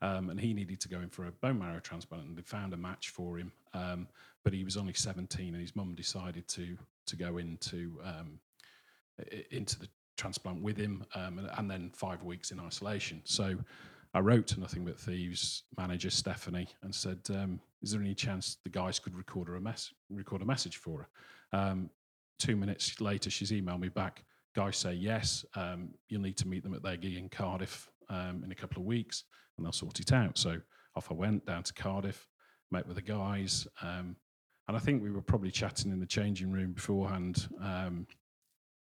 Um, 0.00 0.30
and 0.30 0.40
he 0.40 0.52
needed 0.52 0.80
to 0.80 0.88
go 0.88 0.98
in 0.98 1.08
for 1.08 1.26
a 1.26 1.30
bone 1.30 1.60
marrow 1.60 1.78
transplant, 1.78 2.24
and 2.24 2.36
they 2.36 2.42
found 2.42 2.74
a 2.74 2.76
match 2.76 3.10
for 3.10 3.38
him. 3.38 3.52
Um, 3.72 4.08
but 4.42 4.52
he 4.52 4.64
was 4.64 4.76
only 4.76 4.92
17, 4.92 5.54
and 5.54 5.60
his 5.60 5.76
mum 5.76 5.94
decided 5.94 6.48
to 6.48 6.76
to 7.06 7.16
go 7.16 7.38
into 7.38 8.00
um, 8.04 8.40
into 9.50 9.78
the 9.78 9.88
transplant 10.22 10.62
with 10.62 10.76
him, 10.76 11.04
um, 11.14 11.38
and, 11.38 11.50
and, 11.58 11.70
then 11.70 11.90
five 11.94 12.22
weeks 12.22 12.50
in 12.52 12.60
isolation. 12.60 13.20
So 13.24 13.56
I 14.14 14.20
wrote 14.20 14.46
to 14.48 14.60
Nothing 14.60 14.84
But 14.84 14.98
Thieves 14.98 15.64
manager 15.76 16.10
Stephanie 16.10 16.68
and 16.82 16.94
said, 16.94 17.18
um, 17.30 17.60
"Is 17.82 17.90
there 17.90 18.00
any 18.00 18.14
chance 18.14 18.58
the 18.62 18.70
guys 18.70 18.98
could 18.98 19.16
record 19.16 19.48
a 19.48 19.60
mess 19.60 19.92
record 20.10 20.42
a 20.42 20.44
message 20.44 20.76
for 20.76 21.08
her?" 21.52 21.58
Um, 21.58 21.90
two 22.38 22.56
minutes 22.56 23.00
later, 23.00 23.30
she's 23.30 23.50
emailed 23.50 23.80
me 23.80 23.88
back. 23.88 24.24
Guys 24.54 24.76
say 24.76 24.92
yes. 24.94 25.44
you'll 26.08 26.22
need 26.22 26.36
to 26.36 26.48
meet 26.48 26.62
them 26.62 26.74
at 26.74 26.82
their 26.82 26.96
gig 26.96 27.16
in 27.16 27.28
Cardiff 27.28 27.88
in 28.10 28.52
a 28.52 28.54
couple 28.54 28.80
of 28.80 28.86
weeks 28.86 29.24
and 29.56 29.64
they'll 29.64 29.72
sort 29.72 30.00
it 30.00 30.12
out. 30.12 30.38
So 30.38 30.60
off 30.96 31.10
I 31.10 31.14
went 31.14 31.46
down 31.46 31.62
to 31.62 31.72
Cardiff, 31.72 32.28
met 32.70 32.86
with 32.86 32.96
the 32.96 33.02
guys, 33.02 33.66
um, 33.80 34.16
and 34.68 34.76
I 34.76 34.80
think 34.80 35.02
we 35.02 35.10
were 35.10 35.22
probably 35.22 35.50
chatting 35.50 35.90
in 35.90 36.00
the 36.00 36.06
changing 36.06 36.52
room 36.52 36.72
beforehand 36.72 37.48
um, 37.60 38.06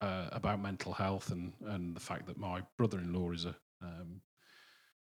uh, 0.01 0.27
about 0.31 0.61
mental 0.61 0.93
health 0.93 1.31
and 1.31 1.53
and 1.67 1.95
the 1.95 1.99
fact 1.99 2.27
that 2.27 2.37
my 2.37 2.61
brother-in-law 2.77 3.31
is 3.31 3.45
a 3.45 3.55
um, 3.81 4.21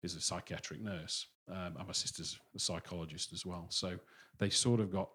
is 0.02 0.14
a 0.14 0.20
psychiatric 0.20 0.80
nurse, 0.80 1.26
um, 1.50 1.74
and 1.78 1.86
my 1.86 1.92
sister's 1.92 2.38
a 2.54 2.58
psychologist 2.58 3.32
as 3.32 3.44
well. 3.44 3.66
So 3.70 3.98
they 4.38 4.50
sort 4.50 4.80
of 4.80 4.90
got. 4.90 5.10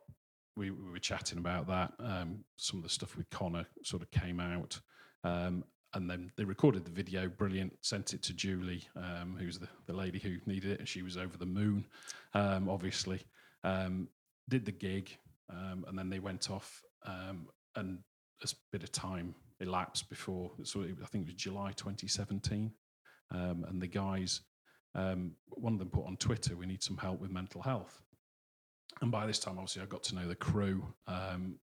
We, 0.58 0.70
we 0.70 0.92
were 0.92 1.00
chatting 1.00 1.38
about 1.38 1.66
that. 1.68 1.94
Um, 2.00 2.44
some 2.58 2.80
of 2.80 2.84
the 2.84 2.90
stuff 2.90 3.16
with 3.16 3.30
Connor 3.30 3.66
sort 3.84 4.02
of 4.02 4.12
came 4.12 4.42
out, 4.42 4.78
um, 5.24 5.64
and 5.94 6.10
then 6.10 6.30
they 6.36 6.44
recorded 6.44 6.84
the 6.84 6.92
video, 6.92 7.30
brilliant. 7.30 7.74
Sent 7.80 8.14
it 8.14 8.22
to 8.24 8.34
Julie, 8.34 8.84
um, 8.98 9.38
who's 9.40 9.58
the, 9.58 9.70
the 9.86 9.94
lady 9.94 10.20
who 10.20 10.38
needed 10.46 10.72
it, 10.72 10.80
and 10.80 10.88
she 10.90 11.04
was 11.04 11.16
over 11.16 11.38
the 11.38 11.46
moon, 11.46 11.86
um, 12.34 12.68
obviously. 12.68 13.22
Um, 13.64 14.10
did 14.50 14.66
the 14.66 14.74
gig, 14.74 15.18
um, 15.50 15.86
and 15.88 15.98
then 15.98 16.10
they 16.10 16.20
went 16.20 16.52
off, 16.52 16.84
and 17.76 18.00
a 18.44 18.48
bit 18.72 18.84
of 18.84 18.92
time 18.92 19.36
elapsed 19.62 20.10
before. 20.10 20.52
So 20.64 20.82
I 20.82 21.06
think 21.06 21.24
it 21.24 21.28
was 21.28 21.36
July 21.36 21.72
2017, 21.72 22.72
um, 23.32 23.66
and 23.68 23.82
the 23.82 23.88
guys, 23.88 24.42
one 24.94 25.74
of 25.74 25.80
them 25.80 25.90
put 25.90 26.06
on 26.06 26.18
Twitter, 26.18 26.56
"We 26.56 26.66
need 26.66 26.84
some 26.84 26.98
help 26.98 27.22
with 27.22 27.32
mental 27.32 27.62
health." 27.62 28.02
And 29.02 29.12
by 29.12 29.26
this 29.26 29.40
time, 29.40 29.58
obviously, 29.58 29.82
I 29.82 29.86
got 29.86 30.04
to 30.04 30.16
know 30.16 30.28
the 30.28 30.36
crew. 30.36 30.94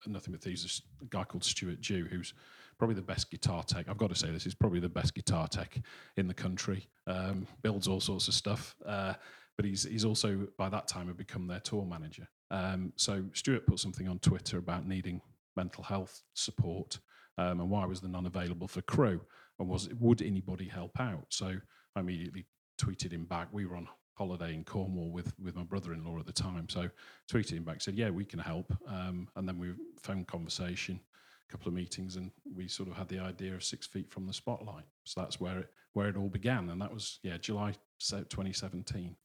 Nothing 0.07 0.33
But 0.33 0.43
Thieves. 0.43 0.83
A 1.03 1.05
guy 1.07 1.25
called 1.25 1.45
Stuart 1.45 1.81
Dew, 1.81 2.05
who's 2.05 2.33
probably 2.79 2.95
the 2.95 3.03
best 3.03 3.31
guitar 3.31 3.63
tech. 3.63 3.89
I've 3.89 3.99
got 3.99 4.11
to 4.11 4.15
say 4.15 4.31
this 4.31 4.47
is 4.47 4.55
probably 4.55 4.81
the 4.81 4.89
best 4.89 5.15
guitar 5.15 5.49
tech 5.49 5.79
in 6.17 6.29
the 6.29 6.35
country. 6.35 6.89
Um, 7.07 7.47
builds 7.63 7.89
all 7.89 8.01
sorts 8.01 8.29
of 8.29 8.35
stuff, 8.35 8.75
uh, 8.85 9.15
but 9.57 9.65
he's 9.65 9.85
he's 9.85 10.05
also 10.05 10.47
by 10.59 10.69
that 10.69 10.89
time 10.89 11.09
had 11.09 11.17
become 11.17 11.47
their 11.47 11.61
tour 11.61 11.85
manager. 11.85 12.29
Um, 12.51 12.93
so 12.97 13.25
Stuart 13.33 13.67
put 13.67 13.81
something 13.81 14.09
on 14.09 14.19
Twitter 14.19 14.59
about 14.59 14.87
needing 14.87 15.21
mental 15.57 15.83
health 15.83 16.23
support 16.35 16.99
um, 17.39 17.61
and 17.61 17.71
why 17.71 17.85
was 17.85 18.01
the 18.01 18.09
none 18.09 18.27
available 18.27 18.69
for 18.69 18.83
crew 18.83 19.21
and 19.59 19.69
was 19.69 19.89
would 20.01 20.23
anybody 20.23 20.67
help 20.67 20.99
out? 21.01 21.27
So 21.31 21.57
I 21.95 22.01
immediately 22.01 22.47
tweeted 22.79 23.13
him 23.13 23.25
back. 23.25 23.49
We 23.53 23.67
were 23.67 23.77
on 23.77 23.89
holiday 24.15 24.55
in 24.55 24.65
Cornwall 24.65 25.11
with 25.11 25.33
with 25.39 25.57
my 25.57 25.63
brother-in-law 25.63 26.19
at 26.19 26.27
the 26.27 26.33
time. 26.33 26.69
So 26.69 26.89
tweeted 27.31 27.53
him 27.53 27.65
back, 27.65 27.81
said, 27.81 27.95
"Yeah, 27.95 28.11
we 28.11 28.25
can 28.25 28.39
help." 28.39 28.73
Um, 28.89 29.29
and 29.37 29.49
then 29.49 29.59
we 29.59 29.75
phone 30.01 30.25
conversation 30.25 31.01
a 31.49 31.53
couple 31.53 31.69
of 31.69 31.75
meetings, 31.75 32.17
and 32.17 32.31
we 32.55 32.69
sort 32.69 32.89
of 32.89 32.97
had 32.97 33.09
the 33.09 33.19
idea 33.19 33.55
of 33.55 33.65
six 33.65 33.87
feet 33.87 34.11
from 34.11 34.27
the 34.27 34.33
spotlight. 34.33 34.85
So 35.05 35.21
that's 35.21 35.41
where 35.41 35.61
it 35.61 35.73
where 35.93 36.09
it 36.09 36.17
all 36.17 36.29
began, 36.29 36.71
and 36.71 36.81
that 36.81 36.93
was 36.93 37.19
yeah 37.23 37.37
July 37.39 37.75
2017. 38.01 39.17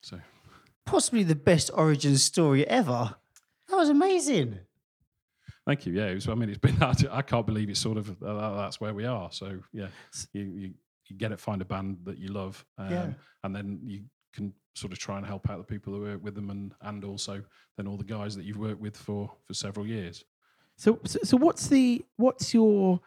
So 0.00 0.20
possibly 0.84 1.22
the 1.22 1.34
best 1.34 1.70
origin 1.74 2.18
story 2.18 2.66
ever. 2.66 3.16
That 3.68 3.76
was 3.76 3.88
amazing. 3.88 4.60
Thank 5.66 5.86
you. 5.86 5.92
Yeah, 5.92 6.12
was, 6.12 6.28
I 6.28 6.34
mean, 6.34 6.48
it's 6.48 6.58
been. 6.58 6.76
I 7.10 7.22
can't 7.22 7.46
believe 7.46 7.70
it's 7.70 7.80
sort 7.80 7.98
of 7.98 8.22
uh, 8.22 8.56
that's 8.56 8.80
where 8.80 8.94
we 8.94 9.04
are. 9.04 9.30
So 9.30 9.60
yeah, 9.72 9.88
you, 10.32 10.42
you, 10.42 10.74
you 11.08 11.16
get 11.16 11.32
it, 11.32 11.40
find 11.40 11.62
a 11.62 11.64
band 11.64 11.98
that 12.04 12.18
you 12.18 12.28
love, 12.28 12.64
um, 12.78 12.90
yeah. 12.90 13.10
and 13.44 13.54
then 13.54 13.78
you 13.82 14.02
can 14.32 14.52
sort 14.74 14.92
of 14.92 14.98
try 14.98 15.18
and 15.18 15.26
help 15.26 15.48
out 15.50 15.58
the 15.58 15.64
people 15.64 15.92
who 15.92 16.00
work 16.00 16.22
with 16.22 16.34
them, 16.34 16.50
and 16.50 16.74
and 16.82 17.04
also 17.04 17.42
then 17.76 17.86
all 17.86 17.96
the 17.96 18.04
guys 18.04 18.34
that 18.36 18.44
you've 18.44 18.58
worked 18.58 18.80
with 18.80 18.96
for 18.96 19.30
for 19.46 19.54
several 19.54 19.86
years. 19.86 20.24
So, 20.76 20.98
so, 21.04 21.20
so 21.22 21.36
what's 21.36 21.68
the 21.68 22.04
what's 22.16 22.52
your 22.52 23.00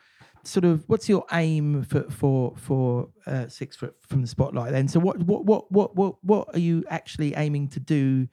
sort 0.44 0.64
of 0.64 0.84
what's 0.88 1.10
your 1.10 1.26
aim 1.34 1.84
for 1.84 2.04
for 2.10 2.54
for 2.56 3.10
uh, 3.28 3.48
six 3.48 3.76
foot 3.76 3.96
from 4.08 4.22
the 4.22 4.28
spotlight 4.28 4.72
then? 4.72 4.88
So, 4.88 5.00
what 5.00 5.20
what 5.20 5.46
what 5.46 5.72
what 5.72 5.96
what 5.96 6.24
what 6.24 6.56
are 6.56 6.60
you 6.60 6.86
actually 6.90 7.34
aiming 7.36 7.70
to 7.70 7.80
do 7.80 8.30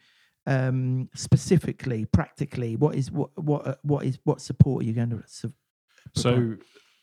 um, 0.47 1.09
specifically, 1.15 2.05
practically? 2.07 2.77
What 2.77 2.95
is 2.95 3.11
what 3.11 3.31
what 3.37 3.67
uh, 3.67 3.75
what 3.83 4.05
is 4.05 4.19
what 4.25 4.41
support 4.41 4.83
are 4.83 4.87
you 4.87 4.93
going 4.93 5.11
to? 5.11 5.23
Su- 5.27 5.53
so, 6.15 6.57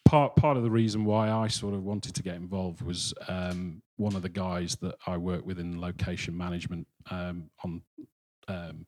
part 0.05 0.35
part 0.35 0.57
of 0.57 0.63
the 0.63 0.71
reason 0.71 1.05
why 1.05 1.31
I 1.31 1.47
sort 1.47 1.73
of 1.73 1.83
wanted 1.83 2.15
to 2.15 2.23
get 2.23 2.35
involved 2.35 2.81
was 2.81 3.13
um, 3.27 3.81
one 3.97 4.15
of 4.15 4.21
the 4.21 4.29
guys 4.29 4.75
that 4.77 4.95
I 5.07 5.17
work 5.17 5.45
with 5.45 5.59
in 5.59 5.79
location 5.79 6.37
management 6.37 6.87
um, 7.11 7.49
on 7.63 7.81
um, 8.47 8.85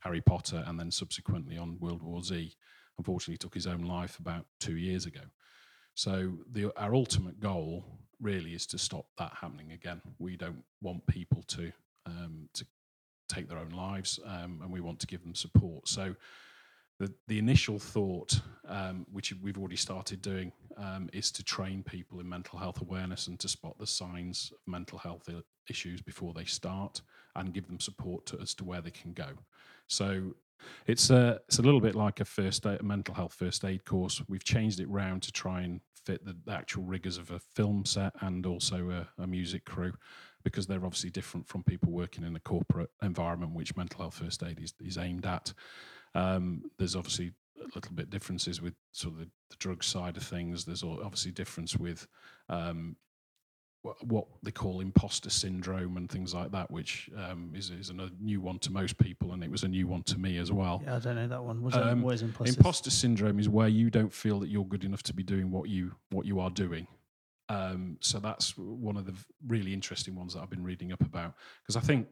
Harry 0.00 0.20
Potter 0.20 0.64
and 0.66 0.78
then 0.78 0.90
subsequently 0.90 1.58
on 1.58 1.78
World 1.80 2.02
War 2.02 2.22
Z 2.22 2.52
unfortunately 2.98 3.38
took 3.38 3.54
his 3.54 3.66
own 3.66 3.82
life 3.82 4.18
about 4.18 4.44
two 4.60 4.76
years 4.76 5.06
ago. 5.06 5.20
So 5.94 6.32
the, 6.52 6.72
our 6.76 6.94
ultimate 6.94 7.40
goal 7.40 7.84
really 8.20 8.54
is 8.54 8.66
to 8.66 8.78
stop 8.78 9.06
that 9.18 9.32
happening 9.40 9.72
again. 9.72 10.00
We 10.18 10.36
don't 10.36 10.62
want 10.82 11.06
people 11.06 11.42
to 11.48 11.72
um, 12.06 12.48
to 12.54 12.66
take 13.28 13.48
their 13.48 13.58
own 13.58 13.70
lives, 13.70 14.20
um, 14.24 14.60
and 14.62 14.72
we 14.72 14.80
want 14.80 14.98
to 15.00 15.06
give 15.06 15.22
them 15.22 15.34
support. 15.34 15.88
So 15.88 16.14
the 16.98 17.12
the 17.28 17.38
initial 17.38 17.78
thought, 17.78 18.40
um, 18.66 19.06
which 19.12 19.32
we've 19.42 19.58
already 19.58 19.76
started 19.76 20.20
doing, 20.20 20.52
um, 20.76 21.08
is 21.12 21.30
to 21.32 21.42
train 21.42 21.82
people 21.82 22.20
in 22.20 22.28
mental 22.28 22.58
health 22.58 22.80
awareness 22.80 23.28
and 23.28 23.38
to 23.40 23.48
spot 23.48 23.78
the 23.78 23.86
signs 23.86 24.52
of 24.52 24.58
mental 24.66 24.98
health 24.98 25.28
issues 25.68 26.02
before 26.02 26.32
they 26.34 26.44
start, 26.44 27.02
and 27.34 27.54
give 27.54 27.66
them 27.66 27.80
support 27.80 28.26
to, 28.26 28.38
as 28.40 28.54
to 28.54 28.64
where 28.64 28.80
they 28.80 28.90
can 28.90 29.12
go. 29.12 29.28
So 29.86 30.34
it's 30.86 31.10
a 31.10 31.40
it's 31.46 31.58
a 31.58 31.62
little 31.62 31.80
bit 31.80 31.94
like 31.94 32.20
a 32.20 32.24
first 32.24 32.66
aid, 32.66 32.80
a 32.80 32.82
mental 32.82 33.14
health 33.14 33.34
first 33.34 33.64
aid 33.64 33.84
course. 33.84 34.22
We've 34.28 34.44
changed 34.44 34.80
it 34.80 34.88
round 34.88 35.22
to 35.22 35.32
try 35.32 35.62
and 35.62 35.80
fit 36.04 36.24
the, 36.24 36.36
the 36.46 36.52
actual 36.52 36.84
rigors 36.84 37.18
of 37.18 37.30
a 37.30 37.38
film 37.38 37.84
set 37.84 38.12
and 38.20 38.46
also 38.46 38.90
a, 38.90 39.22
a 39.22 39.26
music 39.26 39.64
crew. 39.64 39.92
Because 40.44 40.66
they're 40.66 40.84
obviously 40.84 41.10
different 41.10 41.48
from 41.48 41.62
people 41.62 41.90
working 41.92 42.24
in 42.24 42.36
a 42.36 42.40
corporate 42.40 42.90
environment, 43.02 43.54
which 43.54 43.76
mental 43.76 44.00
health 44.02 44.14
first 44.14 44.42
aid 44.42 44.60
is, 44.60 44.74
is 44.80 44.98
aimed 44.98 45.26
at. 45.26 45.52
Um, 46.14 46.70
there's 46.78 46.96
obviously 46.96 47.32
a 47.60 47.64
little 47.74 47.92
bit 47.92 48.10
differences 48.10 48.62
with 48.62 48.74
sort 48.92 49.14
of 49.14 49.20
the, 49.20 49.30
the 49.50 49.56
drug 49.58 49.82
side 49.82 50.16
of 50.16 50.22
things. 50.22 50.64
There's 50.64 50.82
obviously 50.82 51.32
difference 51.32 51.76
with 51.76 52.06
um, 52.48 52.96
what 54.02 54.26
they 54.42 54.50
call 54.50 54.80
imposter 54.80 55.30
syndrome 55.30 55.96
and 55.96 56.10
things 56.10 56.34
like 56.34 56.50
that, 56.52 56.70
which 56.70 57.10
um, 57.16 57.52
is, 57.54 57.70
is 57.70 57.90
a 57.90 58.10
new 58.20 58.40
one 58.40 58.58
to 58.60 58.72
most 58.72 58.98
people, 58.98 59.32
and 59.32 59.42
it 59.44 59.50
was 59.50 59.62
a 59.62 59.68
new 59.68 59.86
one 59.86 60.02
to 60.04 60.18
me 60.18 60.38
as 60.38 60.50
well. 60.50 60.82
Yeah, 60.84 60.96
I 60.96 60.98
don't 60.98 61.14
know 61.16 61.28
that 61.28 61.42
one. 61.42 61.62
What's 61.62 61.76
Um, 61.76 61.82
that? 61.82 62.04
What 62.04 62.14
is 62.14 62.22
imposter? 62.22 62.54
Imposter 62.56 62.90
syndrome 62.90 63.38
is 63.38 63.48
where 63.48 63.68
you 63.68 63.90
don't 63.90 64.12
feel 64.12 64.40
that 64.40 64.48
you're 64.48 64.64
good 64.64 64.84
enough 64.84 65.02
to 65.04 65.14
be 65.14 65.22
doing 65.22 65.50
what 65.50 65.68
you 65.68 65.94
what 66.10 66.26
you 66.26 66.40
are 66.40 66.50
doing. 66.50 66.86
Um, 67.48 67.96
so 68.00 68.18
that's 68.18 68.56
one 68.58 68.96
of 68.96 69.06
the 69.06 69.14
really 69.46 69.72
interesting 69.72 70.14
ones 70.14 70.34
that 70.34 70.40
I've 70.40 70.50
been 70.50 70.64
reading 70.64 70.92
up 70.92 71.00
about 71.00 71.34
because 71.62 71.76
I 71.76 71.80
think 71.80 72.08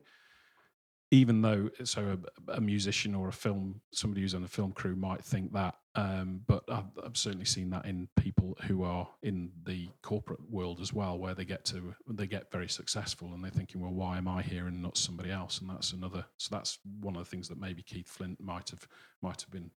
even 1.10 1.40
though 1.40 1.70
so 1.84 2.18
a, 2.48 2.52
a 2.54 2.60
musician 2.60 3.14
or 3.14 3.28
a 3.28 3.32
film 3.32 3.80
somebody 3.92 4.22
who's 4.22 4.34
on 4.34 4.42
a 4.42 4.48
film 4.48 4.72
crew 4.72 4.96
might 4.96 5.24
think 5.24 5.52
that, 5.52 5.76
um, 5.94 6.40
but 6.46 6.64
I've, 6.68 6.90
I've 7.04 7.16
certainly 7.16 7.44
seen 7.44 7.70
that 7.70 7.84
in 7.86 8.08
people 8.16 8.56
who 8.62 8.82
are 8.82 9.08
in 9.22 9.52
the 9.64 9.88
corporate 10.02 10.40
world 10.50 10.80
as 10.80 10.92
well, 10.92 11.18
where 11.18 11.34
they 11.34 11.44
get 11.44 11.64
to 11.66 11.94
they 12.08 12.26
get 12.26 12.50
very 12.50 12.68
successful 12.68 13.32
and 13.32 13.44
they're 13.44 13.50
thinking, 13.50 13.80
well, 13.80 13.92
why 13.92 14.18
am 14.18 14.26
I 14.26 14.42
here 14.42 14.66
and 14.66 14.82
not 14.82 14.96
somebody 14.96 15.30
else? 15.30 15.60
And 15.60 15.70
that's 15.70 15.92
another. 15.92 16.24
So 16.38 16.54
that's 16.54 16.78
one 17.00 17.14
of 17.14 17.24
the 17.24 17.30
things 17.30 17.48
that 17.48 17.60
maybe 17.60 17.82
Keith 17.82 18.08
Flint 18.08 18.40
might 18.40 18.70
have 18.70 18.86
might 19.22 19.40
have 19.42 19.50
been 19.50 19.70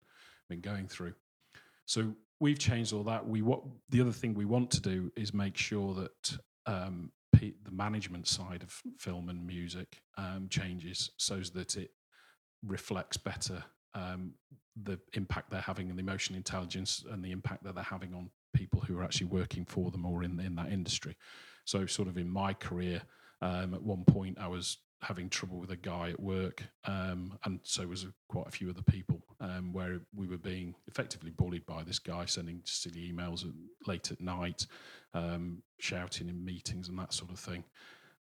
been 0.50 0.62
going 0.62 0.88
through. 0.88 1.14
So 1.88 2.14
we've 2.40 2.60
changed 2.60 2.94
all 2.94 3.04
that. 3.04 3.28
We 3.28 3.42
what 3.42 3.64
the 3.90 4.02
other 4.02 4.12
thing 4.12 4.36
we 4.36 4.46
want 4.46 4.70
to 4.72 4.82
do 4.82 5.12
is 5.16 5.34
make 5.34 5.58
sure 5.58 5.96
that 5.96 6.38
um, 6.66 7.12
pe- 7.34 7.54
the 7.64 7.72
management 7.72 8.28
side 8.28 8.62
of 8.62 8.82
film 9.00 9.30
and 9.30 9.48
music 9.48 10.02
um, 10.18 10.48
changes 10.50 11.12
so 11.18 11.40
that 11.56 11.76
it 11.78 11.92
reflects 12.64 13.18
better 13.18 13.64
um, 13.94 14.34
the 14.84 15.00
impact 15.14 15.50
they're 15.50 15.62
having 15.62 15.90
and 15.90 15.98
the 15.98 16.04
emotional 16.04 16.38
intelligence 16.38 17.04
and 17.10 17.24
the 17.24 17.32
impact 17.32 17.64
that 17.64 17.74
they're 17.74 17.84
having 17.84 18.14
on 18.14 18.30
people 18.54 18.82
who 18.82 18.98
are 18.98 19.04
actually 19.04 19.28
working 19.28 19.66
for 19.66 19.90
them 19.90 20.06
or 20.06 20.24
in 20.24 20.40
in 20.40 20.56
that 20.56 20.72
industry. 20.72 21.16
So, 21.66 21.86
sort 21.86 22.08
of 22.08 22.18
in 22.18 22.30
my 22.30 22.54
career, 22.54 23.02
um, 23.42 23.74
at 23.74 23.82
one 23.82 24.04
point 24.04 24.38
I 24.40 24.48
was 24.48 24.78
having 25.02 25.30
trouble 25.30 25.60
with 25.60 25.72
a 25.72 25.78
guy 25.78 26.10
at 26.10 26.20
work, 26.20 26.64
um, 26.86 27.38
and 27.46 27.60
so 27.64 27.88
was 27.88 28.06
quite 28.28 28.48
a 28.48 28.52
few 28.52 28.70
other 28.70 28.82
people, 28.82 29.22
um, 29.40 29.72
where 29.72 30.00
we 30.16 30.28
were 30.28 30.38
being 30.38 30.76
effectively 30.88 31.32
bullied 31.32 31.66
by 31.66 31.84
this 31.84 32.00
guy, 32.00 32.26
sending 32.26 32.62
silly 32.66 33.12
emails 33.12 33.46
at, 33.46 33.52
late 33.88 34.12
at 34.12 34.20
night, 34.20 34.66
um, 35.14 35.62
shouting 35.80 36.30
in 36.30 36.44
meetings 36.44 36.90
and 36.90 36.98
that 36.98 37.14
sort 37.14 37.32
of 37.32 37.40
thing. 37.40 37.64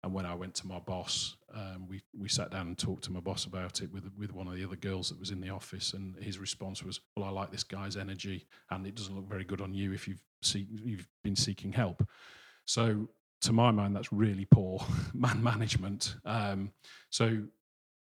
And 0.04 0.14
when 0.14 0.28
I 0.28 0.36
went 0.36 0.54
to 0.56 0.68
my 0.68 0.78
boss, 0.78 1.36
um, 1.52 1.88
we 1.88 2.00
we 2.16 2.30
sat 2.30 2.52
down 2.52 2.68
and 2.68 2.78
talked 2.78 3.04
to 3.06 3.12
my 3.12 3.20
boss 3.20 3.46
about 3.46 3.82
it 3.82 3.92
with 3.92 4.04
with 4.16 4.34
one 4.34 4.48
of 4.48 4.56
the 4.56 4.64
other 4.64 4.76
girls 4.76 5.10
that 5.10 5.20
was 5.20 5.32
in 5.32 5.42
the 5.42 5.50
office, 5.50 5.94
and 5.94 6.16
his 6.24 6.38
response 6.38 6.84
was, 6.84 7.00
"Well, 7.16 7.26
I 7.26 7.32
like 7.32 7.52
this 7.52 7.64
guy's 7.64 7.98
energy, 7.98 8.46
and 8.70 8.86
it 8.86 8.94
doesn't 8.94 9.16
look 9.16 9.28
very 9.28 9.44
good 9.44 9.62
on 9.62 9.74
you 9.74 9.94
if 9.94 10.08
you've 10.08 10.22
see, 10.44 10.68
you've 10.70 11.08
been 11.24 11.36
seeking 11.36 11.72
help." 11.72 12.08
So, 12.66 13.08
to 13.42 13.52
my 13.52 13.72
mind, 13.72 13.96
that's 13.96 14.14
really 14.14 14.46
poor 14.46 14.86
man 15.16 15.42
management. 15.42 16.18
Um, 16.24 16.72
so, 17.10 17.42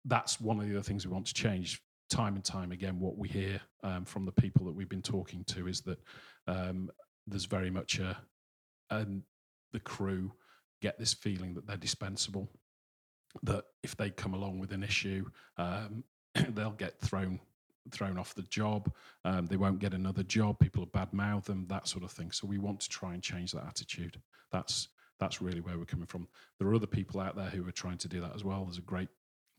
that's 0.06 0.42
one 0.42 0.60
of 0.60 0.68
the 0.68 0.74
other 0.74 0.84
things 0.84 1.06
we 1.06 1.14
want 1.14 1.28
to 1.28 1.36
change. 1.36 1.84
Time 2.12 2.36
and 2.36 2.44
time 2.44 2.74
again, 2.74 3.00
what 3.00 3.18
we 3.18 3.30
hear 3.30 3.62
um, 3.84 4.04
from 4.04 4.26
the 4.26 4.34
people 4.34 4.66
that 4.66 4.74
we've 4.74 4.90
been 4.90 5.02
talking 5.02 5.46
to 5.46 5.68
is 5.68 5.80
that 5.82 5.98
um, 6.46 6.92
there's 7.26 7.46
very 7.46 7.70
much 7.70 8.00
a, 8.00 8.18
and 8.90 9.24
the 9.72 9.80
crew 9.80 10.34
get 10.82 11.00
this 11.00 11.14
feeling 11.14 11.54
that 11.54 11.66
they're 11.66 11.78
dispensable, 11.78 12.50
that 13.44 13.64
if 13.82 13.96
they 13.96 14.10
come 14.10 14.34
along 14.34 14.60
with 14.60 14.74
an 14.74 14.84
issue, 14.84 15.26
um, 15.58 16.04
they'll 16.50 16.72
get 16.72 17.00
thrown 17.00 17.40
thrown 17.92 18.18
off 18.18 18.36
the 18.36 18.44
job. 18.44 18.92
Um, 19.26 19.48
they 19.48 19.58
won't 19.58 19.80
get 19.80 19.94
another 19.94 20.24
job. 20.24 20.60
People 20.60 20.82
will 20.82 20.88
badmouth 21.06 21.46
them, 21.46 21.66
that 21.70 21.88
sort 21.88 22.04
of 22.04 22.12
thing. 22.12 22.32
So 22.32 22.46
we 22.46 22.58
want 22.58 22.82
to 22.82 22.90
try 22.90 23.14
and 23.14 23.24
change 23.24 23.54
that 23.54 23.66
attitude. 23.66 24.22
That's 24.52 24.90
that's 25.18 25.42
really 25.42 25.62
where 25.62 25.78
we're 25.78 25.86
coming 25.86 26.08
from. 26.08 26.28
There 26.60 26.68
are 26.68 26.76
other 26.76 26.88
people 26.88 27.22
out 27.22 27.38
there 27.38 27.50
who 27.50 27.66
are 27.68 27.72
trying 27.72 28.00
to 28.00 28.08
do 28.10 28.20
that 28.20 28.36
as 28.36 28.44
well. 28.44 28.66
There's 28.66 28.80
a 28.80 28.82
great 28.82 29.10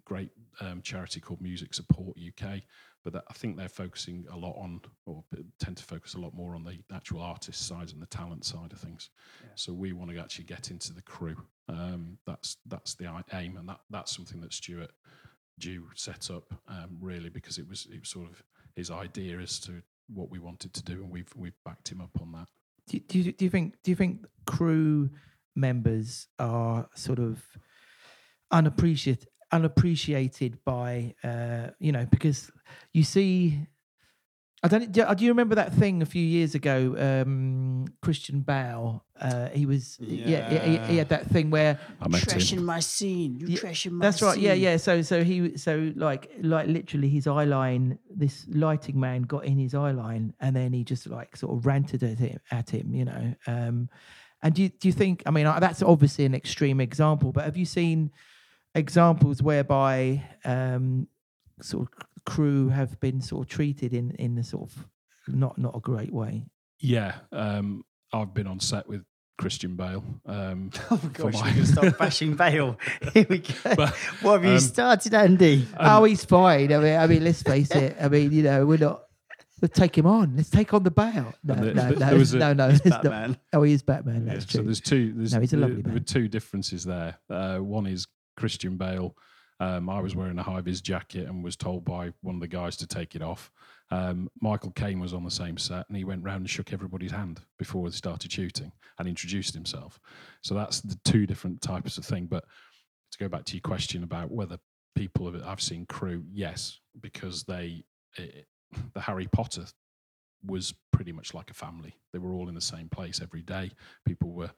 great 0.04 0.30
um, 0.60 0.82
charity 0.82 1.20
called 1.20 1.40
Music 1.40 1.74
Support 1.74 2.16
UK, 2.16 2.60
but 3.04 3.12
that, 3.12 3.24
I 3.28 3.32
think 3.32 3.56
they're 3.56 3.68
focusing 3.68 4.26
a 4.30 4.36
lot 4.36 4.54
on, 4.56 4.80
or 5.06 5.24
tend 5.58 5.76
to 5.78 5.84
focus 5.84 6.14
a 6.14 6.20
lot 6.20 6.34
more 6.34 6.54
on 6.54 6.64
the 6.64 6.78
actual 6.94 7.20
artist 7.20 7.66
side 7.66 7.92
and 7.92 8.00
the 8.00 8.06
talent 8.06 8.44
side 8.44 8.72
of 8.72 8.78
things. 8.78 9.10
So 9.54 9.72
we 9.72 9.92
want 9.92 10.10
to 10.10 10.18
actually 10.18 10.44
get 10.44 10.70
into 10.70 10.92
the 10.92 11.02
crew. 11.02 11.36
Um, 11.68 12.18
that's 12.26 12.56
that's 12.66 12.94
the 12.94 13.10
aim, 13.32 13.56
and 13.56 13.68
that 13.68 13.80
that's 13.90 14.14
something 14.14 14.40
that 14.40 14.52
Stuart 14.52 14.92
Dew 15.58 15.88
set 15.94 16.30
up 16.30 16.52
um, 16.68 16.96
really 17.00 17.28
because 17.28 17.58
it 17.58 17.68
was 17.68 17.86
it 17.92 18.00
was 18.00 18.08
sort 18.08 18.30
of 18.30 18.42
his 18.76 18.90
idea 18.90 19.38
as 19.38 19.58
to 19.60 19.82
what 20.08 20.30
we 20.30 20.38
wanted 20.38 20.72
to 20.74 20.82
do, 20.82 20.94
and 20.94 21.10
we've 21.10 21.32
we've 21.36 21.58
backed 21.64 21.90
him 21.90 22.00
up 22.00 22.20
on 22.20 22.32
that. 22.32 22.48
do, 22.88 22.98
do, 23.00 23.18
you, 23.18 23.32
do 23.32 23.44
you 23.44 23.50
think 23.50 23.74
do 23.82 23.90
you 23.90 23.96
think 23.96 24.24
crew 24.46 25.10
members 25.54 26.28
are 26.38 26.88
sort 26.94 27.18
of 27.18 27.42
unappreciated 28.50 29.26
unappreciated 29.52 30.58
by 30.64 31.14
uh 31.22 31.68
you 31.78 31.92
know 31.92 32.06
because 32.10 32.50
you 32.92 33.04
see 33.04 33.58
I 34.64 34.68
don't 34.68 34.92
do, 34.92 35.04
do 35.16 35.24
you 35.24 35.30
remember 35.32 35.56
that 35.56 35.72
thing 35.74 36.02
a 36.02 36.06
few 36.06 36.22
years 36.24 36.54
ago 36.54 36.94
um 36.98 37.86
Christian 38.00 38.40
Bale 38.40 39.04
uh 39.20 39.48
he 39.48 39.66
was 39.66 39.98
yeah, 40.00 40.48
he, 40.48 40.58
he, 40.58 40.78
he 40.92 40.96
had 40.96 41.08
that 41.10 41.26
thing 41.26 41.50
where 41.50 41.78
I 42.00 42.08
met 42.08 42.22
Trash 42.22 42.52
him. 42.52 42.64
my 42.64 42.80
scene. 42.80 43.36
You 43.40 43.48
Yeah, 43.48 43.58
trash 43.58 43.86
in 43.86 43.94
my 43.94 44.04
that's 44.04 44.22
right 44.22 44.38
yeah 44.38 44.52
scene. 44.54 44.62
yeah 44.62 44.76
so 44.76 45.02
so 45.02 45.24
he 45.24 45.56
so 45.58 45.92
like 45.96 46.30
like 46.42 46.68
literally 46.68 47.08
his 47.08 47.26
eye 47.26 47.44
line 47.44 47.98
this 48.08 48.46
lighting 48.50 48.98
man 48.98 49.22
got 49.22 49.44
in 49.44 49.58
his 49.58 49.74
eye 49.74 49.90
line 49.90 50.32
and 50.40 50.54
then 50.54 50.72
he 50.72 50.84
just 50.84 51.06
like 51.08 51.36
sort 51.36 51.56
of 51.56 51.66
ranted 51.66 52.02
at 52.04 52.18
him 52.18 52.38
at 52.50 52.70
him 52.70 52.94
you 52.94 53.04
know 53.04 53.34
um 53.48 53.88
and 54.44 54.54
do 54.54 54.62
you, 54.62 54.68
do 54.68 54.88
you 54.88 54.92
think 54.92 55.22
i 55.26 55.30
mean 55.30 55.44
that's 55.44 55.82
obviously 55.82 56.24
an 56.24 56.34
extreme 56.34 56.80
example 56.80 57.32
but 57.32 57.44
have 57.44 57.56
you 57.56 57.64
seen 57.66 58.10
examples 58.74 59.42
whereby 59.42 60.22
um 60.44 61.06
sort 61.60 61.82
of 61.88 62.24
crew 62.24 62.68
have 62.68 62.98
been 63.00 63.20
sort 63.20 63.42
of 63.46 63.48
treated 63.48 63.92
in 63.92 64.12
in 64.12 64.38
a 64.38 64.44
sort 64.44 64.70
of 64.70 64.86
not 65.28 65.58
not 65.58 65.76
a 65.76 65.80
great 65.80 66.12
way 66.12 66.44
Yeah, 66.80 67.14
um, 67.32 67.84
I've 68.12 68.34
been 68.34 68.46
on 68.48 68.58
set 68.60 68.88
with 68.88 69.04
Christian 69.38 69.76
Bale. 69.76 70.04
Um, 70.26 70.70
Oh 70.90 70.94
my 70.94 70.96
for 70.98 71.08
gosh, 71.30 71.34
my- 71.34 71.42
we're 71.48 71.52
gonna 71.54 71.66
start 71.66 71.98
bashing 71.98 72.34
Bale. 72.36 72.78
Here 73.14 73.26
we 73.28 73.38
go. 73.38 73.74
But, 73.76 73.94
what 74.22 74.32
have 74.34 74.44
you 74.44 74.52
um, 74.52 74.58
started, 74.60 75.14
Andy? 75.14 75.66
oh 75.78 76.04
he's 76.04 76.24
fine 76.24 76.72
i 76.72 76.78
mean 76.78 76.96
i 76.96 77.06
mean 77.06 77.24
let's 77.24 77.42
face 77.42 77.70
it 77.72 77.96
i 78.00 78.08
mean 78.08 78.32
you 78.32 78.42
know 78.42 78.66
we're 78.66 78.78
not 78.78 79.02
let's 79.60 79.78
take 79.78 79.96
him 79.96 80.06
on 80.06 80.34
let's 80.36 80.50
take 80.50 80.74
on 80.74 80.82
the 80.82 80.90
Bale. 80.90 81.32
no 81.44 81.54
And 81.54 81.60
no 81.64 81.64
the- 81.64 81.74
no 81.74 82.06
there 82.10 82.18
was 82.18 82.34
a- 82.34 82.38
no 82.38 82.52
no 82.52 82.68
He's 82.70 82.80
it's 82.80 82.90
not. 82.90 83.02
Batman. 83.02 83.36
oh 83.52 83.62
he 83.62 83.72
is 83.72 83.82
batman 83.82 84.26
Yeah, 84.26 84.34
that's 84.34 84.46
so 84.52 84.58
true 84.58 84.64
there's 84.66 84.80
two. 84.80 85.12
There's, 85.16 85.32
No, 85.34 85.40
he's 85.40 85.52
a 85.52 85.56
there- 85.56 85.68
lovely 85.68 85.82
there 85.82 85.92
were 85.94 86.00
two 86.00 86.28
differences 86.28 86.84
there. 86.84 87.16
Uh, 87.30 87.58
one 87.58 87.86
is 87.86 88.06
Christian 88.36 88.76
Bale. 88.76 89.16
Um, 89.60 89.88
I 89.88 90.00
was 90.00 90.16
wearing 90.16 90.38
a 90.38 90.42
high 90.42 90.60
vis 90.60 90.80
jacket 90.80 91.28
and 91.28 91.44
was 91.44 91.56
told 91.56 91.84
by 91.84 92.12
one 92.22 92.34
of 92.34 92.40
the 92.40 92.48
guys 92.48 92.76
to 92.78 92.86
take 92.86 93.14
it 93.14 93.22
off. 93.22 93.50
Um, 93.90 94.28
Michael 94.40 94.72
Caine 94.72 94.98
was 94.98 95.14
on 95.14 95.24
the 95.24 95.30
same 95.30 95.56
set 95.56 95.84
and 95.88 95.96
he 95.96 96.04
went 96.04 96.24
round 96.24 96.40
and 96.40 96.50
shook 96.50 96.72
everybody's 96.72 97.12
hand 97.12 97.42
before 97.58 97.88
they 97.88 97.94
started 97.94 98.32
shooting 98.32 98.72
and 98.98 99.06
introduced 99.06 99.54
himself. 99.54 100.00
So 100.42 100.54
that's 100.54 100.80
the 100.80 100.98
two 101.04 101.26
different 101.26 101.60
types 101.60 101.98
of 101.98 102.04
thing. 102.04 102.26
But 102.26 102.44
to 103.12 103.18
go 103.18 103.28
back 103.28 103.44
to 103.44 103.54
your 103.54 103.60
question 103.60 104.02
about 104.02 104.30
whether 104.30 104.58
people 104.96 105.30
have, 105.30 105.42
I've 105.44 105.60
seen 105.60 105.86
crew, 105.86 106.24
yes, 106.32 106.80
because 107.00 107.44
they 107.44 107.84
it, 108.16 108.46
the 108.94 109.00
Harry 109.00 109.28
Potter 109.28 109.66
was 110.44 110.74
pretty 110.92 111.12
much 111.12 111.34
like 111.34 111.50
a 111.50 111.54
family. 111.54 111.94
They 112.12 112.18
were 112.18 112.32
all 112.32 112.48
in 112.48 112.54
the 112.54 112.60
same 112.60 112.88
place 112.88 113.20
every 113.22 113.42
day. 113.42 113.70
People 114.06 114.32
were 114.32 114.50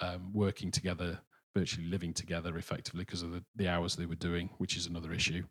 um, 0.00 0.32
working 0.32 0.70
together, 0.70 1.18
virtually 1.58 1.86
living 1.86 2.12
together 2.12 2.56
effectively 2.56 3.04
because 3.04 3.22
of 3.22 3.32
the, 3.32 3.44
the 3.56 3.68
hours 3.68 3.96
they 3.96 4.06
were 4.06 4.14
doing, 4.14 4.50
which 4.58 4.76
is 4.76 4.86
another 4.86 5.12
issue. 5.12 5.44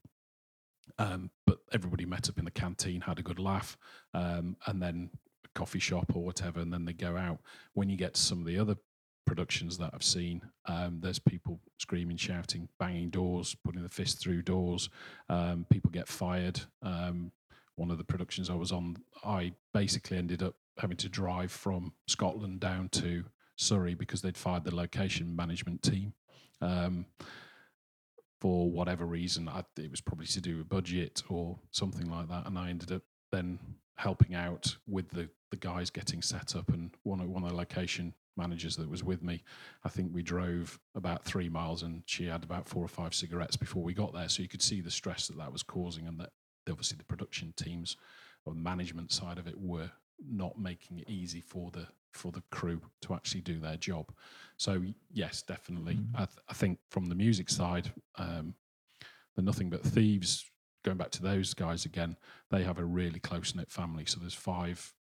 Um, 1.00 1.30
but 1.46 1.60
everybody 1.74 2.06
met 2.06 2.30
up 2.30 2.40
in 2.40 2.46
the 2.46 2.52
canteen, 2.52 3.02
had 3.02 3.20
a 3.20 3.24
good 3.24 3.40
laugh, 3.40 3.78
um, 4.14 4.56
and 4.68 4.82
then 4.82 5.10
a 5.46 5.60
coffee 5.60 5.80
shop 5.80 6.12
or 6.16 6.24
whatever, 6.24 6.60
and 6.62 6.72
then 6.72 6.86
they 6.86 6.94
go 6.94 7.18
out. 7.18 7.40
When 7.74 7.90
you 7.90 7.98
get 7.98 8.14
to 8.14 8.22
some 8.22 8.40
of 8.40 8.46
the 8.46 8.58
other 8.58 8.78
productions 9.26 9.78
that 9.78 9.92
I've 9.94 10.04
seen, 10.04 10.42
um, 10.66 11.00
there's 11.02 11.20
people 11.20 11.60
screaming, 11.78 12.18
shouting, 12.18 12.70
banging 12.80 13.10
doors, 13.10 13.56
putting 13.66 13.84
the 13.84 13.90
fist 13.90 14.20
through 14.20 14.44
doors. 14.44 14.90
Um, 15.28 15.66
people 15.70 15.92
get 15.92 16.08
fired. 16.08 16.62
Um, 16.82 17.32
one 17.76 17.92
of 17.92 17.98
the 17.98 18.06
productions 18.06 18.50
I 18.50 18.56
was 18.56 18.72
on, 18.72 18.98
I 19.24 19.54
basically 19.74 20.18
ended 20.18 20.42
up 20.42 20.56
having 20.78 20.98
to 20.98 21.10
drive 21.10 21.52
from 21.52 21.94
Scotland 22.08 22.60
down 22.62 22.90
to 22.90 23.26
Surrey 23.58 23.94
because 23.94 24.22
they'd 24.22 24.38
fired 24.38 24.64
the 24.64 24.74
location 24.74 25.36
management 25.36 25.82
team. 25.82 26.14
Um, 26.62 27.06
for 28.40 28.70
whatever 28.70 29.06
reason, 29.06 29.50
I, 29.50 29.64
it 29.78 29.92
was 29.92 30.02
probably 30.02 30.28
to 30.28 30.42
do 30.42 30.58
with 30.58 30.70
budget 30.70 31.24
or 31.28 31.60
something 31.72 32.10
like 32.10 32.30
that, 32.30 32.46
and 32.46 32.58
I 32.58 32.70
ended 32.70 32.92
up 32.92 33.02
then 33.32 33.60
helping 33.96 34.36
out 34.36 34.78
with 34.88 35.10
the 35.10 35.30
the 35.50 35.58
guys 35.58 35.90
getting 35.90 36.22
set 36.22 36.56
up 36.56 36.70
and 36.70 36.92
one 37.04 37.20
of 37.20 37.30
one 37.30 37.44
of 37.44 37.50
the 37.50 37.56
location 37.56 38.14
managers 38.36 38.76
that 38.76 38.88
was 38.90 39.04
with 39.04 39.24
me 39.24 39.44
i 39.84 39.90
think 39.90 40.12
we 40.14 40.22
drove 40.22 40.80
about 40.94 41.24
three 41.24 41.50
miles 41.50 41.84
and 41.84 42.04
she 42.06 42.26
had 42.26 42.44
about 42.44 42.68
four 42.68 42.84
or 42.84 42.90
five 42.90 43.14
cigarettes 43.14 43.56
before 43.56 43.82
we 43.82 43.94
got 43.94 44.14
there 44.14 44.30
so 44.30 44.42
you 44.42 44.48
could 44.48 44.62
see 44.62 44.82
the 44.82 44.92
stress 44.92 45.28
that 45.28 45.38
that 45.38 45.52
was 45.52 45.64
causing 45.64 46.08
and 46.08 46.20
that 46.20 46.30
obviously 46.70 46.98
the 46.98 47.04
production 47.04 47.54
teams 47.58 47.98
or 48.46 48.54
management 48.54 49.12
side 49.12 49.38
of 49.38 49.48
it 49.48 49.58
were 49.58 49.90
not 50.30 50.60
making 50.60 51.00
it 51.00 51.10
easy 51.10 51.42
for 51.42 51.72
the 51.72 51.88
for 52.18 52.32
the 52.32 52.44
crew 52.52 52.82
to 53.02 53.14
actually 53.14 53.42
do 53.42 53.60
their 53.60 53.78
job 53.78 54.12
so 54.58 54.82
yes 55.12 55.42
definitely 55.42 55.96
Mm. 55.96 56.10
I, 56.16 56.26
th- 56.26 56.44
I 56.50 56.54
think 56.54 56.80
from 56.90 57.06
the 57.06 57.16
music 57.16 57.50
side 57.50 57.92
um 58.18 58.54
the 59.36 59.42
nothing 59.42 59.70
but 59.70 59.84
thieves 59.84 60.44
going 60.84 60.98
back 60.98 61.12
to 61.12 61.22
those 61.22 61.54
guys 61.54 61.86
again 61.86 62.16
they 62.52 62.64
have 62.64 62.80
a 62.80 62.86
really 62.86 63.20
close 63.20 63.54
knit 63.56 63.70
family. 63.72 64.06
So 64.06 64.20
there's 64.20 64.34
five 64.34 64.94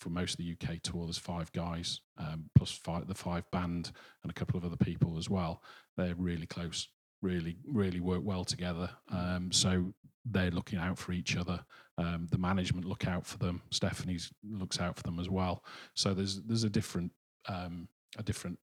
for 0.00 0.10
most 0.10 0.32
of 0.38 0.38
the 0.44 0.52
UK 0.52 0.82
tour. 0.82 1.04
There's 1.06 1.18
five 1.18 1.50
guys 1.52 2.00
um, 2.18 2.50
plus 2.54 2.70
five, 2.70 3.06
the 3.06 3.14
five 3.14 3.50
band 3.50 3.92
and 4.22 4.30
a 4.30 4.34
couple 4.34 4.58
of 4.58 4.64
other 4.64 4.76
people 4.76 5.16
as 5.16 5.30
well. 5.30 5.62
They're 5.96 6.14
really 6.16 6.46
close, 6.46 6.88
really 7.22 7.56
really 7.66 8.00
work 8.00 8.22
well 8.24 8.44
together. 8.44 8.90
Um, 9.10 9.50
so 9.50 9.94
they're 10.24 10.50
looking 10.50 10.78
out 10.78 10.98
for 10.98 11.12
each 11.12 11.36
other. 11.36 11.64
Um, 11.96 12.26
the 12.30 12.38
management 12.38 12.86
look 12.86 13.06
out 13.06 13.26
for 13.26 13.38
them. 13.38 13.62
Stephanie's 13.70 14.32
looks 14.42 14.80
out 14.80 14.96
for 14.96 15.02
them 15.02 15.20
as 15.20 15.30
well. 15.30 15.64
So 15.94 16.12
there's 16.12 16.42
there's 16.42 16.64
a 16.64 16.70
different 16.70 17.12
um, 17.48 17.88
a 18.18 18.22
different 18.22 18.58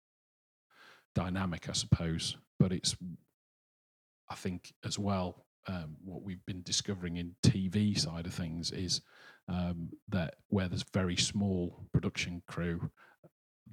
dynamic, 1.15 1.70
I 1.70 1.74
suppose. 1.74 2.38
But 2.60 2.72
it's 2.72 2.96
I 4.30 4.36
think 4.36 4.74
as 4.86 4.98
well 4.98 5.46
um, 5.68 5.96
what 6.04 6.24
we've 6.24 6.46
been 6.46 6.63
discovering 6.63 7.18
in 7.18 7.36
TV 7.44 7.98
side 7.98 8.26
of 8.26 8.34
things 8.34 8.72
is 8.72 9.02
um, 9.48 9.89
that 10.10 10.36
where 10.48 10.68
there's 10.68 10.86
very 10.94 11.15
small 11.15 11.86
production 11.94 12.42
crew, 12.48 12.89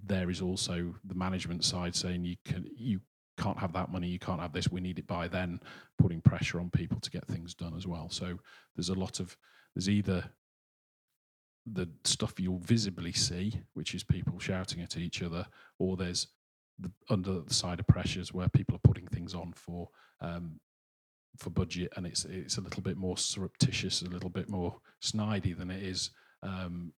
there 0.05 0.31
is 0.31 0.43
also 0.43 0.95
the 1.05 1.15
management 1.15 1.65
side 1.65 1.95
saying 1.95 2.25
you 2.25 2.37
can 2.45 2.67
you 2.77 3.01
can't 3.37 3.59
have 3.59 3.73
that 3.75 3.91
money, 3.91 4.09
you 4.09 4.19
can't 4.19 4.41
have 4.41 4.53
this, 4.53 4.71
we 4.71 4.81
need 4.81 4.99
it 4.99 5.07
by 5.07 5.29
then, 5.29 5.61
putting 5.99 6.21
pressure 6.21 6.61
on 6.61 6.71
people 6.71 7.01
to 7.01 7.11
get 7.11 7.27
things 7.27 7.55
done 7.55 7.75
as 7.77 7.87
well. 7.87 8.09
So 8.11 8.39
there's 8.75 8.89
a 8.89 8.95
lot 8.95 9.21
of 9.21 9.37
there's 9.75 9.89
either 9.89 10.25
the 11.67 11.89
stuff 12.05 12.39
you'll 12.39 12.61
visibly 12.61 13.13
see, 13.13 13.61
which 13.75 13.95
is 13.95 14.05
people 14.05 14.39
shouting 14.39 14.81
at 14.81 14.97
each 14.97 15.23
other, 15.23 15.47
or 15.79 15.97
there's 15.97 16.29
the 16.79 16.91
under 17.11 17.41
the 17.41 17.55
side 17.55 17.81
of 17.81 17.87
pressures 17.87 18.33
where 18.33 18.49
people 18.49 18.77
are 18.77 18.89
putting 18.89 19.07
things 19.07 19.35
on 19.35 19.53
for 19.53 19.89
um, 20.21 20.61
for 21.37 21.51
budget, 21.51 21.93
and 21.97 22.07
it's 22.07 22.25
it's 22.25 22.59
a 22.59 22.63
little 22.63 22.83
bit 22.83 22.97
more 22.97 23.17
surreptitious, 23.17 24.03
a 24.03 24.09
little 24.09 24.31
bit 24.31 24.49
more 24.49 24.77
snidey 25.03 25.57
than 25.57 25.71
it 25.71 25.83
is 25.83 26.11
um, 26.43 26.93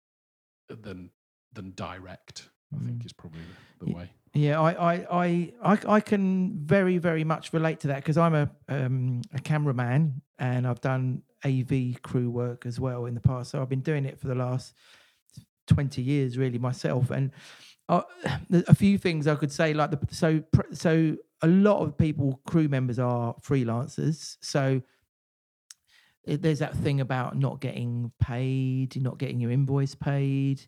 than 0.70 1.10
than 1.54 1.72
direct. 1.76 2.50
I 2.74 2.84
think 2.84 3.00
Mm. 3.00 3.06
is 3.06 3.14
probably 3.14 3.42
the, 3.80 3.86
the 3.86 3.94
way. 3.94 4.10
Yeah, 4.34 4.60
I, 4.60 4.72
I, 4.94 4.94
I, 5.26 5.54
I, 5.64 5.80
I 5.88 6.00
can 6.00 6.60
very, 6.60 6.98
very 6.98 7.24
much 7.24 7.54
relate 7.54 7.80
to 7.82 7.88
that 7.88 7.98
because 7.98 8.18
I'm 8.18 8.36
a 8.36 8.50
um, 8.68 9.22
a 9.34 9.40
cameraman 9.40 10.22
and 10.38 10.68
I've 10.68 10.82
done 10.82 11.24
AV 11.46 12.02
crew 12.02 12.30
work 12.30 12.66
as 12.66 12.80
well 12.80 13.06
in 13.06 13.16
the 13.16 13.22
past. 13.22 13.52
So 13.52 13.62
I've 13.62 13.70
been 13.70 13.82
doing 13.82 14.06
it 14.06 14.20
for 14.20 14.28
the 14.28 14.36
last 14.36 14.74
twenty 15.66 16.02
years, 16.02 16.38
really 16.38 16.60
myself. 16.60 17.10
And 17.10 17.32
there's 18.50 18.68
a 18.68 18.76
few 18.76 18.98
things 18.98 19.28
I 19.28 19.36
could 19.36 19.52
say, 19.52 19.74
like 19.74 19.92
the 19.92 20.00
so 20.12 20.44
so 20.72 21.16
a 21.42 21.48
lot 21.48 21.80
of 21.82 21.98
people, 21.98 22.42
crew 22.46 22.68
members, 22.68 23.00
are 23.00 23.34
freelancers. 23.42 24.38
So 24.42 24.82
there's 26.26 26.60
that 26.60 26.76
thing 26.76 27.00
about 27.00 27.38
not 27.38 27.62
getting 27.62 28.12
paid, 28.20 29.02
not 29.02 29.18
getting 29.18 29.40
your 29.40 29.52
invoice 29.52 29.96
paid. 29.96 30.62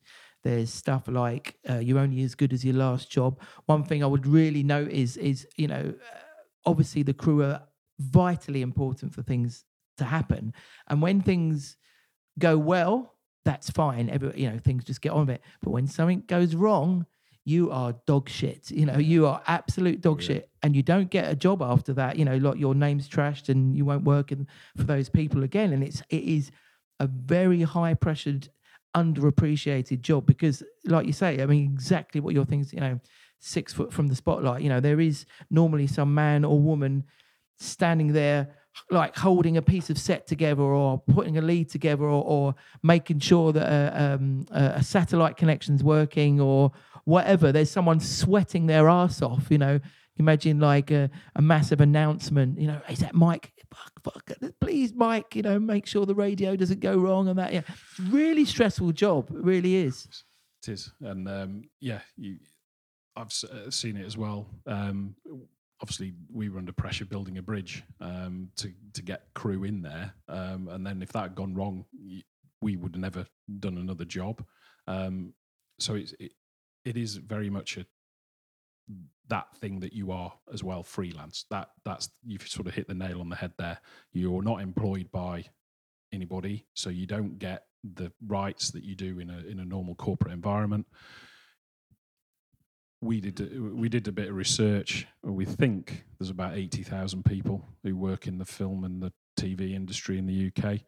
There's 0.43 0.69
stuff 0.73 1.08
like 1.08 1.58
uh, 1.69 1.80
you're 1.80 1.99
only 1.99 2.23
as 2.23 2.36
good 2.36 2.54
as 2.54 2.63
your 2.63 2.75
last 2.75 3.10
job. 3.10 3.39
One 3.65 3.84
thing 3.84 4.04
I 4.04 4.08
would 4.08 4.25
really 4.25 4.63
note 4.63 4.89
is 4.91 5.17
is 5.17 5.47
you 5.58 5.67
know 5.67 5.93
obviously 6.65 7.04
the 7.04 7.13
crew 7.13 7.43
are 7.43 7.62
vitally 7.99 8.62
important 8.62 9.13
for 9.13 9.21
things 9.21 9.65
to 9.97 10.06
happen, 10.06 10.54
and 10.88 11.02
when 11.02 11.21
things 11.21 11.75
go 12.38 12.58
well, 12.58 13.15
that's 13.45 13.69
fine. 13.69 14.10
Every 14.10 14.32
you 14.39 14.49
know 14.49 14.60
things 14.60 14.86
just 14.86 15.02
get 15.02 15.12
on 15.12 15.28
with 15.28 15.36
it. 15.36 15.41
But 15.62 15.71
when 15.71 15.88
something 15.88 16.23
goes 16.28 16.56
wrong, 16.56 17.06
you 17.45 17.71
are 17.71 17.95
dog 18.06 18.30
shit. 18.30 18.71
You 18.71 18.86
know 18.86 18.97
you 18.97 19.25
are 19.28 19.41
absolute 19.47 20.02
dog 20.02 20.21
Yeah. 20.21 20.28
shit, 20.28 20.49
and 20.63 20.75
you 20.75 20.84
don't 20.84 21.10
get 21.10 21.30
a 21.32 21.36
job 21.36 21.62
after 21.62 21.93
that. 21.93 22.17
You 22.17 22.25
know, 22.25 22.38
like 22.38 22.58
your 22.60 22.75
name's 22.75 23.10
trashed, 23.10 23.49
and 23.49 23.75
you 23.75 23.86
won't 23.86 24.04
work 24.06 24.32
in, 24.32 24.47
for 24.78 24.84
those 24.84 25.10
people 25.10 25.43
again. 25.43 25.73
And 25.73 25.84
it's 25.84 26.02
it 26.10 26.23
is 26.23 26.52
a 26.99 27.08
very 27.08 27.62
high 27.63 27.93
pressured 27.93 28.49
underappreciated 28.95 30.02
job 30.02 30.25
because 30.25 30.63
like 30.86 31.06
you 31.06 31.13
say 31.13 31.41
i 31.41 31.45
mean 31.45 31.63
exactly 31.73 32.19
what 32.19 32.34
your 32.34 32.45
things 32.45 32.73
you 32.73 32.80
know 32.80 32.99
six 33.39 33.71
foot 33.71 33.93
from 33.93 34.08
the 34.08 34.15
spotlight 34.15 34.62
you 34.62 34.69
know 34.69 34.80
there 34.80 34.99
is 34.99 35.25
normally 35.52 35.88
some 35.88 36.13
man 36.13 36.43
or 36.43 36.60
woman 36.60 37.04
standing 37.58 38.13
there 38.13 38.49
like 38.91 39.15
holding 39.15 39.58
a 39.58 39.62
piece 39.62 39.89
of 39.89 39.97
set 39.97 40.25
together 40.28 40.62
or 40.62 40.99
putting 40.99 41.38
a 41.38 41.41
lead 41.41 41.69
together 41.69 42.04
or, 42.04 42.23
or 42.23 42.56
making 42.84 43.19
sure 43.19 43.52
that 43.52 43.67
a, 43.67 44.13
um, 44.13 44.45
a 44.52 44.63
a 44.75 44.84
satellite 44.84 45.38
connection's 45.38 45.84
working 45.84 46.39
or 46.39 46.71
whatever. 47.06 47.52
There's 47.52 47.71
someone 47.71 47.99
sweating 47.99 48.67
their 48.67 48.89
ass 48.89 49.21
off 49.21 49.47
you 49.49 49.58
know. 49.58 49.80
Imagine 50.17 50.60
like 50.60 50.91
a, 50.91 51.10
a 51.36 51.41
massive 51.41 51.82
announcement 51.82 52.60
you 52.60 52.67
know 52.67 52.82
is 52.89 52.99
that 52.99 53.15
mike 53.15 53.54
fuck, 53.73 53.91
fuck, 54.03 54.32
please 54.60 54.93
mike 54.93 55.36
you 55.36 55.41
know 55.41 55.60
make 55.60 55.86
sure 55.86 56.05
the 56.05 56.15
radio 56.15 56.55
doesn't 56.55 56.79
go 56.79 56.97
wrong 56.97 57.27
and 57.27 57.38
that 57.38 57.53
yeah 57.53 57.62
really 58.10 58.45
stressful 58.45 58.91
job 58.91 59.29
it 59.29 59.43
really 59.43 59.75
is 59.75 60.08
It 60.62 60.73
is, 60.73 60.91
and 61.01 61.27
um, 61.29 61.63
yeah, 61.79 62.01
you, 62.17 62.38
I've 63.15 63.32
uh, 63.49 63.69
seen 63.69 63.95
it 63.95 64.05
as 64.05 64.17
well. 64.17 64.45
Um, 64.67 65.15
obviously, 65.82 66.13
we 66.34 66.49
were 66.49 66.60
under 66.60 66.73
pressure 66.73 67.05
building 67.05 67.38
a 67.38 67.41
bridge 67.41 67.84
um, 68.01 68.49
to 68.58 68.73
to 68.93 69.01
get 69.01 69.34
crew 69.34 69.63
in 69.63 69.82
there, 69.82 70.13
um, 70.27 70.67
and 70.67 70.86
then 70.86 71.01
if 71.01 71.13
that 71.13 71.21
had 71.21 71.36
gone 71.36 71.55
wrong, 71.55 71.86
we 72.62 72.75
would 72.75 72.95
have 72.95 73.01
never 73.01 73.25
done 73.60 73.77
another 73.77 74.03
job. 74.05 74.43
Um, 74.86 75.34
so 75.79 75.95
it's 75.95 76.13
it, 76.19 76.34
it 76.84 76.97
is 76.97 77.15
very 77.15 77.49
much 77.49 77.77
a 77.77 77.86
that 79.30 79.56
thing 79.58 79.80
that 79.80 79.93
you 79.93 80.12
are 80.12 80.34
as 80.52 80.63
well 80.63 80.84
freelance. 80.84 81.45
That 81.49 81.69
that's 81.86 82.10
you've 82.25 82.47
sort 82.47 82.67
of 82.67 82.73
hit 82.73 82.88
the 82.88 82.95
nail 82.95 83.21
on 83.21 83.30
the 83.30 83.36
head 83.36 83.54
there. 83.58 83.80
You're 84.12 84.43
not 84.43 84.62
employed 84.62 85.12
by 85.12 85.45
anybody, 86.12 86.65
so 86.73 86.89
you 86.89 87.06
don't 87.06 87.39
get 87.39 87.65
the 87.84 88.12
rights 88.28 88.71
that 88.71 88.84
you 88.84 88.95
do 88.95 89.19
in 89.19 89.30
a 89.30 89.39
in 89.49 89.60
a 89.60 89.65
normal 89.65 89.95
corporate 89.95 90.34
environment. 90.34 90.88
We 93.02 93.21
did 93.21 93.60
we 93.73 93.88
did 93.88 94.08
a 94.08 94.12
bit 94.12 94.30
of 94.30 94.36
research. 94.36 95.08
We 95.23 95.45
think 95.45 96.06
there's 96.17 96.32
about 96.32 96.58
eighty 96.58 96.84
thousand 96.84 97.23
people 97.23 97.65
who 97.84 97.95
work 97.95 98.28
in 98.28 98.38
the 98.38 98.45
film 98.45 98.84
and 98.84 99.02
the 99.02 99.13
TV 99.39 99.73
industry 99.73 100.17
in 100.17 100.25
the 100.25 100.52
UK. 100.52 100.80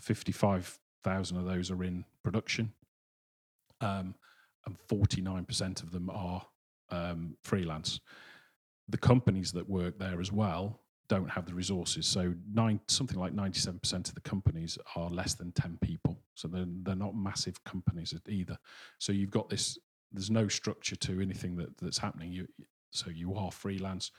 Fifty 0.00 0.32
five 0.32 0.78
thousand 1.04 1.36
of 1.36 1.44
those 1.44 1.70
are 1.70 1.84
in 1.84 2.04
production, 2.24 2.72
um, 3.80 4.14
and 4.66 4.76
forty 4.88 5.20
nine 5.20 5.44
percent 5.44 5.82
of 5.82 5.92
them 5.92 6.10
are 6.10 6.44
um, 6.90 7.36
freelance. 7.42 8.00
The 8.88 8.98
companies 8.98 9.52
that 9.52 9.68
work 9.68 9.98
there 9.98 10.20
as 10.20 10.32
well 10.32 10.80
don't 11.08 11.30
have 11.30 11.46
the 11.46 11.54
resources. 11.54 12.06
So 12.06 12.34
nine, 12.52 12.80
something 12.88 13.18
like 13.18 13.34
ninety-seven 13.34 13.80
percent 13.80 14.08
of 14.08 14.14
the 14.14 14.20
companies 14.20 14.78
are 14.96 15.10
less 15.10 15.34
than 15.34 15.52
ten 15.52 15.78
people. 15.82 16.22
So 16.34 16.48
they're 16.48 16.66
they're 16.82 16.94
not 16.94 17.14
massive 17.14 17.62
companies 17.64 18.14
either. 18.28 18.56
So 18.98 19.12
you've 19.12 19.30
got 19.30 19.48
this. 19.48 19.78
There's 20.12 20.30
no 20.30 20.48
structure 20.48 20.96
to 20.96 21.20
anything 21.20 21.56
that 21.56 21.76
that's 21.78 21.98
happening. 21.98 22.32
You 22.32 22.46
so 22.92 23.10
you 23.10 23.34
are 23.34 23.52
freelance. 23.52 24.10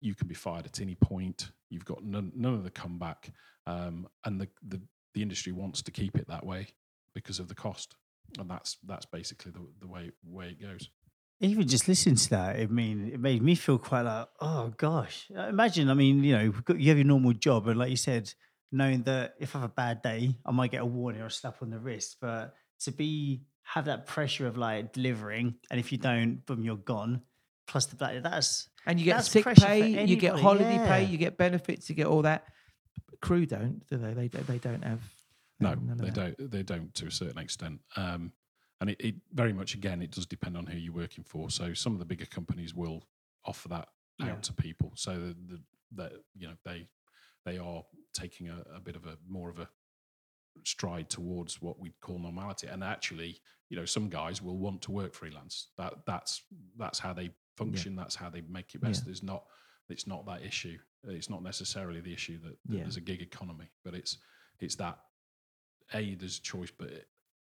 You 0.00 0.14
can 0.14 0.28
be 0.28 0.34
fired 0.34 0.66
at 0.66 0.80
any 0.80 0.94
point. 0.96 1.50
You've 1.70 1.84
got 1.86 2.04
none, 2.04 2.30
none 2.34 2.54
of 2.54 2.64
the 2.64 2.70
comeback, 2.70 3.30
um, 3.66 4.06
and 4.24 4.40
the, 4.40 4.48
the 4.68 4.80
the 5.14 5.22
industry 5.22 5.52
wants 5.52 5.82
to 5.82 5.90
keep 5.90 6.16
it 6.16 6.28
that 6.28 6.44
way 6.44 6.68
because 7.14 7.38
of 7.38 7.48
the 7.48 7.54
cost, 7.54 7.96
and 8.38 8.50
that's 8.50 8.76
that's 8.86 9.06
basically 9.06 9.52
the 9.52 9.66
the 9.80 9.86
way 9.86 10.10
way 10.24 10.48
it 10.48 10.60
goes. 10.60 10.90
Even 11.44 11.66
just 11.68 11.86
listening 11.88 12.16
to 12.16 12.30
that, 12.30 12.56
I 12.56 12.66
mean, 12.66 13.10
it 13.12 13.20
made 13.20 13.42
me 13.42 13.54
feel 13.54 13.78
quite 13.78 14.02
like, 14.02 14.28
oh 14.40 14.72
gosh. 14.76 15.30
Imagine, 15.30 15.90
I 15.90 15.94
mean, 15.94 16.22
you 16.24 16.36
know, 16.36 16.42
you've 16.44 16.64
got- 16.64 16.80
you 16.80 16.88
have 16.88 16.98
your 16.98 17.06
normal 17.06 17.32
job, 17.32 17.68
and 17.68 17.78
like 17.78 17.90
you 17.90 17.96
said, 17.96 18.32
knowing 18.72 19.02
that 19.04 19.34
if 19.38 19.54
I 19.54 19.60
have 19.60 19.70
a 19.70 19.72
bad 19.72 20.02
day, 20.02 20.34
I 20.44 20.50
might 20.52 20.70
get 20.70 20.80
a 20.82 20.86
warning 20.86 21.20
or 21.22 21.26
a 21.26 21.30
slap 21.30 21.62
on 21.62 21.70
the 21.70 21.78
wrist. 21.78 22.16
But 22.20 22.54
to 22.80 22.92
be 22.92 23.42
have 23.62 23.84
that 23.86 24.06
pressure 24.06 24.46
of 24.46 24.56
like 24.56 24.92
delivering, 24.92 25.54
and 25.70 25.78
if 25.80 25.92
you 25.92 25.98
don't, 25.98 26.44
boom, 26.46 26.62
you're 26.64 26.76
gone. 26.76 27.22
Plus 27.66 27.86
the 27.86 27.96
fact 27.96 28.22
that's 28.22 28.68
and 28.86 28.98
you 28.98 29.06
get 29.06 29.24
sick 29.24 29.42
pressure 29.42 29.60
for 29.62 29.66
pay 29.66 30.04
you 30.06 30.16
get 30.16 30.34
anybody, 30.34 30.42
holiday 30.42 30.78
pay 30.86 31.04
you 31.04 31.16
get 31.16 31.38
benefits 31.38 31.88
you 31.88 31.94
get 31.94 32.06
all 32.06 32.20
that 32.20 32.44
crew 33.22 33.46
don't 33.46 33.80
do 33.88 33.96
they 33.96 34.12
they, 34.12 34.28
don't- 34.28 34.46
they 34.46 34.58
don't 34.58 34.84
have 34.84 35.00
No, 35.60 35.72
none 35.74 35.92
of 35.92 35.98
they 35.98 36.10
that. 36.10 36.36
don't. 36.36 36.50
They 36.50 36.62
don't 36.62 36.94
to 36.96 37.06
a 37.06 37.10
certain 37.10 37.38
extent. 37.38 37.80
Um, 37.96 38.32
and 38.80 38.90
it, 38.90 39.00
it 39.00 39.14
very 39.32 39.52
much 39.52 39.74
again, 39.74 40.02
it 40.02 40.10
does 40.10 40.26
depend 40.26 40.56
on 40.56 40.66
who 40.66 40.76
you're 40.78 40.92
working 40.94 41.24
for. 41.24 41.50
So 41.50 41.74
some 41.74 41.92
of 41.92 41.98
the 41.98 42.04
bigger 42.04 42.26
companies 42.26 42.74
will 42.74 43.04
offer 43.44 43.68
that 43.68 43.88
Yeah. 44.18 44.32
out 44.32 44.42
to 44.44 44.52
people. 44.52 44.92
So 44.96 45.12
the, 45.18 45.34
the, 45.48 45.60
the 45.94 46.22
you 46.36 46.48
know 46.48 46.54
they 46.64 46.88
they 47.44 47.58
are 47.58 47.82
taking 48.12 48.48
a, 48.48 48.64
a 48.74 48.80
bit 48.80 48.96
of 48.96 49.06
a 49.06 49.16
more 49.28 49.50
of 49.50 49.58
a 49.58 49.68
stride 50.64 51.10
towards 51.10 51.60
what 51.60 51.78
we 51.78 51.90
call 52.00 52.18
normality. 52.18 52.66
And 52.68 52.82
actually, 52.82 53.40
you 53.68 53.76
know, 53.76 53.84
some 53.84 54.08
guys 54.08 54.40
will 54.40 54.56
want 54.58 54.82
to 54.82 54.92
work 54.92 55.14
freelance. 55.14 55.68
That 55.78 55.94
that's 56.06 56.42
that's 56.78 56.98
how 56.98 57.12
they 57.12 57.30
function. 57.56 57.96
That's 57.96 58.14
how 58.14 58.30
they 58.30 58.42
make 58.42 58.74
it 58.74 58.80
best. 58.80 59.02
Yeah. 59.02 59.06
There's 59.06 59.22
not 59.22 59.44
it's 59.88 60.06
not 60.06 60.26
that 60.26 60.42
issue. 60.42 60.78
It's 61.06 61.28
not 61.28 61.42
necessarily 61.42 62.00
the 62.00 62.12
issue 62.12 62.38
that, 62.40 62.56
that 62.66 62.74
Yeah. 62.76 62.82
there's 62.82 62.96
a 62.96 63.00
gig 63.02 63.20
economy, 63.22 63.70
but 63.84 63.94
it's 63.94 64.18
it's 64.60 64.76
that 64.76 64.98
a 65.92 66.14
there's 66.14 66.38
a 66.38 66.42
choice, 66.42 66.70
but 66.76 66.88
it- 66.90 67.08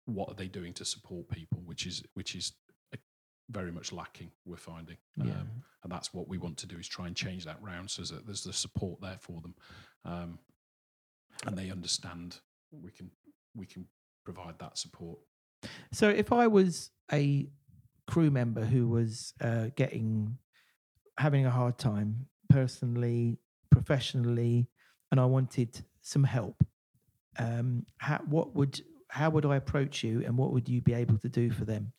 what 0.07 0.29
are 0.29 0.35
they 0.35 0.49
doing 0.49 0.73
to 0.75 0.85
support 0.85 1.29
people, 1.29 1.61
which 1.65 1.87
is 1.87 2.03
which 2.15 2.35
is 2.35 2.53
uh, 2.93 2.97
very 3.51 3.73
much 3.73 3.93
lacking. 3.93 4.31
We're 4.45 4.57
finding, 4.57 4.97
Yeah. 5.17 5.33
um, 5.33 5.49
and 5.83 5.93
that's 5.93 6.13
what 6.15 6.29
we 6.29 6.39
want 6.39 6.57
to 6.59 6.67
do 6.67 6.79
is 6.79 6.89
try 6.89 7.07
and 7.07 7.17
change 7.17 7.45
that 7.45 7.61
round 7.63 7.91
so 7.91 8.03
that 8.03 8.27
there's 8.27 8.45
the 8.45 8.53
support 8.53 9.01
there 9.01 9.19
for 9.21 9.41
them, 9.41 9.55
um, 10.05 10.39
and 11.47 11.57
they 11.57 11.71
understand 11.71 12.41
we 12.71 12.91
can 12.91 13.11
we 13.55 13.67
can 13.67 13.87
provide 14.25 14.59
that 14.59 14.79
support. 14.79 15.19
So 15.93 16.09
if 16.09 16.33
I 16.33 16.47
was 16.47 16.91
a 17.13 17.49
crew 18.07 18.31
member 18.31 18.65
who 18.65 18.89
was 18.89 19.35
uh, 19.41 19.67
getting 19.77 20.39
having 21.19 21.47
a 21.47 21.51
hard 21.51 21.79
time 21.79 22.27
personally, 22.49 23.39
professionally, 23.71 24.69
and 25.11 25.21
I 25.21 25.27
wanted 25.27 25.85
some 26.01 26.25
help, 26.25 26.65
um, 27.39 27.87
how, 27.99 28.19
what 28.27 28.55
would 28.55 28.81
how 29.13 29.29
would 29.29 29.45
I 29.45 29.57
approach 29.57 30.03
you, 30.03 30.23
and 30.25 30.39
what 30.39 30.55
would 30.55 30.71
you 30.71 30.81
be 30.81 30.95
able 30.95 31.19
to 31.19 31.29
do 31.29 31.51
for 31.51 31.67
them? 31.67 31.93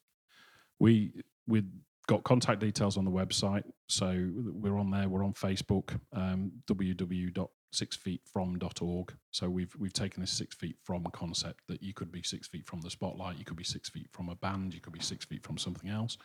We 0.80 1.13
we've 1.45 1.69
got 2.08 2.23
contact 2.23 2.60
details 2.60 2.97
on 2.97 3.06
the 3.06 3.12
website, 3.12 3.65
so 3.88 4.32
we're 4.36 4.80
on 4.80 4.89
there. 4.89 5.08
We're 5.08 5.23
on 5.23 5.34
Facebook, 5.34 5.95
um, 6.12 6.52
www.sixfeetfrom.org. 6.65 9.13
So 9.30 9.47
we've 9.47 9.76
we've 9.78 9.93
taken 9.93 10.21
this 10.21 10.32
six 10.32 10.56
feet 10.56 10.78
from 10.84 11.06
concept 11.13 11.60
that 11.67 11.84
you 11.84 11.93
could 11.93 12.12
be 12.12 12.23
six 12.23 12.47
feet 12.47 12.65
from 12.65 12.82
the 12.82 12.89
spotlight, 12.89 13.38
you 13.38 13.45
could 13.45 13.58
be 13.58 13.63
six 13.63 13.89
feet 13.89 14.08
from 14.12 14.30
a 14.30 14.36
band, 14.36 14.73
you 14.73 14.82
could 14.82 14.93
be 14.93 14.99
six 14.99 15.23
feet 15.23 15.43
from 15.43 15.60
something 15.60 15.91
else. 15.91 16.17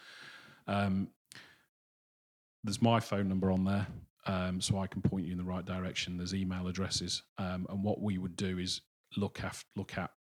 Um, 0.67 1.09
there's 2.65 2.81
my 2.81 2.99
phone 2.99 3.29
number 3.29 3.51
on 3.51 3.65
there, 3.65 3.87
um, 4.27 4.63
so 4.63 4.79
I 4.79 4.87
can 4.87 5.03
point 5.03 5.27
you 5.27 5.33
in 5.33 5.39
the 5.39 5.45
right 5.45 5.67
direction. 5.67 6.17
There's 6.17 6.35
email 6.35 6.67
addresses, 6.67 7.25
um, 7.37 7.67
and 7.69 7.85
what 7.85 8.01
we 8.01 8.17
would 8.17 8.37
do 8.37 8.59
is 8.59 8.81
look 9.19 9.45
at 9.45 9.63
look 9.77 9.99
at 9.99 10.13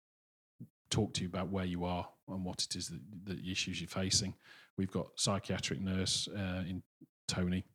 talk 0.89 1.13
to 1.15 1.21
you 1.21 1.28
about 1.28 1.50
where 1.50 1.65
you 1.65 1.86
are 1.86 2.08
and 2.30 2.43
what 2.43 2.63
it 2.63 2.76
is 2.76 2.89
that 2.89 3.00
the 3.26 3.52
issues 3.52 3.82
you're 3.82 3.88
facing. 3.88 4.34
We've 4.78 4.91
got 4.91 5.08
psychiatric 5.15 5.82
nurse 5.82 6.28
uh, 6.36 6.63
in 6.67 6.84
Tony 7.28 7.65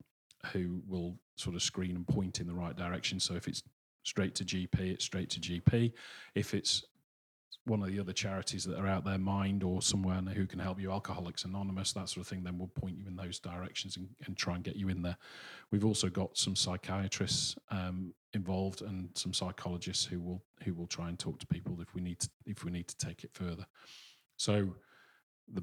who 0.53 0.83
will 0.87 1.17
sort 1.37 1.55
of 1.55 1.63
screen 1.63 1.97
and 1.97 2.07
point 2.07 2.41
in 2.41 2.47
the 2.47 2.55
right 2.55 2.77
direction. 2.77 3.21
So 3.21 3.35
if 3.35 3.49
it's 3.49 3.63
straight 4.03 4.35
to 4.37 4.45
GP, 4.45 4.79
it's 4.81 5.05
straight 5.05 5.31
to 5.31 5.41
GP. 5.41 5.93
If 6.35 6.55
it's 6.55 6.85
one 7.65 7.81
of 7.81 7.89
the 7.89 8.01
other 8.01 8.13
charities 8.13 8.65
that 8.65 8.79
are 8.79 8.89
out 8.89 9.05
there, 9.05 9.19
Mind 9.19 9.63
or 9.63 9.81
somewhere 9.81 10.21
who 10.21 10.47
can 10.47 10.59
help 10.59 10.81
you, 10.81 10.91
Alcoholics 10.91 11.45
Anonymous, 11.45 11.93
that 11.93 12.09
sort 12.09 12.27
of 12.27 12.29
thing, 12.29 12.43
then 12.43 12.59
we'll 12.59 12.69
point 12.69 12.99
you 12.99 13.07
in 13.07 13.15
those 13.15 13.39
directions 13.39 13.97
and, 13.97 14.09
and 14.27 14.37
try 14.37 14.57
and 14.57 14.65
get 14.65 14.75
you 14.75 14.89
in 14.89 15.03
there. 15.03 15.17
We've 15.71 15.85
also 15.85 16.09
got 16.09 16.37
some 16.37 16.57
psychiatrists 16.57 17.57
um, 17.71 18.15
involved 18.33 18.83
and 18.83 19.11
some 19.15 19.33
psychologists 19.33 20.05
who 20.05 20.21
will 20.21 20.43
who 20.65 20.75
will 20.75 20.87
try 20.87 21.09
and 21.09 21.19
talk 21.19 21.39
to 21.41 21.47
people 21.47 21.81
if 21.81 21.95
we 21.95 22.01
need 22.01 22.21
to, 22.21 22.29
if 22.47 22.65
we 22.65 22.71
need 22.71 22.89
to 22.89 22.97
take 22.97 23.25
it 23.25 23.31
further. 23.33 23.67
So 24.37 24.75
the 25.53 25.63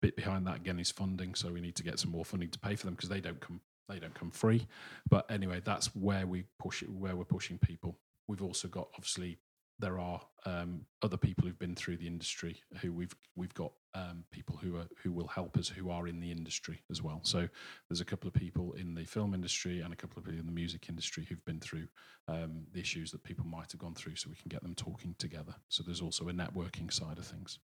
bit 0.00 0.16
behind 0.16 0.46
that 0.46 0.56
again 0.56 0.78
is 0.78 0.90
funding. 0.90 1.34
So 1.34 1.52
we 1.52 1.60
need 1.60 1.76
to 1.76 1.82
get 1.82 1.98
some 1.98 2.10
more 2.10 2.24
funding 2.24 2.50
to 2.50 2.58
pay 2.58 2.76
for 2.76 2.86
them 2.86 2.94
because 2.94 3.08
they 3.08 3.20
don't 3.20 3.40
come 3.40 3.60
they 3.88 3.98
don't 3.98 4.14
come 4.14 4.30
free. 4.30 4.66
But 5.10 5.30
anyway, 5.30 5.60
that's 5.62 5.94
where 5.94 6.26
we 6.26 6.44
push 6.58 6.82
it, 6.82 6.90
where 6.90 7.16
we're 7.16 7.24
pushing 7.24 7.58
people. 7.58 7.98
We've 8.26 8.42
also 8.42 8.68
got 8.68 8.88
obviously 8.94 9.38
there 9.78 9.98
are 9.98 10.20
um, 10.46 10.82
other 11.02 11.16
people 11.16 11.46
who've 11.46 11.58
been 11.58 11.74
through 11.74 11.96
the 11.96 12.06
industry 12.06 12.62
who 12.80 12.92
we've 12.92 13.14
we've 13.34 13.54
got 13.54 13.72
um, 13.94 14.24
people 14.30 14.56
who 14.56 14.76
are 14.76 14.86
who 15.02 15.12
will 15.12 15.26
help 15.26 15.56
us 15.56 15.68
who 15.68 15.90
are 15.90 16.06
in 16.06 16.20
the 16.20 16.30
industry 16.30 16.82
as 16.90 17.02
well. 17.02 17.20
So 17.22 17.48
there's 17.88 18.00
a 18.00 18.04
couple 18.04 18.28
of 18.28 18.34
people 18.34 18.72
in 18.74 18.94
the 18.94 19.04
film 19.04 19.34
industry 19.34 19.80
and 19.80 19.92
a 19.92 19.96
couple 19.96 20.18
of 20.18 20.24
people 20.24 20.40
in 20.40 20.46
the 20.46 20.52
music 20.52 20.88
industry 20.88 21.26
who've 21.28 21.44
been 21.44 21.60
through 21.60 21.88
um, 22.28 22.64
the 22.72 22.80
issues 22.80 23.10
that 23.12 23.24
people 23.24 23.46
might 23.46 23.72
have 23.72 23.80
gone 23.80 23.94
through, 23.94 24.16
so 24.16 24.30
we 24.30 24.36
can 24.36 24.48
get 24.48 24.62
them 24.62 24.74
talking 24.74 25.14
together. 25.18 25.54
So 25.68 25.82
there's 25.82 26.00
also 26.00 26.28
a 26.28 26.32
networking 26.32 26.92
side 26.92 27.18
of 27.18 27.26
things. 27.26 27.58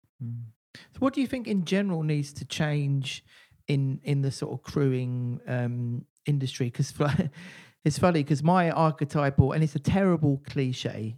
So 0.76 0.98
what 0.98 1.14
do 1.14 1.20
you 1.20 1.26
think 1.26 1.48
in 1.48 1.64
general 1.64 2.02
needs 2.02 2.32
to 2.34 2.44
change 2.44 3.24
in 3.68 4.00
in 4.04 4.22
the 4.22 4.30
sort 4.30 4.52
of 4.52 4.62
crewing 4.62 5.40
um, 5.46 6.04
industry? 6.26 6.66
Because 6.66 6.92
it's 7.84 7.98
funny 7.98 8.22
because 8.22 8.42
my 8.42 8.70
archetypal 8.70 9.52
and 9.52 9.62
it's 9.62 9.74
a 9.74 9.80
terrible 9.80 10.42
cliche, 10.46 11.16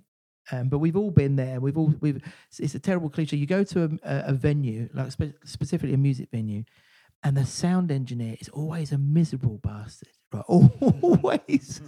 um, 0.52 0.68
but 0.68 0.78
we've 0.78 0.96
all 0.96 1.10
been 1.10 1.36
there. 1.36 1.60
We've 1.60 1.76
all 1.76 1.94
we've 2.00 2.16
it's- 2.58 2.74
a 2.74 2.78
terrible 2.78 3.10
cliche. 3.10 3.36
You 3.36 3.46
go 3.46 3.64
to 3.64 3.98
a, 4.02 4.22
a, 4.28 4.32
venue 4.32 4.88
like 4.94 5.12
spe- 5.12 5.36
specifically 5.44 5.94
a 5.94 5.98
music 5.98 6.28
venue, 6.30 6.64
and 7.22 7.36
the 7.36 7.46
sound 7.46 7.90
engineer 7.90 8.36
is 8.40 8.48
always 8.48 8.92
a 8.92 8.98
miserable 8.98 9.58
bastard. 9.62 10.08
Right, 10.32 10.44
always, 10.48 11.80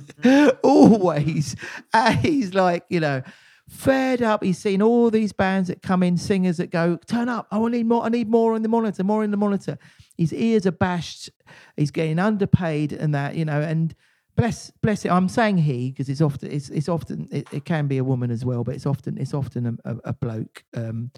always. 0.62 1.56
And 1.92 2.18
he's 2.20 2.54
like, 2.54 2.84
you 2.88 3.00
know, 3.00 3.22
fed 3.68 4.22
up. 4.22 4.42
He's 4.42 4.58
seen 4.58 4.82
all 4.82 5.10
these 5.10 5.32
bands 5.32 5.68
that 5.68 5.82
come 5.82 6.02
in, 6.02 6.16
singers 6.16 6.56
that 6.56 6.70
go, 6.70 6.96
turn 7.06 7.28
up. 7.28 7.46
Oh, 7.52 7.66
I 7.66 7.70
need 7.70 7.86
more. 7.86 8.04
I 8.04 8.08
need 8.08 8.28
more 8.28 8.56
in 8.56 8.62
the 8.62 8.68
monitor, 8.68 9.04
more 9.04 9.22
in 9.24 9.30
the 9.30 9.36
monitor. 9.36 9.78
His 10.16 10.32
ears 10.32 10.66
are 10.66 10.72
bashed. 10.72 11.30
He's 11.76 11.90
getting 11.90 12.18
underpaid 12.18 12.92
and 12.92 13.14
that, 13.14 13.34
you 13.36 13.44
know, 13.44 13.60
and 13.60 13.94
bless 14.40 14.70
bless 14.82 15.04
it. 15.04 15.10
I'm 15.10 15.28
saying 15.28 15.58
he 15.58 15.90
because 15.90 16.08
it's 16.08 16.20
often 16.20 16.50
it's 16.50 16.70
it's 16.70 16.88
often 16.88 17.28
it, 17.30 17.46
it 17.52 17.64
can 17.64 17.86
be 17.86 17.98
a 17.98 18.04
woman 18.04 18.30
as 18.30 18.44
well, 18.44 18.64
but 18.64 18.74
it's 18.74 18.86
often 18.86 19.18
it's 19.18 19.34
often 19.34 19.78
a, 19.84 19.90
a, 19.90 19.96
a 20.04 20.12
bloke. 20.14 20.64
Um 20.74 21.10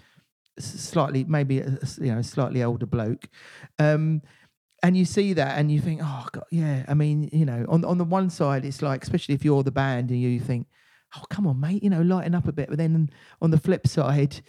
slightly 0.59 1.23
maybe 1.23 1.59
a, 1.59 1.79
you 1.99 2.13
know 2.13 2.21
slightly 2.21 2.61
older 2.61 2.85
bloke 2.85 3.27
um 3.79 4.21
and 4.83 4.95
you 4.95 5.03
see 5.03 5.33
that 5.33 5.57
and 5.57 5.71
you 5.71 5.81
think 5.81 5.99
oh 6.03 6.27
god 6.31 6.43
yeah 6.51 6.85
i 6.87 6.93
mean 6.93 7.27
you 7.33 7.43
know 7.43 7.65
on 7.69 7.83
on 7.83 7.97
the 7.97 8.03
one 8.03 8.29
side 8.29 8.63
it's 8.63 8.83
like 8.83 9.01
especially 9.01 9.33
if 9.33 9.43
you're 9.43 9.63
the 9.63 9.71
band 9.71 10.11
and 10.11 10.21
you 10.21 10.39
think 10.39 10.67
oh 11.17 11.23
come 11.31 11.47
on 11.47 11.59
mate 11.59 11.81
you 11.81 11.89
know 11.89 12.03
lighten 12.03 12.35
up 12.35 12.47
a 12.47 12.51
bit 12.51 12.69
but 12.69 12.77
then 12.77 13.09
on 13.41 13.49
the 13.49 13.59
flip 13.59 13.87
side 13.87 14.41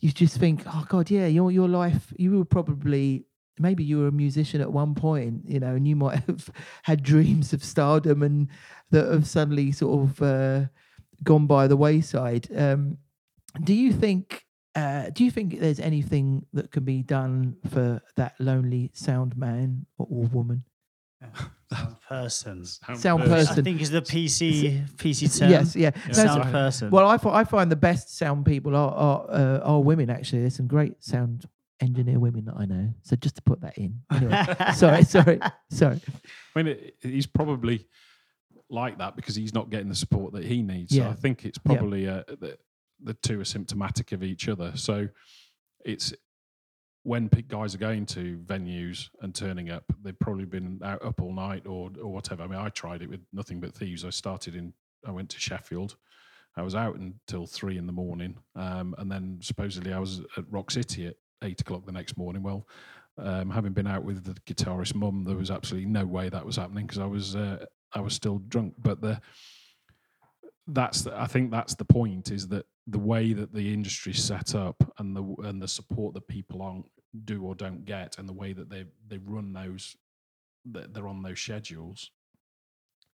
you 0.00 0.10
just 0.10 0.36
think 0.36 0.64
oh 0.66 0.84
god 0.88 1.08
yeah 1.08 1.28
your 1.28 1.52
your 1.52 1.68
life 1.68 2.12
you 2.18 2.36
were 2.36 2.44
probably 2.44 3.24
maybe 3.58 3.84
you 3.84 3.98
were 3.98 4.08
a 4.08 4.12
musician 4.12 4.60
at 4.60 4.72
one 4.72 4.94
point 4.94 5.42
you 5.46 5.60
know 5.60 5.74
and 5.74 5.86
you 5.86 5.94
might 5.96 6.22
have 6.26 6.50
had 6.84 7.02
dreams 7.02 7.52
of 7.52 7.62
stardom 7.62 8.22
and 8.22 8.48
that 8.90 9.06
have 9.10 9.26
suddenly 9.26 9.70
sort 9.72 10.00
of 10.08 10.22
uh, 10.22 10.64
gone 11.22 11.46
by 11.46 11.66
the 11.66 11.76
wayside 11.76 12.48
um 12.56 12.96
do 13.64 13.74
you 13.74 13.92
think 13.92 14.44
uh, 14.74 15.10
do 15.10 15.22
you 15.22 15.30
think 15.30 15.60
there's 15.60 15.78
anything 15.80 16.46
that 16.54 16.70
can 16.70 16.82
be 16.82 17.02
done 17.02 17.54
for 17.68 18.00
that 18.16 18.34
lonely 18.40 18.90
sound 18.94 19.36
man 19.36 19.84
or, 19.98 20.06
or 20.10 20.24
woman 20.28 20.64
Sound 21.72 21.96
person. 22.08 22.64
Sound 22.64 23.22
I 23.22 23.26
person. 23.26 23.64
think 23.64 23.80
is 23.80 23.90
the 23.90 24.02
PC 24.02 24.86
PC 24.96 25.38
term. 25.38 25.50
yes 25.50 25.76
yeah, 25.76 25.90
Yeah. 26.08 26.12
Sound 26.12 26.42
person. 26.50 26.90
well 26.90 27.06
i 27.06 27.16
find 27.16 27.36
i 27.36 27.44
find 27.44 27.70
the 27.70 27.76
best 27.76 28.16
sound 28.18 28.44
people 28.44 28.74
are 28.74 28.90
are, 28.92 29.26
uh, 29.30 29.58
are 29.60 29.80
women 29.80 30.10
actually 30.10 30.40
there's 30.40 30.56
some 30.56 30.66
great 30.66 31.02
sound 31.02 31.46
engineer 31.82 32.18
women 32.18 32.44
that 32.46 32.54
i 32.56 32.64
know 32.64 32.88
so 33.02 33.16
just 33.16 33.36
to 33.36 33.42
put 33.42 33.60
that 33.60 33.76
in 33.76 34.00
anyway 34.12 34.44
sorry 34.74 35.04
sorry 35.04 35.38
sorry 35.70 36.00
I 36.54 36.62
mean, 36.62 36.66
it, 36.68 36.96
he's 37.00 37.26
probably 37.26 37.86
like 38.70 38.98
that 38.98 39.16
because 39.16 39.34
he's 39.34 39.52
not 39.54 39.70
getting 39.70 39.88
the 39.88 39.94
support 39.94 40.32
that 40.34 40.44
he 40.44 40.62
needs. 40.62 40.94
So 40.94 41.02
Yeah. 41.02 41.10
I 41.10 41.14
think 41.14 41.44
it's 41.44 41.58
Yeah. 41.64 41.74
probably 41.76 42.08
uh, 42.08 42.22
the, 42.26 42.58
the 43.02 43.14
two 43.14 43.40
are 43.40 43.44
symptomatic 43.44 44.12
of 44.12 44.22
each 44.22 44.48
other. 44.48 44.72
So 44.76 45.08
it's 45.84 46.12
when 47.04 47.28
guys 47.48 47.74
are 47.74 47.78
going 47.78 48.06
to 48.06 48.38
venues 48.46 49.08
and 49.20 49.34
turning 49.34 49.70
up, 49.70 49.84
they've 50.02 50.18
probably 50.18 50.44
been 50.44 50.78
out 50.84 51.04
up 51.04 51.20
all 51.20 51.32
night 51.34 51.66
or 51.66 51.90
or 52.00 52.12
whatever. 52.12 52.42
I 52.44 52.46
mean, 52.46 52.58
I 52.60 52.68
tried 52.68 53.02
it 53.02 53.08
with 53.10 53.20
nothing 53.32 53.60
but 53.60 53.74
thieves. 53.74 54.04
I 54.04 54.10
started 54.10 54.54
in, 54.54 54.72
I 55.06 55.10
went 55.10 55.30
to 55.30 55.40
Sheffield. 55.40 55.96
I 56.56 56.62
was 56.62 56.74
out 56.74 56.96
until 56.96 57.46
three 57.46 57.78
in 57.78 57.86
the 57.86 57.92
morning, 57.94 58.36
um, 58.56 58.94
and 58.98 59.10
then 59.10 59.38
supposedly 59.40 59.92
I 59.92 59.98
was 59.98 60.20
at 60.36 60.44
Rock 60.50 60.70
City 60.70 61.06
at 61.06 61.16
eight 61.42 61.60
o'clock 61.60 61.86
the 61.86 61.92
next 61.92 62.16
morning. 62.16 62.42
Well, 62.42 62.66
um, 63.18 63.50
having 63.50 63.72
been 63.72 63.86
out 63.86 64.04
with 64.04 64.24
the 64.24 64.34
guitarist 64.52 64.94
mum, 64.94 65.24
there 65.24 65.36
was 65.36 65.50
absolutely 65.50 65.90
no 65.90 66.06
way 66.06 66.28
that 66.28 66.46
was 66.46 66.56
happening 66.56 66.86
because 66.86 67.00
I 67.00 67.06
was 67.06 67.36
uh, 67.36 67.64
I 67.92 68.00
was 68.00 68.14
still 68.14 68.38
drunk. 68.38 68.74
But 68.78 69.00
the 69.00 69.20
that's 70.66 71.02
the, 71.02 71.18
I 71.18 71.26
think 71.26 71.50
that's 71.50 71.74
the 71.74 71.84
point 71.84 72.30
is 72.30 72.48
that 72.48 72.66
the 72.86 72.98
way 72.98 73.32
that 73.32 73.52
the 73.52 73.72
industry's 73.72 74.22
set 74.22 74.54
up 74.54 74.82
and 74.98 75.16
the 75.16 75.22
and 75.44 75.60
the 75.60 75.68
support 75.68 76.14
that 76.14 76.26
people 76.28 76.62
on 76.62 76.84
do 77.24 77.42
or 77.42 77.54
don't 77.54 77.84
get 77.84 78.18
and 78.18 78.28
the 78.28 78.32
way 78.32 78.52
that 78.52 78.70
they 78.70 78.84
they 79.08 79.18
run 79.18 79.52
those 79.52 79.96
they're 80.64 81.08
on 81.08 81.22
those 81.22 81.40
schedules 81.40 82.10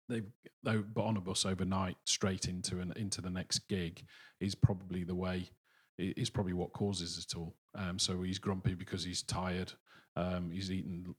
they 0.10 0.22
they 0.64 0.78
but 0.78 1.04
on 1.04 1.18
a 1.18 1.22
bus 1.22 1.46
overnight 1.46 1.98
straight 2.06 2.46
into 2.46 2.80
an 2.80 2.92
into 2.96 3.22
the 3.22 3.30
next 3.30 3.60
gig 3.70 4.04
is 4.40 4.56
probably 4.56 5.04
the 5.04 5.16
way 5.16 5.50
is 5.98 6.30
probably 6.30 6.54
what 6.54 6.74
causes 6.74 7.18
it 7.18 7.38
all 7.38 7.54
um 7.76 8.00
so 8.00 8.22
he's 8.22 8.40
grumpy 8.40 8.74
because 8.74 9.04
he's 9.04 9.22
tired 9.22 9.72
um 10.16 10.50
he's 10.52 10.72
eaten 10.72 11.16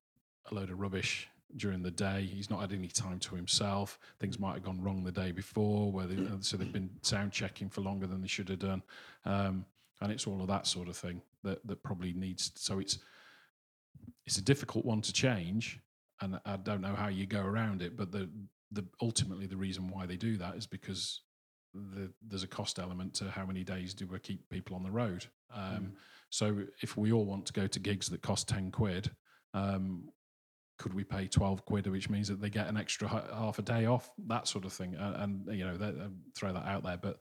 a 0.51 0.55
load 0.55 0.70
of 0.70 0.81
rubbish 0.81 1.29
during 1.57 1.83
the 1.83 1.91
day. 1.91 2.29
He's 2.31 2.51
not 2.51 2.61
had 2.61 2.72
any 2.72 2.89
time 2.89 3.18
to 3.20 3.35
himself. 3.35 3.99
Things 4.18 4.39
might 4.39 4.55
have 4.55 4.62
gone 4.62 4.83
wrong 4.83 5.05
the 5.05 5.12
day 5.12 5.33
before, 5.33 5.91
where 5.93 6.07
they, 6.07 6.16
so 6.41 6.57
they've 6.57 6.72
been 6.72 6.91
sound 7.03 7.33
checking 7.33 7.68
for 7.68 7.81
longer 7.81 8.07
than 8.07 8.20
they 8.20 8.29
should 8.29 8.49
have 8.49 8.59
done, 8.59 8.83
um, 9.25 9.64
and 10.01 10.12
it's 10.12 10.27
all 10.27 10.41
of 10.41 10.49
that 10.49 10.66
sort 10.66 10.89
of 10.89 10.97
thing 10.97 11.22
that 11.43 11.66
that 11.66 11.83
probably 11.83 12.12
needs. 12.12 12.53
So 12.57 12.79
it's 12.79 12.99
it's 14.27 14.39
a 14.39 14.43
difficult 14.43 14.85
one 14.85 15.01
to 15.03 15.12
change, 15.12 15.81
and 16.20 16.41
I 16.45 16.57
don't 16.57 16.81
know 16.81 16.95
how 16.95 17.09
you 17.09 17.27
go 17.27 17.43
around 17.43 17.83
it. 17.83 17.97
But 17.97 18.11
the 18.11 18.29
the 18.72 18.85
ultimately 19.01 19.47
the 19.47 19.57
reason 19.57 19.89
why 19.89 20.07
they 20.07 20.16
do 20.16 20.37
that 20.39 20.57
is 20.57 20.66
because 20.66 21.20
the, 21.75 22.11
there's 22.27 22.43
a 22.43 22.49
cost 22.49 22.79
element 22.79 23.14
to 23.14 23.31
how 23.31 23.45
many 23.45 23.64
days 23.64 23.95
do 23.95 24.07
we 24.07 24.18
keep 24.18 24.49
people 24.49 24.77
on 24.77 24.83
the 24.83 24.91
road. 24.91 25.27
Um, 25.55 25.62
mm. 25.62 25.91
So 26.31 26.62
if 26.83 26.97
we 26.97 27.12
all 27.12 27.25
want 27.25 27.47
to 27.47 27.53
go 27.53 27.66
to 27.66 27.79
gigs 27.79 28.09
that 28.09 28.22
cost 28.22 28.49
ten 28.49 28.70
quid, 28.70 29.11
um, 29.53 30.09
could 30.79 30.95
we 30.95 31.05
pay 31.05 31.27
12 31.27 31.64
quid 31.64 31.87
which 31.87 32.11
means 32.11 32.29
that 32.29 32.41
they 32.41 32.51
get 32.51 32.66
an 32.66 32.77
extra 32.77 33.09
half 33.09 33.59
a 33.59 33.62
day 33.62 33.87
off? 33.87 34.11
That 34.27 34.49
sort 34.49 34.64
of 34.64 34.72
thing. 34.72 34.97
And, 34.99 35.47
and 35.47 35.59
you 35.59 35.64
know 35.64 35.77
that, 35.77 35.95
uh, 35.95 36.09
throw 36.37 36.53
that 36.53 36.66
out 36.66 36.83
there. 36.83 36.97
But 36.97 37.18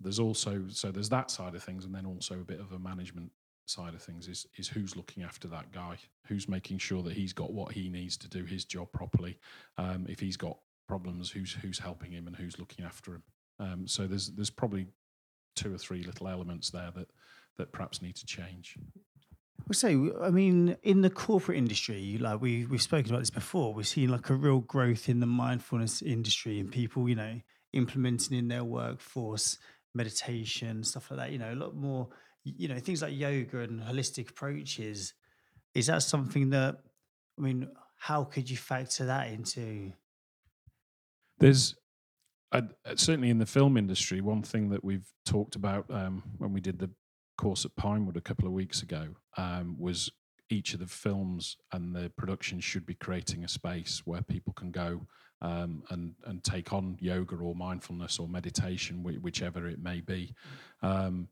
there's 0.00 0.18
also 0.18 0.64
so 0.68 0.90
there's 0.90 1.08
that 1.10 1.30
side 1.30 1.54
of 1.54 1.62
things 1.62 1.84
and 1.84 1.94
then 1.94 2.06
also 2.06 2.34
a 2.34 2.44
bit 2.44 2.60
of 2.60 2.72
a 2.72 2.78
management 2.78 3.30
side 3.66 3.92
of 3.92 4.02
things 4.02 4.28
is 4.28 4.46
is 4.56 4.66
who's 4.66 4.96
looking 4.96 5.22
after 5.22 5.46
that 5.48 5.70
guy 5.72 5.98
who's 6.26 6.48
making 6.48 6.78
sure 6.78 7.02
that 7.02 7.12
he's 7.12 7.34
got 7.34 7.52
what 7.52 7.72
he 7.72 7.90
needs 7.90 8.16
to 8.16 8.28
do 8.28 8.44
his 8.44 8.64
job 8.64 8.90
properly. 8.92 9.38
Um, 9.76 10.06
if 10.08 10.20
he's 10.20 10.36
got 10.36 10.58
problems 10.86 11.30
who's 11.30 11.52
who's 11.52 11.78
helping 11.78 12.12
him 12.12 12.26
and 12.26 12.36
who's 12.36 12.58
looking 12.58 12.84
after 12.84 13.14
him 13.14 13.22
um, 13.58 13.86
so 13.86 14.06
there's 14.06 14.28
there's 14.28 14.50
probably 14.50 14.86
two 15.54 15.74
or 15.74 15.78
three 15.78 16.02
little 16.02 16.28
elements 16.28 16.70
there 16.70 16.90
that 16.94 17.08
that 17.56 17.72
perhaps 17.72 18.00
need 18.00 18.14
to 18.14 18.26
change 18.26 18.76
well, 19.66 19.74
so 19.74 20.18
I 20.22 20.30
mean, 20.30 20.76
in 20.82 21.02
the 21.02 21.10
corporate 21.10 21.58
industry, 21.58 22.16
like 22.18 22.40
we 22.40 22.64
we've 22.64 22.80
spoken 22.80 23.10
about 23.10 23.20
this 23.20 23.30
before, 23.30 23.74
we've 23.74 23.86
seen 23.86 24.08
like 24.08 24.30
a 24.30 24.34
real 24.34 24.60
growth 24.60 25.10
in 25.10 25.20
the 25.20 25.26
mindfulness 25.26 26.00
industry 26.00 26.58
and 26.58 26.72
people, 26.72 27.06
you 27.06 27.16
know, 27.16 27.40
implementing 27.74 28.38
in 28.38 28.48
their 28.48 28.64
workforce 28.64 29.58
meditation 29.94 30.84
stuff 30.84 31.10
like 31.10 31.20
that. 31.20 31.32
You 31.32 31.38
know, 31.38 31.52
a 31.52 31.56
lot 31.56 31.74
more, 31.74 32.08
you 32.44 32.68
know, 32.68 32.78
things 32.78 33.02
like 33.02 33.14
yoga 33.14 33.60
and 33.60 33.80
holistic 33.80 34.30
approaches. 34.30 35.12
Is 35.74 35.86
that 35.88 36.02
something 36.02 36.50
that 36.50 36.78
I 37.38 37.42
mean? 37.42 37.68
How 38.00 38.24
could 38.24 38.48
you 38.48 38.56
factor 38.56 39.06
that 39.06 39.28
into? 39.28 39.92
There's 41.40 41.74
uh, 42.52 42.62
certainly 42.96 43.30
in 43.30 43.38
the 43.38 43.46
film 43.46 43.76
industry, 43.76 44.20
one 44.20 44.42
thing 44.42 44.70
that 44.70 44.84
we've 44.84 45.12
talked 45.24 45.54
about 45.54 45.86
um, 45.90 46.22
when 46.38 46.52
we 46.52 46.60
did 46.60 46.78
the 46.78 46.90
course 47.36 47.64
at 47.64 47.76
Pinewood 47.76 48.16
a 48.16 48.22
couple 48.22 48.46
of 48.46 48.52
weeks 48.52 48.82
ago 48.82 49.08
um, 49.36 49.76
was 49.78 50.10
each 50.50 50.72
of 50.74 50.80
the 50.80 50.86
films 50.86 51.56
and 51.72 51.94
the 51.94 52.10
production 52.16 52.60
should 52.60 52.86
be 52.86 52.94
creating 52.94 53.44
a 53.44 53.48
space 53.48 54.02
where 54.04 54.22
people 54.22 54.52
can 54.54 54.70
go 54.70 55.06
um, 55.40 55.82
and 55.90 56.14
and 56.24 56.42
take 56.42 56.72
on 56.72 56.96
yoga 57.00 57.36
or 57.36 57.54
mindfulness 57.54 58.18
or 58.18 58.28
meditation, 58.28 59.02
whichever 59.22 59.68
it 59.68 59.80
may 59.80 60.00
be, 60.00 60.34
um, 60.82 61.28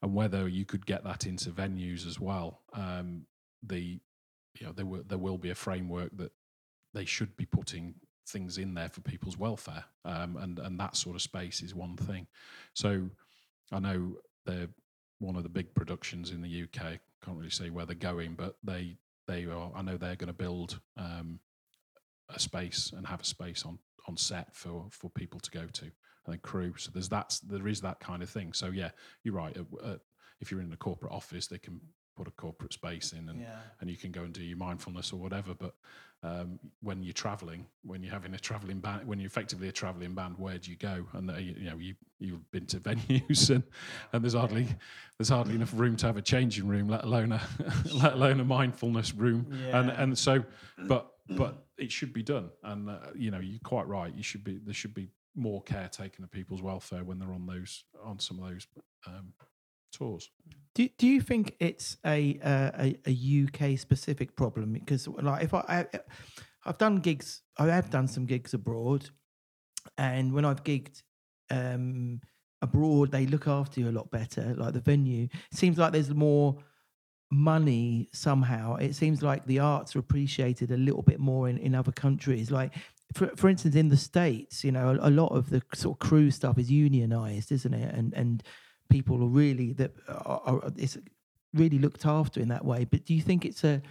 and 0.00 0.14
whether 0.14 0.48
you 0.48 0.64
could 0.64 0.86
get 0.86 1.04
that 1.04 1.26
into 1.26 1.50
venues 1.50 2.06
as 2.06 2.18
well. 2.18 2.62
Um, 2.72 3.26
the 3.62 4.00
you 4.58 4.66
know 4.66 4.72
there 4.72 4.86
will 4.86 5.02
there 5.06 5.18
will 5.18 5.38
be 5.38 5.50
a 5.50 5.54
framework 5.54 6.16
that 6.16 6.32
they 6.94 7.04
should 7.04 7.36
be 7.36 7.44
putting 7.44 7.94
things 8.26 8.58
in 8.58 8.74
there 8.74 8.88
for 8.88 9.00
people's 9.00 9.38
welfare, 9.38 9.84
um, 10.04 10.36
and 10.36 10.58
and 10.58 10.78
that 10.80 10.96
sort 10.96 11.16
of 11.16 11.22
space 11.22 11.62
is 11.62 11.74
one 11.74 11.96
thing. 11.96 12.26
So 12.74 13.10
I 13.70 13.78
know 13.78 14.16
they're 14.46 14.68
one 15.18 15.36
of 15.36 15.42
the 15.42 15.48
big 15.48 15.74
productions 15.74 16.30
in 16.30 16.42
the 16.42 16.62
UK. 16.64 16.98
Can't 17.24 17.36
really 17.36 17.50
say 17.50 17.70
where 17.70 17.86
they're 17.86 17.94
going, 17.94 18.34
but 18.34 18.56
they 18.62 18.96
they 19.26 19.46
are. 19.46 19.70
I 19.74 19.82
know 19.82 19.96
they're 19.96 20.16
going 20.16 20.28
to 20.28 20.32
build 20.32 20.80
um, 20.96 21.38
a 22.28 22.38
space 22.38 22.92
and 22.96 23.06
have 23.06 23.20
a 23.20 23.24
space 23.24 23.64
on 23.64 23.78
on 24.08 24.16
set 24.16 24.54
for 24.54 24.86
for 24.90 25.10
people 25.10 25.40
to 25.40 25.50
go 25.50 25.66
to 25.72 25.90
and 26.26 26.42
crew. 26.42 26.74
So 26.76 26.90
there's 26.92 27.08
that. 27.10 27.38
There 27.46 27.68
is 27.68 27.80
that 27.80 28.00
kind 28.00 28.22
of 28.22 28.30
thing. 28.30 28.52
So 28.52 28.66
yeah, 28.66 28.90
you're 29.24 29.34
right. 29.34 29.56
Uh, 29.56 29.76
uh, 29.84 29.96
if 30.40 30.50
you're 30.50 30.60
in 30.60 30.72
a 30.72 30.76
corporate 30.76 31.12
office, 31.12 31.46
they 31.46 31.58
can 31.58 31.80
put 32.16 32.28
a 32.28 32.32
corporate 32.32 32.72
space 32.72 33.12
in 33.12 33.28
and 33.28 33.40
yeah. 33.40 33.56
and 33.80 33.88
you 33.88 33.96
can 33.96 34.12
go 34.12 34.22
and 34.22 34.34
do 34.34 34.42
your 34.42 34.58
mindfulness 34.58 35.12
or 35.12 35.16
whatever. 35.16 35.54
But 35.54 35.74
um, 36.24 36.58
when 36.82 37.02
you're 37.02 37.12
traveling, 37.12 37.66
when 37.84 38.02
you're 38.02 38.12
having 38.12 38.34
a 38.34 38.38
traveling 38.38 38.78
band, 38.78 39.06
when 39.06 39.18
you're 39.18 39.26
effectively 39.26 39.68
a 39.68 39.72
traveling 39.72 40.14
band, 40.14 40.36
where 40.38 40.56
do 40.56 40.70
you 40.70 40.76
go? 40.76 41.04
And 41.14 41.30
uh, 41.30 41.34
you, 41.34 41.54
you, 41.58 41.70
know 41.70 41.76
you 41.78 41.94
you've 42.20 42.50
been 42.52 42.66
to 42.66 42.80
venues 42.80 43.50
and 43.50 43.64
and 44.12 44.22
there's 44.22 44.34
hardly 44.34 44.68
there's 45.18 45.30
hardly 45.30 45.54
enough 45.54 45.72
room 45.74 45.96
to 45.96 46.06
have 46.06 46.16
a 46.16 46.22
changing 46.22 46.68
room, 46.68 46.88
let 46.88 47.04
alone 47.04 47.32
a 47.32 47.42
let 47.92 48.12
alone 48.12 48.40
a 48.40 48.44
mindfulness 48.44 49.14
room. 49.14 49.46
Yeah. 49.50 49.80
And 49.80 49.90
and 49.90 50.18
so, 50.18 50.44
but 50.86 51.12
but 51.28 51.66
it 51.76 51.90
should 51.90 52.12
be 52.12 52.22
done. 52.22 52.50
And 52.62 52.88
uh, 52.88 52.98
you 53.14 53.30
know 53.30 53.40
you're 53.40 53.60
quite 53.64 53.88
right. 53.88 54.14
You 54.14 54.22
should 54.22 54.44
be 54.44 54.58
there 54.64 54.74
should 54.74 54.94
be 54.94 55.08
more 55.34 55.62
care 55.62 55.88
taken 55.88 56.22
of 56.22 56.30
people's 56.30 56.62
welfare 56.62 57.04
when 57.04 57.18
they're 57.18 57.32
on 57.32 57.46
those 57.46 57.84
on 58.04 58.18
some 58.18 58.38
of 58.38 58.50
those 58.50 58.66
um, 59.06 59.32
tours. 59.92 60.30
Do 60.74 60.88
Do 60.98 61.06
you 61.06 61.20
think 61.20 61.54
it's 61.60 61.96
a 62.04 62.38
a, 62.44 62.96
a 63.06 63.44
UK 63.44 63.78
specific 63.78 64.36
problem? 64.36 64.72
Because 64.72 65.06
like 65.08 65.44
if 65.44 65.54
I, 65.54 65.86
I 65.92 66.00
I've 66.64 66.78
done 66.78 66.96
gigs, 66.96 67.42
I 67.58 67.66
have 67.66 67.90
done 67.90 68.08
some 68.08 68.26
gigs 68.26 68.54
abroad, 68.54 69.10
and 69.98 70.32
when 70.32 70.44
I've 70.44 70.64
gigged 70.64 71.02
um, 71.50 72.20
abroad, 72.62 73.10
they 73.10 73.26
look 73.26 73.46
after 73.46 73.80
you 73.80 73.88
a 73.88 73.92
lot 73.92 74.10
better. 74.10 74.54
Like 74.56 74.72
the 74.72 74.80
venue, 74.80 75.24
it 75.24 75.58
seems 75.58 75.78
like 75.78 75.92
there's 75.92 76.10
more 76.10 76.56
money 77.30 78.08
somehow. 78.12 78.76
It 78.76 78.94
seems 78.94 79.22
like 79.22 79.44
the 79.46 79.58
arts 79.58 79.96
are 79.96 79.98
appreciated 79.98 80.70
a 80.70 80.76
little 80.76 81.02
bit 81.02 81.18
more 81.18 81.48
in, 81.48 81.58
in 81.58 81.74
other 81.74 81.92
countries. 81.92 82.50
Like 82.50 82.74
for 83.14 83.28
for 83.36 83.48
instance, 83.48 83.74
in 83.74 83.88
the 83.88 83.96
states, 83.96 84.64
you 84.64 84.72
know, 84.72 84.98
a, 85.02 85.08
a 85.08 85.10
lot 85.10 85.28
of 85.28 85.50
the 85.50 85.62
sort 85.74 85.96
of 85.96 86.08
crew 86.08 86.30
stuff 86.30 86.58
is 86.58 86.70
unionized, 86.70 87.52
isn't 87.52 87.74
it? 87.74 87.94
And 87.94 88.14
and 88.14 88.42
people 88.92 89.22
are 89.22 89.26
really 89.26 89.72
that 89.72 89.92
are, 90.08 90.42
are 90.44 90.72
it's 90.76 90.98
really 91.54 91.78
looked 91.78 92.06
after 92.06 92.40
in 92.40 92.48
that 92.48 92.64
way. 92.64 92.84
But 92.84 93.04
do 93.04 93.14
you 93.14 93.22
think 93.22 93.44
it's 93.44 93.64
a, 93.64 93.82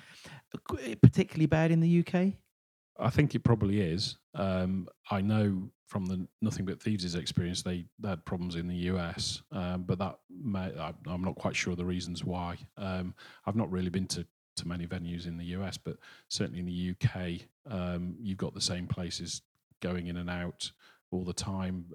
a 0.85 0.95
particularly 0.95 1.47
bad 1.47 1.71
in 1.71 1.79
the 1.79 1.99
UK? 1.99 2.33
I 2.99 3.09
think 3.09 3.33
it 3.35 3.43
probably 3.43 3.81
is. 3.81 4.17
Um, 4.35 4.87
I 5.09 5.21
know 5.21 5.69
from 5.87 6.05
the 6.05 6.27
Nothing 6.41 6.65
But 6.65 6.81
Thieves' 6.81 7.15
experience, 7.15 7.63
they, 7.63 7.85
they 7.99 8.09
had 8.09 8.23
problems 8.25 8.55
in 8.55 8.67
the 8.67 8.75
US, 8.91 9.41
um, 9.51 9.83
but 9.83 9.99
that 9.99 10.19
may, 10.29 10.71
I, 10.79 10.93
am 11.07 11.23
not 11.23 11.35
quite 11.35 11.55
sure 11.55 11.75
the 11.75 11.85
reasons 11.85 12.23
why. 12.23 12.57
Um, 12.77 13.13
I've 13.45 13.55
not 13.55 13.71
really 13.71 13.89
been 13.89 14.07
to, 14.07 14.25
to 14.57 14.67
many 14.67 14.87
venues 14.87 15.27
in 15.27 15.37
the 15.37 15.45
US, 15.57 15.77
but 15.77 15.97
certainly 16.29 16.59
in 16.59 16.65
the 16.65 16.95
UK, 16.95 17.41
um, 17.69 18.15
you've 18.21 18.37
got 18.37 18.53
the 18.53 18.61
same 18.61 18.87
places 18.87 19.41
going 19.81 20.07
in 20.07 20.17
and 20.17 20.29
out 20.29 20.71
all 21.11 21.25
the 21.25 21.33
time 21.33 21.85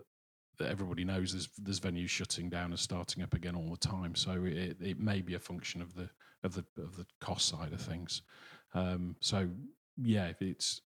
that 0.59 0.70
everybody 0.70 1.04
knows 1.04 1.32
there's 1.32 1.48
there's 1.59 1.80
venues 1.80 2.09
shutting 2.09 2.48
down 2.48 2.70
and 2.70 2.78
starting 2.78 3.22
up 3.22 3.34
again 3.34 3.54
all 3.54 3.70
the 3.70 3.76
time. 3.76 4.14
So 4.14 4.44
it, 4.44 4.76
it 4.80 4.98
may 4.98 5.20
be 5.20 5.34
a 5.34 5.38
function 5.38 5.82
of 5.82 5.94
the 5.94 6.09
of 6.44 6.54
the 6.54 6.64
of 6.78 6.96
the 6.96 7.07
cost 7.20 7.48
side 7.48 7.72
of 7.72 7.80
things. 7.80 8.22
Um, 8.74 9.16
so 9.20 9.48
yeah, 9.96 10.32
it's 10.40 10.82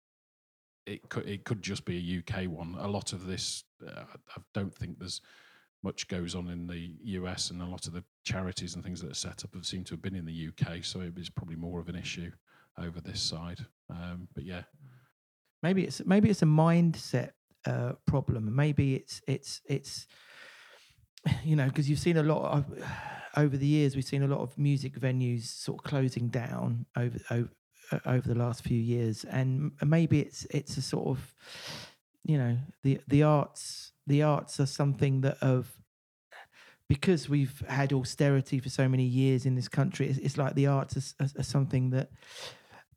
it 0.86 1.08
could 1.08 1.28
it 1.28 1.44
could 1.44 1.62
just 1.62 1.84
be 1.84 1.96
a 1.98 2.18
UK 2.18 2.48
one. 2.48 2.76
A 2.78 2.88
lot 2.88 3.12
of 3.12 3.26
this, 3.26 3.64
uh, 3.86 4.04
I 4.36 4.40
don't 4.54 4.74
think 4.74 4.98
there's 4.98 5.20
much 5.82 6.08
goes 6.08 6.34
on 6.34 6.48
in 6.48 6.66
the 6.66 6.96
US, 7.18 7.50
and 7.50 7.62
a 7.62 7.66
lot 7.66 7.86
of 7.86 7.92
the 7.92 8.04
charities 8.24 8.74
and 8.74 8.82
things 8.82 9.00
that 9.00 9.10
are 9.10 9.14
set 9.14 9.44
up 9.44 9.54
have 9.54 9.66
seemed 9.66 9.86
to 9.86 9.94
have 9.94 10.02
been 10.02 10.16
in 10.16 10.24
the 10.24 10.48
UK. 10.48 10.84
So 10.84 11.00
it 11.00 11.16
is 11.16 11.30
probably 11.30 11.56
more 11.56 11.80
of 11.80 11.88
an 11.88 11.96
issue 11.96 12.30
over 12.78 13.00
this 13.00 13.20
side. 13.20 13.64
Um, 13.90 14.28
but 14.34 14.44
yeah, 14.44 14.62
maybe 15.62 15.84
it's 15.84 16.02
maybe 16.04 16.30
it's 16.30 16.42
a 16.42 16.46
mindset 16.46 17.30
problem. 18.06 18.54
Maybe 18.54 18.94
it's 18.94 19.20
it's 19.26 19.60
it's 19.66 20.06
you 21.44 21.56
know 21.56 21.66
because 21.66 21.88
you've 21.88 21.98
seen 21.98 22.16
a 22.16 22.22
lot 22.22 22.52
of 22.52 22.64
over 23.36 23.56
the 23.56 23.66
years 23.66 23.94
we've 23.94 24.04
seen 24.04 24.22
a 24.22 24.26
lot 24.28 24.40
of 24.40 24.56
music 24.58 24.98
venues 24.98 25.44
sort 25.44 25.78
of 25.78 25.84
closing 25.84 26.28
down 26.28 26.86
over 26.96 27.18
over 27.30 27.50
over 28.04 28.28
the 28.28 28.34
last 28.34 28.62
few 28.62 28.78
years, 28.78 29.24
and 29.24 29.72
maybe 29.84 30.20
it's 30.20 30.46
it's 30.50 30.76
a 30.76 30.82
sort 30.82 31.08
of 31.08 31.34
you 32.24 32.38
know 32.38 32.58
the 32.82 33.00
the 33.08 33.22
arts 33.22 33.92
the 34.06 34.22
arts 34.22 34.60
are 34.60 34.66
something 34.66 35.20
that 35.22 35.36
have 35.40 35.72
because 36.88 37.28
we've 37.28 37.62
had 37.68 37.92
austerity 37.92 38.58
for 38.58 38.70
so 38.70 38.88
many 38.88 39.04
years 39.04 39.44
in 39.44 39.54
this 39.54 39.68
country. 39.68 40.08
It's, 40.08 40.18
it's 40.18 40.38
like 40.38 40.54
the 40.54 40.66
arts 40.66 40.96
are, 40.96 41.24
are, 41.24 41.40
are 41.40 41.44
something 41.44 41.90
that 41.90 42.08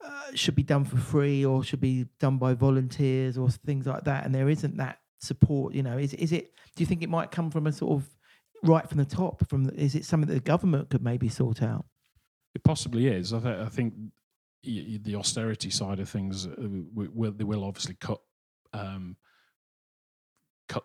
uh, 0.06 0.36
should 0.36 0.56
be 0.56 0.64
done 0.64 0.86
for 0.86 0.98
free 0.98 1.46
or 1.46 1.64
should 1.64 1.82
be 1.82 2.08
done 2.20 2.38
by 2.38 2.54
volunteers 2.54 3.38
or 3.38 3.50
things 3.50 3.86
like 3.86 4.04
that 4.04 4.26
and 4.26 4.34
there 4.34 4.50
isn't 4.50 4.78
that 4.78 5.00
support 5.20 5.74
you 5.74 5.84
know 5.84 5.98
is 5.98 6.14
is 6.16 6.32
it 6.32 6.52
do 6.76 6.82
you 6.82 6.88
think 6.88 7.04
it 7.04 7.10
might 7.10 7.30
come 7.30 7.52
from 7.52 7.68
a 7.68 7.72
sort 7.72 7.92
of 7.92 8.10
right 8.64 8.88
from 8.88 8.98
the 8.98 9.06
top 9.06 9.48
from 9.48 9.66
the, 9.66 9.74
is 9.74 9.96
it 9.96 10.06
something 10.06 10.28
that 10.28 10.34
the 10.34 10.40
government 10.40 10.90
could 10.90 11.04
maybe 11.04 11.30
sort 11.30 11.62
out? 11.62 11.86
It 12.54 12.64
possibly 12.64 13.08
is. 13.08 13.34
I, 13.34 13.40
th- 13.40 13.60
I 13.60 13.70
think 13.70 13.94
the 14.64 15.16
austerity 15.16 15.70
side 15.70 16.00
of 16.00 16.10
things 16.10 16.46
uh, 16.46 16.52
they 16.56 17.44
will 17.44 17.64
obviously 17.64 17.96
cut 17.96 18.20
um, 18.74 19.16
cut 20.68 20.84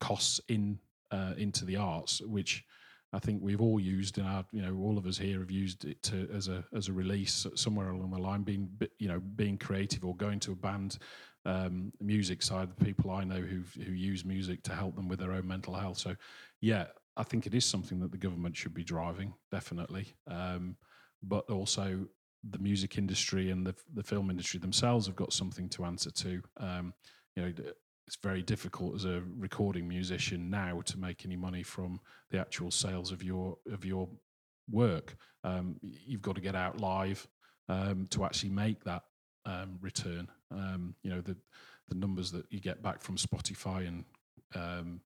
costs 0.00 0.40
in 0.48 0.78
uh, 1.10 1.34
into 1.36 1.64
the 1.64 1.76
arts 1.76 2.20
which 2.22 2.64
I 3.12 3.18
think 3.18 3.42
we've 3.42 3.60
all 3.60 3.80
used 3.80 4.18
in 4.18 4.26
our, 4.26 4.44
you 4.52 4.60
know, 4.60 4.76
all 4.76 4.98
of 4.98 5.06
us 5.06 5.16
here 5.16 5.38
have 5.38 5.50
used 5.50 5.84
it 5.86 6.02
to 6.04 6.28
as 6.32 6.48
a 6.48 6.64
as 6.74 6.88
a 6.88 6.92
release 6.92 7.46
somewhere 7.54 7.90
along 7.90 8.10
the 8.10 8.18
line, 8.18 8.42
being 8.42 8.68
you 8.98 9.08
know 9.08 9.20
being 9.20 9.56
creative 9.56 10.04
or 10.04 10.14
going 10.14 10.40
to 10.40 10.52
a 10.52 10.56
band 10.56 10.98
um, 11.46 11.92
music 12.00 12.42
side. 12.42 12.70
The 12.70 12.84
people 12.84 13.10
I 13.10 13.24
know 13.24 13.40
who 13.40 13.62
who 13.82 13.92
use 13.92 14.24
music 14.24 14.62
to 14.64 14.74
help 14.74 14.94
them 14.94 15.08
with 15.08 15.20
their 15.20 15.32
own 15.32 15.48
mental 15.48 15.74
health. 15.74 15.98
So, 15.98 16.16
yeah, 16.60 16.86
I 17.16 17.22
think 17.22 17.46
it 17.46 17.54
is 17.54 17.64
something 17.64 17.98
that 18.00 18.12
the 18.12 18.18
government 18.18 18.56
should 18.56 18.74
be 18.74 18.84
driving, 18.84 19.32
definitely. 19.50 20.14
Um, 20.26 20.76
but 21.22 21.48
also 21.50 22.06
the 22.48 22.58
music 22.58 22.98
industry 22.98 23.50
and 23.50 23.66
the 23.66 23.74
the 23.94 24.02
film 24.02 24.30
industry 24.30 24.60
themselves 24.60 25.06
have 25.06 25.16
got 25.16 25.32
something 25.32 25.68
to 25.70 25.84
answer 25.86 26.10
to. 26.10 26.42
Um, 26.58 26.92
you 27.34 27.42
know, 27.42 27.52
it's 28.08 28.16
very 28.22 28.40
difficult 28.40 28.94
as 28.94 29.04
a 29.04 29.22
recording 29.36 29.86
musician 29.86 30.48
now 30.48 30.80
to 30.86 30.98
make 30.98 31.26
any 31.26 31.36
money 31.36 31.62
from 31.62 32.00
the 32.30 32.38
actual 32.38 32.70
sales 32.70 33.12
of 33.12 33.22
your 33.22 33.58
of 33.70 33.84
your 33.84 34.08
work. 34.70 35.14
Um, 35.44 35.76
you've 35.82 36.22
got 36.22 36.34
to 36.36 36.40
get 36.40 36.54
out 36.54 36.80
live 36.80 37.28
um, 37.68 38.06
to 38.12 38.24
actually 38.24 38.48
make 38.48 38.82
that 38.84 39.02
um, 39.44 39.76
return. 39.82 40.26
Um, 40.50 40.94
you 41.02 41.10
know 41.10 41.20
the 41.20 41.36
the 41.90 41.96
numbers 41.96 42.32
that 42.32 42.46
you 42.48 42.60
get 42.60 42.82
back 42.82 43.02
from 43.02 43.18
Spotify 43.18 43.86
and 43.86 44.04
um, 44.54 45.02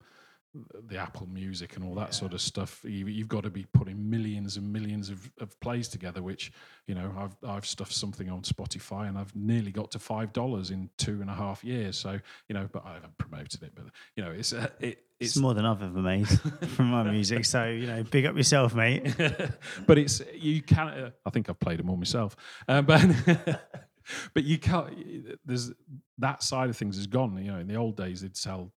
the 0.89 0.99
Apple 0.99 1.27
Music 1.27 1.77
and 1.77 1.85
all 1.85 1.95
that 1.95 2.09
yeah. 2.09 2.11
sort 2.11 2.35
of 2.35 2.41
stuff. 2.41 2.81
You, 2.85 3.07
have 3.07 3.29
got 3.29 3.45
to 3.45 3.51
be 3.51 3.65
putting 3.73 4.11
millions 4.11 4.57
and 4.57 4.71
millions 4.71 5.09
of, 5.09 5.31
of 5.41 5.59
plays 5.61 5.89
together. 5.89 6.23
Which 6.23 6.53
you 6.87 6.95
know, 6.95 7.13
I've 7.17 7.49
I've 7.49 7.67
stuffed 7.67 7.93
something 7.93 8.31
on 8.31 8.43
Spotify 8.43 9.09
and 9.09 9.17
I've 9.17 9.35
nearly 9.35 9.71
got 9.71 9.91
to 9.93 9.99
five 9.99 10.33
dollars 10.33 10.71
in 10.71 10.91
two 10.99 11.21
and 11.21 11.31
a 11.31 11.35
half 11.35 11.65
years. 11.65 11.97
So 11.97 12.19
you 12.49 12.55
know, 12.55 12.69
but 12.71 12.85
I 12.85 12.95
haven't 12.95 13.17
promoted 13.19 13.63
it. 13.63 13.73
But 13.75 13.87
you 14.17 14.25
know, 14.25 14.31
it's 14.31 14.53
uh, 14.53 14.69
it, 14.79 14.99
it's, 15.19 15.31
it's, 15.31 15.37
more 15.37 15.55
than 15.55 15.65
I've 15.65 15.83
ever 15.83 16.01
made 16.01 16.29
from 16.77 16.87
my 16.87 17.03
music. 17.05 17.45
So 17.45 17.65
you 17.65 17.87
know, 17.87 18.03
big 18.03 18.27
up 18.27 18.37
yourself, 18.37 18.75
mate. 18.75 19.15
but 19.87 19.99
it's 19.99 20.21
you 20.35 20.63
can. 20.63 20.89
Uh, 20.89 21.11
I 21.25 21.31
think 21.31 21.49
I've 21.49 21.61
played 21.61 21.79
them 21.79 21.89
all 21.91 21.97
myself, 21.97 22.37
uh, 22.69 22.83
but. 22.83 23.03
but 24.35 24.43
you 24.43 24.59
can't. 24.59 25.39
There's 25.45 25.71
that 26.19 26.43
side 26.43 26.71
of 26.71 26.77
things 26.77 26.99
is 26.99 27.07
gone. 27.07 27.37
You 27.43 27.53
know, 27.53 27.59
in 27.59 27.69
the 27.69 27.77
old 27.77 27.97
days, 27.97 28.23
they'd 28.23 28.37
sell 28.37 28.73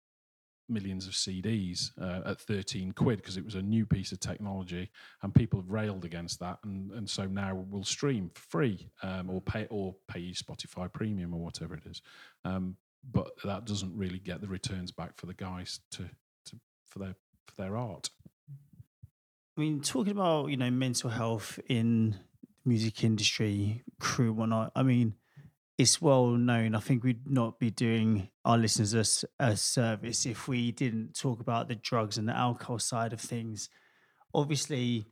millions 0.68 1.06
of 1.06 1.12
CDs 1.12 1.90
uh, 2.00 2.30
at 2.30 2.40
13 2.40 2.92
quid 2.92 3.18
because 3.18 3.36
it 3.36 3.44
was 3.44 3.54
a 3.54 3.62
new 3.62 3.84
piece 3.84 4.12
of 4.12 4.20
technology 4.20 4.90
and 5.22 5.34
people 5.34 5.60
have 5.60 5.70
railed 5.70 6.04
against 6.04 6.40
that 6.40 6.58
and, 6.64 6.90
and 6.92 7.08
so 7.08 7.26
now 7.26 7.54
we'll 7.54 7.84
stream 7.84 8.30
for 8.34 8.40
free 8.42 8.90
um, 9.02 9.28
or 9.30 9.40
pay 9.40 9.66
or 9.70 9.94
pay 10.08 10.32
Spotify 10.32 10.92
premium 10.92 11.34
or 11.34 11.40
whatever 11.40 11.74
it 11.74 11.84
is. 11.86 12.02
Um, 12.44 12.76
but 13.12 13.32
that 13.44 13.66
doesn't 13.66 13.96
really 13.96 14.18
get 14.18 14.40
the 14.40 14.46
returns 14.46 14.90
back 14.90 15.16
for 15.16 15.26
the 15.26 15.34
guys 15.34 15.80
to, 15.92 16.04
to 16.46 16.56
for 16.88 16.98
their 16.98 17.14
for 17.46 17.62
their 17.62 17.76
art. 17.76 18.10
I 19.56 19.60
mean 19.60 19.80
talking 19.80 20.12
about 20.12 20.48
you 20.48 20.56
know 20.56 20.70
mental 20.70 21.10
health 21.10 21.58
in 21.68 22.16
music 22.64 23.04
industry 23.04 23.84
crew 24.00 24.32
whatnot 24.32 24.72
I 24.74 24.82
mean 24.82 25.14
it's 25.76 26.00
well 26.00 26.28
known. 26.28 26.74
I 26.74 26.80
think 26.80 27.02
we'd 27.02 27.28
not 27.28 27.58
be 27.58 27.70
doing 27.70 28.28
our 28.44 28.56
listeners 28.56 29.24
a, 29.40 29.44
a, 29.44 29.56
service 29.56 30.24
if 30.24 30.46
we 30.46 30.70
didn't 30.70 31.14
talk 31.14 31.40
about 31.40 31.68
the 31.68 31.74
drugs 31.74 32.16
and 32.16 32.28
the 32.28 32.36
alcohol 32.36 32.78
side 32.78 33.12
of 33.12 33.20
things. 33.20 33.68
Obviously, 34.32 35.06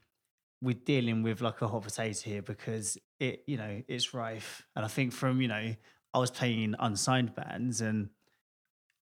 we're 0.60 0.74
dealing 0.74 1.22
with 1.22 1.40
like 1.40 1.60
a 1.62 1.68
hot 1.68 1.82
potato 1.82 2.20
here 2.24 2.42
because 2.42 2.96
it, 3.18 3.42
you 3.46 3.56
know, 3.56 3.82
it's 3.88 4.14
rife. 4.14 4.64
And 4.76 4.84
I 4.84 4.88
think 4.88 5.12
from, 5.12 5.40
you 5.40 5.48
know, 5.48 5.74
I 6.14 6.18
was 6.18 6.30
playing 6.30 6.62
in 6.62 6.76
unsigned 6.78 7.34
bands 7.34 7.80
and 7.80 8.10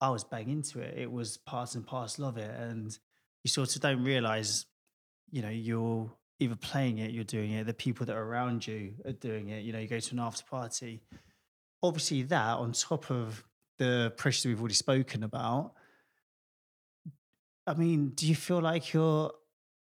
I 0.01 0.09
was 0.09 0.25
bang 0.25 0.49
into 0.49 0.81
it. 0.81 0.97
It 0.97 1.11
was 1.11 1.37
part 1.37 1.75
and 1.75 1.87
parcel 1.87 2.25
of 2.25 2.37
it. 2.37 2.53
And 2.59 2.97
you 3.43 3.49
sort 3.49 3.73
of 3.73 3.81
don't 3.81 4.03
realize, 4.03 4.65
you 5.31 5.41
know, 5.41 5.49
you're 5.49 6.11
either 6.39 6.55
playing 6.57 6.97
it, 6.97 7.11
you're 7.11 7.23
doing 7.23 7.51
it, 7.51 7.65
the 7.65 7.73
people 7.73 8.05
that 8.07 8.15
are 8.15 8.23
around 8.23 8.67
you 8.67 8.95
are 9.05 9.13
doing 9.13 9.49
it. 9.49 9.63
You 9.63 9.71
know, 9.71 9.79
you 9.79 9.87
go 9.87 9.99
to 9.99 10.13
an 10.13 10.19
after 10.19 10.43
party 10.43 11.01
obviously 11.83 12.23
that 12.23 12.57
on 12.57 12.71
top 12.71 13.09
of 13.11 13.43
the 13.77 14.13
pressure 14.17 14.49
we've 14.49 14.59
already 14.59 14.75
spoken 14.75 15.23
about 15.23 15.73
i 17.67 17.73
mean 17.73 18.09
do 18.09 18.27
you 18.27 18.35
feel 18.35 18.61
like 18.61 18.93
you're 18.93 19.31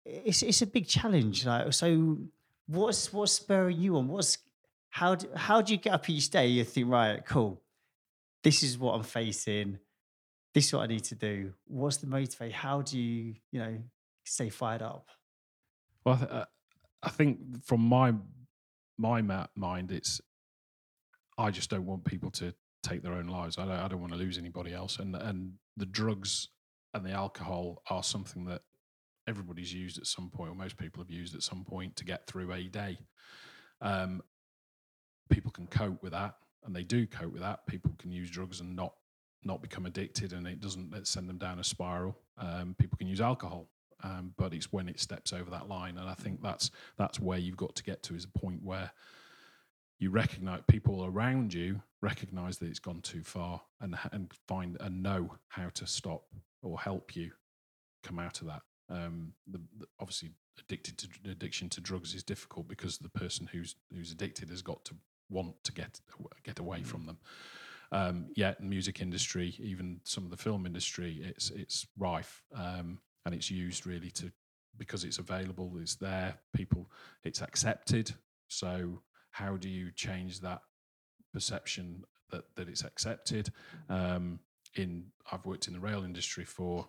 it's 0.04 0.42
it's 0.42 0.62
a 0.62 0.66
big 0.66 0.86
challenge 0.86 1.46
like 1.46 1.72
so 1.72 2.18
what's 2.68 3.12
what's 3.12 3.32
spurring 3.32 3.78
you 3.78 3.96
on? 3.96 4.08
What's 4.08 4.38
how 4.90 5.16
do, 5.16 5.28
how 5.34 5.60
do 5.60 5.72
you 5.72 5.78
get 5.78 5.92
up 5.92 6.08
each 6.08 6.30
day 6.30 6.46
you 6.46 6.64
think 6.64 6.88
right 6.88 7.24
cool. 7.24 7.60
This 8.44 8.62
is 8.62 8.78
what 8.78 8.94
i'm 8.94 9.02
facing. 9.02 9.78
This 10.54 10.66
is 10.66 10.72
what 10.72 10.82
i 10.82 10.86
need 10.86 11.04
to 11.04 11.14
do. 11.14 11.52
What's 11.66 11.96
the 11.96 12.06
motivate 12.06 12.52
how 12.52 12.82
do 12.82 12.98
you 12.98 13.34
you 13.50 13.58
know 13.58 13.78
stay 14.24 14.50
fired 14.50 14.82
up? 14.82 15.08
Well 16.04 16.18
i, 16.30 16.34
uh, 16.34 16.44
I 17.02 17.10
think 17.10 17.64
from 17.64 17.80
my 17.80 18.14
my 18.96 19.46
mind 19.54 19.92
it's 19.92 20.20
I 21.38 21.50
just 21.50 21.70
don't 21.70 21.86
want 21.86 22.04
people 22.04 22.30
to 22.32 22.52
take 22.82 23.02
their 23.02 23.14
own 23.14 23.28
lives. 23.28 23.58
I 23.58 23.64
don't, 23.64 23.76
I 23.76 23.88
don't 23.88 24.00
want 24.00 24.12
to 24.12 24.18
lose 24.18 24.38
anybody 24.38 24.74
else. 24.74 24.98
And 24.98 25.14
and 25.14 25.52
the 25.76 25.86
drugs 25.86 26.48
and 26.94 27.04
the 27.04 27.12
alcohol 27.12 27.82
are 27.88 28.02
something 28.02 28.44
that 28.46 28.62
everybody's 29.28 29.72
used 29.72 29.98
at 29.98 30.06
some 30.06 30.30
point, 30.30 30.50
or 30.50 30.54
most 30.54 30.76
people 30.76 31.02
have 31.02 31.10
used 31.10 31.34
at 31.34 31.42
some 31.42 31.64
point 31.64 31.96
to 31.96 32.04
get 32.04 32.26
through 32.26 32.52
a 32.52 32.64
day. 32.64 32.98
Um, 33.80 34.22
people 35.30 35.52
can 35.52 35.66
cope 35.66 36.02
with 36.02 36.12
that, 36.12 36.34
and 36.64 36.74
they 36.74 36.82
do 36.82 37.06
cope 37.06 37.32
with 37.32 37.42
that. 37.42 37.66
People 37.66 37.92
can 37.98 38.10
use 38.10 38.30
drugs 38.30 38.60
and 38.60 38.74
not 38.74 38.94
not 39.44 39.62
become 39.62 39.86
addicted, 39.86 40.32
and 40.32 40.46
it 40.46 40.60
doesn't 40.60 41.06
send 41.06 41.28
them 41.28 41.38
down 41.38 41.60
a 41.60 41.64
spiral. 41.64 42.18
Um, 42.38 42.74
people 42.78 42.98
can 42.98 43.06
use 43.06 43.20
alcohol, 43.20 43.70
um, 44.02 44.34
but 44.36 44.52
it's 44.52 44.72
when 44.72 44.88
it 44.88 44.98
steps 44.98 45.32
over 45.32 45.50
that 45.50 45.68
line, 45.68 45.98
and 45.98 46.08
I 46.08 46.14
think 46.14 46.42
that's 46.42 46.70
that's 46.96 47.20
where 47.20 47.38
you've 47.38 47.56
got 47.56 47.76
to 47.76 47.82
get 47.84 48.02
to 48.04 48.14
is 48.14 48.24
a 48.24 48.38
point 48.38 48.62
where 48.64 48.90
you 49.98 50.10
recognize 50.10 50.62
people 50.68 51.04
around 51.04 51.52
you 51.52 51.82
recognize 52.00 52.58
that 52.58 52.68
it's 52.68 52.78
gone 52.78 53.00
too 53.00 53.22
far 53.22 53.60
and 53.80 53.96
and 54.12 54.32
find 54.46 54.76
and 54.80 55.02
know 55.02 55.34
how 55.48 55.68
to 55.70 55.86
stop 55.86 56.24
or 56.62 56.78
help 56.78 57.16
you 57.16 57.32
come 58.02 58.18
out 58.18 58.40
of 58.40 58.46
that. 58.48 58.62
Um, 58.90 59.32
the, 59.46 59.60
the, 59.78 59.86
obviously, 60.00 60.30
addicted 60.58 60.98
to 60.98 61.30
addiction 61.30 61.68
to 61.70 61.80
drugs 61.80 62.14
is 62.14 62.22
difficult 62.22 62.68
because 62.68 62.98
the 62.98 63.08
person 63.08 63.48
who's 63.52 63.76
who's 63.92 64.12
addicted 64.12 64.50
has 64.50 64.62
got 64.62 64.84
to 64.86 64.94
want 65.30 65.62
to 65.64 65.72
get 65.72 66.00
get 66.44 66.58
away 66.58 66.82
from 66.82 67.06
them. 67.06 67.18
Um, 67.90 68.26
yet, 68.34 68.62
music 68.62 69.00
industry, 69.00 69.54
even 69.58 70.00
some 70.04 70.24
of 70.24 70.30
the 70.30 70.36
film 70.36 70.66
industry, 70.66 71.20
it's 71.24 71.50
it's 71.50 71.86
rife 71.98 72.42
um, 72.54 72.98
and 73.24 73.34
it's 73.34 73.50
used 73.50 73.86
really 73.86 74.10
to 74.12 74.32
because 74.76 75.02
it's 75.04 75.18
available, 75.18 75.72
it's 75.80 75.96
there, 75.96 76.36
people, 76.54 76.88
it's 77.24 77.42
accepted. 77.42 78.14
So 78.46 79.02
how 79.38 79.56
do 79.56 79.68
you 79.68 79.92
change 79.92 80.40
that 80.40 80.62
perception 81.32 82.04
that 82.30 82.44
that 82.56 82.68
it's 82.68 82.84
accepted? 82.84 83.50
Um, 83.88 84.40
in 84.74 85.04
I've 85.30 85.46
worked 85.46 85.68
in 85.68 85.74
the 85.74 85.80
rail 85.80 86.04
industry 86.04 86.44
for 86.44 86.88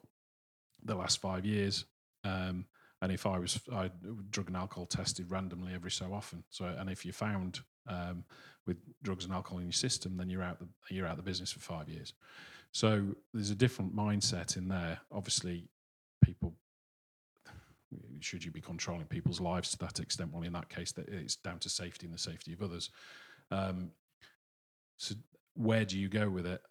the 0.83 0.95
last 0.95 1.21
five 1.21 1.45
years. 1.45 1.85
Um, 2.23 2.65
and 3.01 3.11
if 3.11 3.25
I 3.25 3.37
was 3.37 3.59
I 3.71 3.91
drug 4.31 4.47
and 4.47 4.57
alcohol 4.57 4.87
tested 4.87 5.29
randomly 5.29 5.73
every 5.73 5.91
so 5.91 6.13
often. 6.13 6.43
So 6.49 6.65
and 6.65 6.89
if 6.89 7.05
you 7.05 7.13
found 7.13 7.59
um, 7.87 8.23
with 8.65 8.77
drugs 9.03 9.25
and 9.25 9.33
alcohol 9.33 9.59
in 9.59 9.65
your 9.65 9.71
system, 9.73 10.17
then 10.17 10.29
you're 10.29 10.43
out 10.43 10.59
the 10.59 10.67
you're 10.89 11.07
out 11.07 11.17
the 11.17 11.23
business 11.23 11.51
for 11.51 11.59
five 11.59 11.87
years. 11.87 12.13
So 12.71 13.15
there's 13.33 13.51
a 13.51 13.55
different 13.55 13.95
mindset 13.95 14.57
in 14.57 14.67
there. 14.67 14.99
Obviously, 15.11 15.69
people 16.23 16.53
should 18.19 18.43
you 18.43 18.51
be 18.51 18.61
controlling 18.61 19.05
people's 19.05 19.39
lives 19.39 19.71
to 19.71 19.77
that 19.79 19.99
extent? 19.99 20.31
Well, 20.33 20.43
in 20.43 20.53
that 20.53 20.69
case, 20.69 20.91
that 20.93 21.07
it's 21.09 21.35
down 21.35 21.59
to 21.59 21.69
safety 21.69 22.05
and 22.05 22.13
the 22.13 22.19
safety 22.19 22.53
of 22.53 22.61
others. 22.61 22.89
Um, 23.51 23.91
so 24.97 25.15
where 25.55 25.85
do 25.85 25.97
you 25.97 26.09
go 26.09 26.29
with 26.29 26.45
it? 26.45 26.61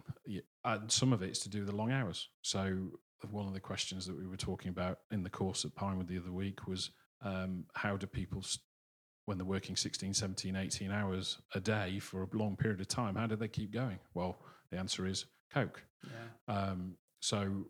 And 0.65 0.91
some 0.91 1.13
of 1.13 1.23
it's 1.23 1.41
to 1.41 1.49
do 1.49 1.61
with 1.61 1.69
the 1.69 1.77
long 1.77 1.91
hours. 1.91 2.29
So 2.43 2.91
one 3.31 3.47
of 3.47 3.55
the 3.55 3.61
questions 3.61 4.07
that 4.07 4.17
we 4.17 4.27
were 4.27 4.37
talking 4.37 4.69
about 4.71 5.01
in 5.11 5.23
the 5.23 5.31
course 5.31 5.65
at 5.65 5.75
Pinewood 5.75 6.09
the 6.09 6.19
other 6.19 6.33
week 6.33 6.67
was 6.67 6.91
um, 7.23 7.65
how 7.75 7.97
do 7.97 8.07
people, 8.07 8.45
when 9.25 9.39
they're 9.39 9.47
working 9.47 9.77
16, 9.77 10.15
17, 10.15 10.57
18 10.57 10.93
hours 10.93 11.39
a 11.55 11.61
day 11.61 11.99
for 11.99 12.23
a 12.23 12.37
long 12.37 12.57
period 12.57 12.81
of 12.81 12.89
time, 12.89 13.17
how 13.17 13.27
do 13.27 13.37
they 13.37 13.49
keep 13.49 13.73
going? 13.73 13.99
Well, 14.15 14.39
the 14.71 14.79
answer 14.79 15.07
is 15.07 15.27
Coke. 15.53 15.83
Yeah. 16.05 16.55
Um, 16.55 16.97
so, 17.21 17.67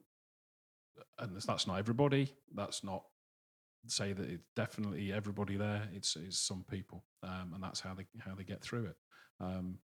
and 1.19 1.41
that's 1.47 1.67
not 1.67 1.79
everybody. 1.79 2.35
That's 2.55 2.85
not 2.85 3.05
say 3.87 4.13
that 4.13 4.29
it's 4.29 4.45
definitely 4.57 5.13
everybody 5.13 5.57
there. 5.57 5.89
It's, 5.93 6.17
it's 6.17 6.39
some 6.39 6.65
people, 6.71 7.05
um, 7.23 7.53
and 7.55 7.63
that's 7.63 7.81
how 7.81 7.95
they 7.95 8.07
how 8.19 8.35
they 8.35 8.45
get 8.45 8.63
through 8.63 8.87
it. 8.87 8.97
Um, 9.41 9.79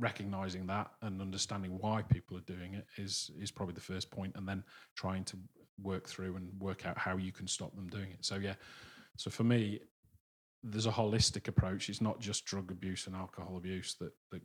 recognizing 0.00 0.66
that 0.66 0.90
and 1.02 1.20
understanding 1.20 1.78
why 1.78 2.02
people 2.02 2.36
are 2.36 2.40
doing 2.40 2.74
it 2.74 2.86
is 2.96 3.30
is 3.40 3.50
probably 3.50 3.74
the 3.74 3.80
first 3.80 4.10
point, 4.10 4.32
and 4.36 4.48
then 4.48 4.62
trying 4.96 5.24
to 5.24 5.36
work 5.82 6.08
through 6.08 6.36
and 6.36 6.48
work 6.60 6.86
out 6.86 6.96
how 6.98 7.16
you 7.16 7.32
can 7.32 7.46
stop 7.46 7.74
them 7.74 7.88
doing 7.88 8.10
it. 8.10 8.24
So 8.24 8.36
yeah, 8.36 8.54
so 9.16 9.30
for 9.30 9.44
me, 9.44 9.80
there's 10.62 10.86
a 10.86 10.92
holistic 10.92 11.48
approach. 11.48 11.88
It's 11.88 12.00
not 12.00 12.20
just 12.20 12.44
drug 12.44 12.70
abuse 12.70 13.06
and 13.06 13.16
alcohol 13.16 13.56
abuse 13.56 13.96
that 14.00 14.12
that 14.30 14.42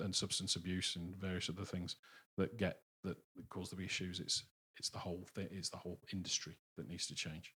and 0.00 0.14
substance 0.14 0.56
abuse 0.56 0.96
and 0.96 1.16
various 1.16 1.48
other 1.48 1.64
things 1.64 1.96
that 2.36 2.56
get 2.58 2.80
that, 3.04 3.16
cause 3.48 3.70
the 3.70 3.82
issues. 3.82 4.20
It's 4.20 4.44
it's 4.82 4.90
the 4.90 4.98
whole 4.98 5.24
thing. 5.32 5.46
It's 5.52 5.70
the 5.70 5.76
whole 5.76 6.00
industry 6.12 6.56
that 6.76 6.88
needs 6.88 7.06
to 7.06 7.14
change. 7.14 7.54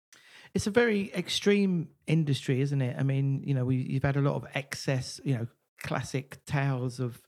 It's 0.54 0.68
a 0.68 0.70
very 0.70 1.12
extreme 1.12 1.88
industry, 2.06 2.60
isn't 2.60 2.80
it? 2.80 2.94
I 2.96 3.02
mean, 3.02 3.42
you 3.44 3.52
know, 3.52 3.64
we, 3.64 3.78
you've 3.78 4.04
had 4.04 4.16
a 4.16 4.20
lot 4.20 4.36
of 4.36 4.46
excess, 4.54 5.20
you 5.24 5.34
know, 5.34 5.48
classic 5.82 6.38
tales 6.46 7.00
of, 7.00 7.20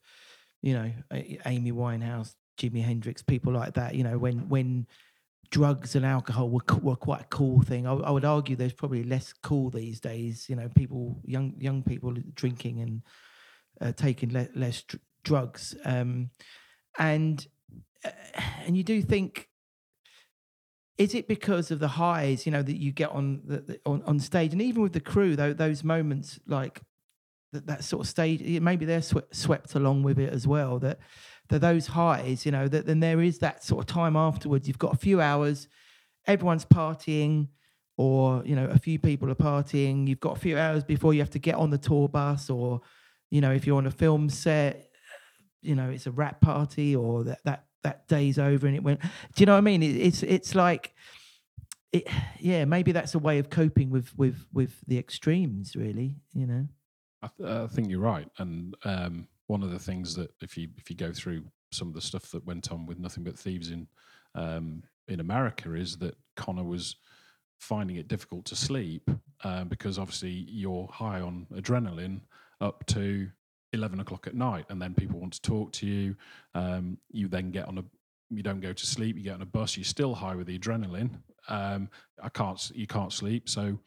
you 0.62 0.72
know, 0.72 0.92
Amy 1.46 1.72
Winehouse, 1.72 2.36
Jimi 2.57 2.80
Hendrix, 2.80 3.22
people 3.22 3.53
like 3.53 3.74
that. 3.74 3.96
You 3.96 4.05
know, 4.05 4.18
when 4.18 4.49
when 4.49 4.86
drugs 5.51 5.96
and 5.96 6.07
alcohol 6.07 6.49
were 6.49 6.62
were 6.80 6.94
quite 6.94 7.22
a 7.22 7.24
cool 7.24 7.61
thing. 7.62 7.84
I, 7.84 7.94
I 7.94 8.11
would 8.12 8.24
argue 8.24 8.55
there's 8.55 8.72
probably 8.72 9.03
less 9.03 9.32
cool 9.32 9.68
these 9.68 9.99
days. 9.99 10.46
You 10.49 10.55
know, 10.55 10.68
people 10.68 11.20
young 11.24 11.55
young 11.59 11.82
people 11.82 12.14
drinking 12.34 12.78
and 12.78 13.03
uh, 13.80 13.92
taking 13.96 14.32
le- 14.32 14.55
less 14.55 14.82
dr- 14.82 15.03
drugs, 15.24 15.74
um, 15.84 16.30
and 17.01 17.44
uh, 18.05 18.11
and 18.64 18.76
you 18.76 18.84
do 18.84 19.03
think 19.03 19.47
is 20.99 21.14
it 21.14 21.28
because 21.28 21.70
of 21.70 21.78
the 21.78 21.88
highs 21.88 22.44
you 22.44 22.53
know 22.53 22.62
that 22.62 22.76
you 22.76 22.92
get 22.92 23.11
on 23.11 23.40
the, 23.44 23.59
the 23.59 23.80
on, 23.86 24.03
on 24.03 24.18
stage? 24.18 24.53
And 24.53 24.61
even 24.61 24.82
with 24.82 24.92
the 24.92 25.01
crew 25.01 25.36
though 25.36 25.53
those 25.53 25.82
moments 25.84 26.38
like 26.46 26.82
that, 27.53 27.66
that 27.66 27.84
sort 27.84 28.03
of 28.03 28.09
stage 28.09 28.42
maybe 28.61 28.84
they're 28.84 29.01
swe- 29.01 29.22
swept 29.32 29.74
along 29.74 30.03
with 30.03 30.18
it 30.18 30.32
as 30.32 30.46
well 30.46 30.78
that 30.80 30.99
that 31.49 31.61
those 31.61 31.86
highs 31.86 32.44
you 32.44 32.53
know 32.53 32.68
that 32.68 32.84
then 32.84 33.01
there 33.01 33.22
is 33.22 33.38
that 33.38 33.64
sort 33.64 33.80
of 33.80 33.86
time 33.86 34.16
afterwards. 34.16 34.66
You've 34.66 34.78
got 34.78 34.92
a 34.92 34.99
few 34.99 35.20
hours 35.20 35.68
everyone's 36.26 36.64
partying 36.64 37.49
or 37.96 38.42
you 38.44 38.55
know 38.55 38.66
a 38.66 38.78
few 38.78 38.99
people 38.99 39.30
are 39.30 39.36
partying. 39.36 40.07
You've 40.09 40.20
got 40.20 40.36
a 40.36 40.40
few 40.40 40.59
hours 40.59 40.84
before 40.84 41.14
you 41.14 41.20
have 41.20 41.30
to 41.30 41.38
get 41.38 41.55
on 41.55 41.70
the 41.70 41.78
tour 41.78 42.09
bus 42.09 42.51
or 42.51 42.80
you 43.30 43.40
know 43.40 43.53
if 43.53 43.66
you're 43.66 43.78
on 43.78 43.86
a 43.86 43.90
film 43.90 44.28
set 44.28 44.90
you 45.62 45.74
know 45.74 45.90
it's 45.90 46.07
a 46.07 46.11
wrap 46.11 46.40
party 46.40 46.94
or 46.94 47.24
that 47.24 47.38
that 47.44 47.64
that 47.83 48.07
day's 48.09 48.39
over 48.39 48.66
and 48.66 48.76
it 48.76 48.83
went 48.83 49.01
do 49.01 49.09
you 49.37 49.47
know 49.47 49.53
what 49.53 49.59
i 49.59 49.62
mean? 49.62 49.83
It, 49.83 49.97
it's 49.97 50.22
it's 50.22 50.55
like 50.55 50.95
it 51.93 52.07
yeah 52.39 52.64
maybe 52.64 52.93
that's 52.93 53.14
a 53.14 53.18
way 53.18 53.39
of 53.39 53.51
coping 53.51 53.91
with 53.91 54.16
with 54.16 54.47
with 54.53 54.81
the 54.87 54.99
extremes 54.99 55.74
really 55.76 56.16
you 56.35 56.47
know? 56.47 56.68
I, 57.22 57.29
th- 57.37 57.49
I 57.49 57.66
think 57.66 57.91
you're 57.91 58.01
right, 58.01 58.29
and 58.39 58.76
um, 58.85 59.29
one 59.47 59.62
of 59.62 59.70
the 59.70 59.79
things 59.79 60.14
that 60.14 60.31
if 60.41 60.57
you 60.57 60.68
if 60.76 60.89
you 60.91 60.97
go 60.97 61.12
through 61.12 61.45
some 61.72 61.89
of 61.89 61.95
the 61.95 62.01
stuff 62.01 62.31
that 62.31 62.47
went 62.47 62.70
on 62.72 62.87
with 62.87 62.99
Nothing 62.99 63.24
But 63.24 63.39
Thieves 63.39 63.70
in 63.70 63.89
um, 64.35 64.83
in 65.09 65.20
America 65.20 65.74
is 65.74 65.97
that 65.99 66.16
Conor 66.37 66.64
was 66.64 66.97
finding 67.59 67.97
it 67.97 68.09
difficult 68.09 68.45
to 68.47 68.57
sleep 68.57 69.11
um, 69.43 69.68
because 69.68 69.99
obviously 69.99 70.31
you're 70.31 70.89
high 70.93 71.20
on 71.20 71.47
adrenaline 71.55 72.20
up 72.61 72.87
to 72.87 73.29
11 73.73 74.01
o'clock 74.01 74.27
at 74.27 74.35
night 74.35 74.66
and 74.69 74.81
then 74.81 74.95
people 74.95 75.21
want 75.21 75.33
to 75.35 75.43
talk 75.43 75.73
to 75.73 75.87
you. 75.87 76.16
Um, 76.55 76.99
you 77.11 77.29
then 77.29 77.51
get 77.51 77.66
on 77.69 77.79
a 77.79 77.85
you 78.31 78.43
don't 78.43 78.61
go 78.61 78.75
to 78.75 78.87
sleep 78.87 79.16
you 79.16 79.23
get 79.23 79.35
on 79.35 79.43
a 79.43 79.47
bus 79.47 79.79
you're 79.79 79.85
still 79.85 80.14
high 80.14 80.35
with 80.35 80.47
the 80.47 80.59
adrenaline. 80.59 81.11
Um, 81.49 81.89
i 82.23 82.29
can't 82.29 82.71
you 82.75 82.87
can't 82.87 83.12
sleep. 83.12 83.49
So 83.49 83.79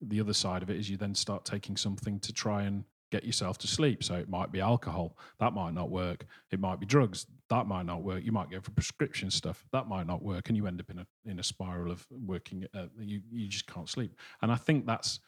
the 0.00 0.20
other 0.20 0.32
side 0.32 0.62
of 0.62 0.70
it 0.70 0.76
is 0.76 0.88
you 0.88 0.96
then 0.96 1.14
start 1.14 1.44
taking 1.44 1.76
something 1.76 2.18
to 2.20 2.32
try 2.32 2.62
and 2.62 2.84
get 3.10 3.24
yourself 3.24 3.58
to 3.58 3.66
sleep. 3.66 4.04
So 4.04 4.14
it 4.14 4.28
might 4.28 4.52
be 4.52 4.60
alcohol 4.60 5.18
that 5.38 5.52
might 5.52 5.74
not 5.74 5.90
work. 5.90 6.26
It 6.50 6.60
might 6.60 6.80
be 6.80 6.86
drugs 6.86 7.26
that 7.48 7.66
might 7.66 7.84
not 7.84 8.02
work. 8.02 8.24
You 8.24 8.32
might 8.32 8.50
go 8.50 8.60
for 8.60 8.70
prescription 8.70 9.30
stuff 9.30 9.64
that 9.72 9.88
might 9.88 10.06
not 10.06 10.22
work 10.22 10.48
and 10.48 10.56
you 10.56 10.66
end 10.66 10.80
up 10.80 10.90
in 10.90 11.00
a 11.00 11.06
in 11.24 11.40
a 11.40 11.42
spiral 11.42 11.90
of 11.90 12.06
working 12.10 12.66
uh, 12.74 12.86
you 12.98 13.20
you 13.30 13.48
just 13.48 13.66
can't 13.66 13.88
sleep. 13.88 14.14
And 14.42 14.52
i 14.52 14.56
think 14.56 14.86
that's 14.86 15.20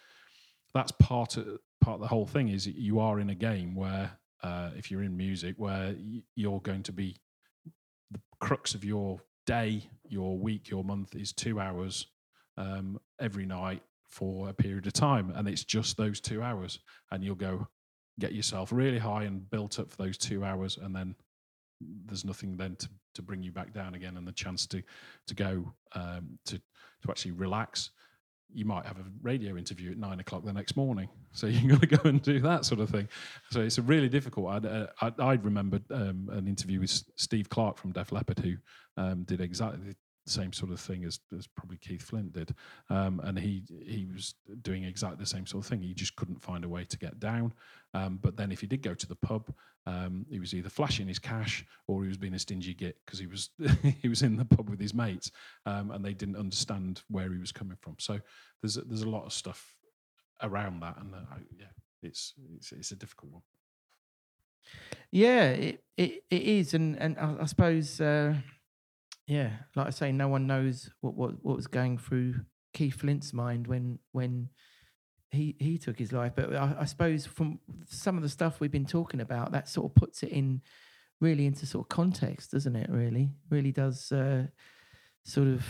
that's 0.75 0.93
part 0.93 1.37
of 1.37 1.59
part 1.83 1.97
of 1.97 2.01
the 2.01 2.07
whole 2.07 2.26
thing 2.26 2.49
is 2.49 2.66
you 2.66 3.01
are 3.01 3.20
in 3.20 3.30
a 3.30 3.35
game 3.35 3.74
where 3.74 4.11
uh, 4.43 4.70
if 4.76 4.91
you're 4.91 5.03
in 5.03 5.16
music 5.16 5.55
where 5.59 5.95
you're 6.35 6.61
going 6.61 6.83
to 6.83 6.93
be 6.93 7.16
the 8.11 8.20
crux 8.41 8.74
of 8.74 8.85
your 8.85 9.20
day 9.47 9.83
your 10.09 10.39
week 10.39 10.70
your 10.70 10.85
month 10.85 11.14
is 11.14 11.33
two 11.33 11.61
hours 11.61 12.07
um, 12.57 12.99
every 13.20 13.45
night 13.45 13.83
for 14.09 14.49
a 14.49 14.55
period 14.55 14.87
of 14.87 14.93
time 14.93 15.33
and 15.35 15.49
it's 15.49 15.64
just 15.64 15.97
those 15.97 16.20
two 16.20 16.43
hours 16.43 16.78
and 17.11 17.24
you'll 17.24 17.35
go 17.35 17.66
get 18.20 18.33
yourself 18.33 18.72
really 18.72 18.99
high 18.99 19.24
and 19.24 19.51
built 19.51 19.78
up 19.78 19.91
for 19.91 19.97
those 19.97 20.18
two 20.18 20.45
hours 20.45 20.78
and 20.80 20.95
then 20.95 21.14
there's 22.07 22.24
nothing 22.24 22.57
then 22.57 22.76
to, 22.76 22.89
to 23.14 23.22
bring 23.22 23.43
you 23.43 23.51
back 23.51 23.72
down 23.72 23.95
again 23.95 24.16
and 24.16 24.28
the 24.28 24.33
chance 24.33 24.66
to 24.66 24.83
to 25.26 25.35
go 25.35 25.72
um, 25.95 26.39
to 26.45 26.59
to 26.59 27.11
actually 27.11 27.33
relax 27.33 27.91
you 28.55 28.65
might 28.65 28.85
have 28.87 28.99
a 28.99 29.05
radio 29.23 29.57
interview 29.57 29.91
at 29.91 29.99
nine 29.99 30.21
o'clock 30.21 30.45
the 30.45 30.53
next 30.53 30.77
morning 30.77 31.09
so 31.33 31.47
you've 31.47 31.71
got 31.71 31.81
to 31.81 31.97
go 31.97 32.09
and 32.09 32.23
do 32.23 32.41
that 32.41 32.65
sort 32.65 32.81
of 32.81 32.91
thing. 32.91 33.09
So 33.51 33.61
it's 33.61 33.79
a 33.79 33.83
really 33.83 34.09
difficult 34.09 34.49
i'd, 34.49 34.67
uh, 34.67 34.87
I, 35.01 35.13
I 35.19 35.33
remember 35.35 35.81
um, 35.91 36.29
an 36.33 36.47
interview 36.47 36.81
with 36.81 36.91
steve 37.17 37.49
clark 37.49 37.79
from 37.79 37.93
def 37.93 38.13
leppard 38.13 38.39
who 38.39 38.57
um, 38.97 39.25
did 39.25 39.41
exactly 39.41 39.95
same 40.27 40.53
sort 40.53 40.70
of 40.70 40.81
thing 40.81 41.05
as, 41.05 41.18
as 41.37 41.47
probably 41.47 41.77
keith 41.77 42.03
flint 42.03 42.33
did 42.33 42.55
um, 42.91 43.20
and 43.25 43.39
he 43.39 43.62
he 43.85 44.07
was 44.12 44.35
doing 44.62 44.85
exactly 44.85 45.18
the 45.18 45.27
same 45.27 45.47
sort 45.47 45.64
of 45.64 45.68
thing 45.68 45.83
he 45.83 45.95
just 45.95 46.16
couldn't 46.16 46.41
find 46.41 46.64
a 46.64 46.68
way 46.68 46.85
to 46.85 46.99
get 46.99 47.18
down 47.18 47.53
um, 47.95 48.18
but 48.23 48.37
then 48.37 48.53
if 48.53 48.61
he 48.61 48.66
did 48.66 48.83
go 48.83 48.95
to 48.95 49.09
the 49.09 49.16
pub 49.16 49.53
um, 49.85 50.25
he 50.31 50.39
was 50.39 50.55
either 50.55 50.68
flashing 50.68 51.09
his 51.09 51.18
cash 51.18 51.64
or 51.89 52.03
he 52.03 52.09
was 52.09 52.16
being 52.16 52.35
a 52.35 52.39
stingy 52.39 52.73
git 52.73 52.97
because 53.05 53.18
he 53.18 53.27
was 53.27 53.51
he 54.01 54.09
was 54.09 54.23
in 54.23 54.37
the 54.37 54.45
pub 54.45 54.70
with 54.70 54.81
his 54.81 54.95
mates 54.95 55.31
um, 55.66 55.91
and 55.91 56.05
they 56.05 56.14
didn't 56.14 56.37
understand 56.37 57.03
where 57.09 57.33
he 57.33 57.39
was 57.39 57.53
coming 57.53 57.77
from. 57.81 57.97
So 57.99 58.20
there's 58.61 58.75
there's 58.75 59.03
a 59.03 59.11
lot 59.11 59.25
of 59.25 59.33
stuff 59.33 59.75
around 60.43 60.81
that, 60.81 60.97
and 60.99 61.14
uh, 61.14 61.18
yeah, 61.59 61.66
it's, 62.03 62.35
it's 62.57 62.73
it's 62.73 62.91
a 62.93 62.97
difficult 62.97 63.33
one. 63.33 63.43
Yeah, 65.11 65.51
it 65.51 65.85
it, 65.97 66.25
it 66.31 66.43
is, 66.43 66.75
and 66.75 66.97
and 66.99 67.18
I, 67.18 67.37
I 67.43 67.45
suppose, 67.47 68.01
uh, 68.01 68.35
yeah, 69.27 69.51
like 69.77 69.87
I 69.87 69.91
say, 69.91 70.12
no 70.12 70.29
one 70.29 70.47
knows 70.47 70.91
what, 71.01 71.14
what 71.14 71.45
what 71.45 71.57
was 71.57 71.66
going 71.66 71.99
through 71.99 72.35
Keith 72.75 72.95
Flint's 72.95 73.33
mind 73.33 73.66
when 73.66 73.99
when 74.12 74.49
he 75.31 75.57
he 75.59 75.79
took 75.79 75.99
his 75.99 76.12
life. 76.12 76.33
But 76.37 76.55
I, 76.55 76.77
I 76.81 76.85
suppose 76.85 77.27
from 77.27 77.61
some 77.87 78.16
of 78.16 78.23
the 78.23 78.29
stuff 78.29 78.61
we've 78.61 78.70
been 78.70 78.87
talking 78.87 79.20
about, 79.20 79.53
that 79.53 79.68
sort 79.68 79.91
of 79.91 79.95
puts 79.95 80.23
it 80.23 80.31
in 80.31 80.61
really 81.20 81.47
into 81.47 81.66
sort 81.66 81.85
of 81.85 81.89
context, 81.89 82.51
doesn't 82.53 82.75
it? 82.77 82.91
Really, 82.91 83.31
really 83.51 83.73
does. 83.73 84.11
Uh, 84.11 84.47
sort 85.25 85.47
of, 85.47 85.64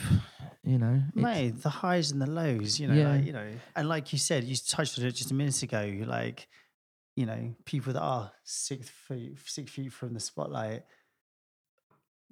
you 0.64 0.78
know, 0.78 1.02
Mate, 1.14 1.60
the 1.62 1.68
highs 1.68 2.10
and 2.10 2.22
the 2.22 2.30
lows, 2.30 2.80
you 2.80 2.88
know, 2.88 2.94
Yeah. 2.94 3.08
like, 3.10 3.26
you 3.26 3.34
know, 3.34 3.50
and 3.76 3.86
like 3.86 4.10
you 4.14 4.18
said, 4.18 4.44
you 4.44 4.56
touched 4.56 4.98
on 4.98 5.04
it 5.04 5.12
just 5.12 5.30
a 5.30 5.34
minute 5.34 5.62
ago. 5.62 6.04
Like, 6.06 6.48
you 7.16 7.26
know, 7.26 7.54
people 7.66 7.92
that 7.92 8.00
are 8.00 8.32
six 8.44 8.88
feet, 8.88 9.36
six 9.44 9.70
feet 9.70 9.92
from 9.92 10.14
the 10.14 10.20
spotlight, 10.20 10.84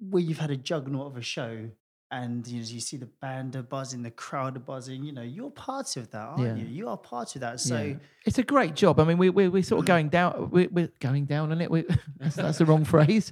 where 0.09 0.21
you've 0.23 0.39
had 0.39 0.51
a 0.51 0.57
juggernaut 0.57 1.07
of 1.07 1.17
a 1.17 1.21
show, 1.21 1.69
and 2.11 2.45
you 2.45 2.59
know, 2.59 2.65
you 2.67 2.79
see 2.81 2.97
the 2.97 3.05
band 3.21 3.55
are 3.55 3.63
buzzing, 3.63 4.01
the 4.03 4.11
crowd 4.11 4.57
are 4.57 4.59
buzzing. 4.59 5.03
You 5.03 5.13
know, 5.13 5.21
you're 5.21 5.49
part 5.51 5.95
of 5.95 6.11
that, 6.11 6.17
aren't 6.19 6.41
Yeah. 6.43 6.55
you? 6.55 6.65
You 6.65 6.89
are 6.89 6.97
part 6.97 7.35
of 7.35 7.41
that. 7.41 7.59
So 7.61 7.81
Yeah. 7.81 7.93
It's 8.25 8.37
a 8.37 8.43
great 8.43 8.75
job. 8.75 8.99
I 8.99 9.05
mean, 9.05 9.17
we, 9.17 9.29
we, 9.29 9.47
we're 9.47 9.63
sort 9.63 9.79
of 9.79 9.85
going 9.85 10.09
down. 10.09 10.49
We're, 10.51 10.67
we're 10.69 10.91
going 10.99 11.25
down 11.25 11.51
on 11.53 11.61
it. 11.61 11.71
We, 11.71 11.85
that's, 12.19 12.35
that's 12.35 12.57
the 12.57 12.65
wrong 12.65 12.83
phrase. 12.83 13.31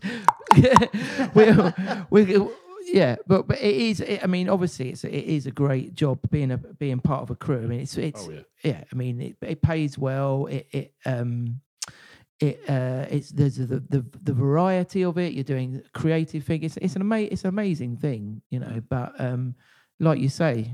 we're, 1.33 1.73
we 2.09 2.47
yeah, 2.85 3.17
but 3.27 3.47
but 3.47 3.61
it 3.61 3.75
is. 3.75 3.99
It, 3.99 4.23
I 4.23 4.27
mean, 4.27 4.49
obviously, 4.49 4.89
it's 4.89 5.03
it 5.03 5.11
is 5.13 5.45
a 5.45 5.51
great 5.51 5.93
job 5.93 6.19
being 6.31 6.49
a 6.51 6.57
being 6.57 6.99
part 6.99 7.21
of 7.21 7.29
a 7.29 7.35
crew. 7.35 7.61
I 7.63 7.67
mean, 7.67 7.81
it's 7.81 7.97
it's 7.97 8.25
Oh, 8.27 8.31
yeah. 8.31 8.39
yeah. 8.63 8.83
I 8.91 8.95
mean, 8.95 9.21
it, 9.21 9.35
it 9.41 9.61
pays 9.61 9.97
well. 9.97 10.47
It 10.47 10.67
it 10.71 10.93
um. 11.05 11.61
It 12.39 12.61
uh, 12.69 13.05
it's 13.09 13.31
there's 13.31 13.57
the, 13.57 13.65
the 13.89 14.05
the 14.23 14.33
variety 14.33 15.03
of 15.03 15.17
it. 15.17 15.33
You're 15.33 15.43
doing 15.43 15.81
creative 15.93 16.45
thing. 16.45 16.63
It's 16.63 16.77
it's 16.77 16.95
an 16.95 17.01
ama- 17.01 17.29
it's 17.31 17.43
an 17.43 17.49
amazing 17.49 17.97
thing, 17.97 18.41
you 18.49 18.59
know. 18.59 18.81
But 18.87 19.19
um, 19.19 19.55
like 19.99 20.19
you 20.19 20.29
say, 20.29 20.73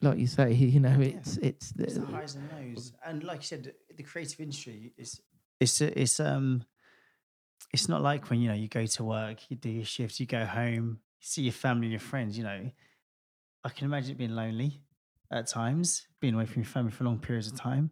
like 0.00 0.18
you 0.18 0.26
say, 0.26 0.52
you 0.74 0.80
know, 0.80 0.96
it's 1.00 1.36
it's, 1.38 1.72
it's 1.78 1.94
the 1.94 2.00
the, 2.00 2.06
highs 2.06 2.36
and 2.36 2.48
lows. 2.52 2.92
And 3.04 3.24
like 3.24 3.38
you 3.38 3.46
said, 3.46 3.72
the 3.96 4.02
creative 4.02 4.40
industry 4.40 4.92
is 4.96 5.20
it's 5.60 5.80
it's 5.80 6.20
um 6.20 6.64
it's 7.72 7.88
not 7.88 8.02
like 8.02 8.30
when 8.30 8.40
you 8.40 8.48
know 8.48 8.54
you 8.54 8.68
go 8.68 8.86
to 8.86 9.04
work, 9.04 9.50
you 9.50 9.56
do 9.56 9.70
your 9.70 9.84
shift, 9.84 10.20
you 10.20 10.26
go 10.26 10.44
home, 10.44 11.00
you 11.20 11.26
see 11.26 11.42
your 11.42 11.52
family 11.52 11.86
and 11.86 11.92
your 11.92 12.00
friends. 12.00 12.38
You 12.38 12.44
know, 12.44 12.70
I 13.64 13.68
can 13.70 13.86
imagine 13.86 14.12
it 14.12 14.18
being 14.18 14.34
lonely 14.34 14.80
at 15.30 15.46
times, 15.46 16.06
being 16.20 16.34
away 16.34 16.46
from 16.46 16.62
your 16.62 16.70
family 16.70 16.92
for 16.92 17.04
long 17.04 17.18
periods 17.18 17.48
of 17.48 17.58
time. 17.58 17.90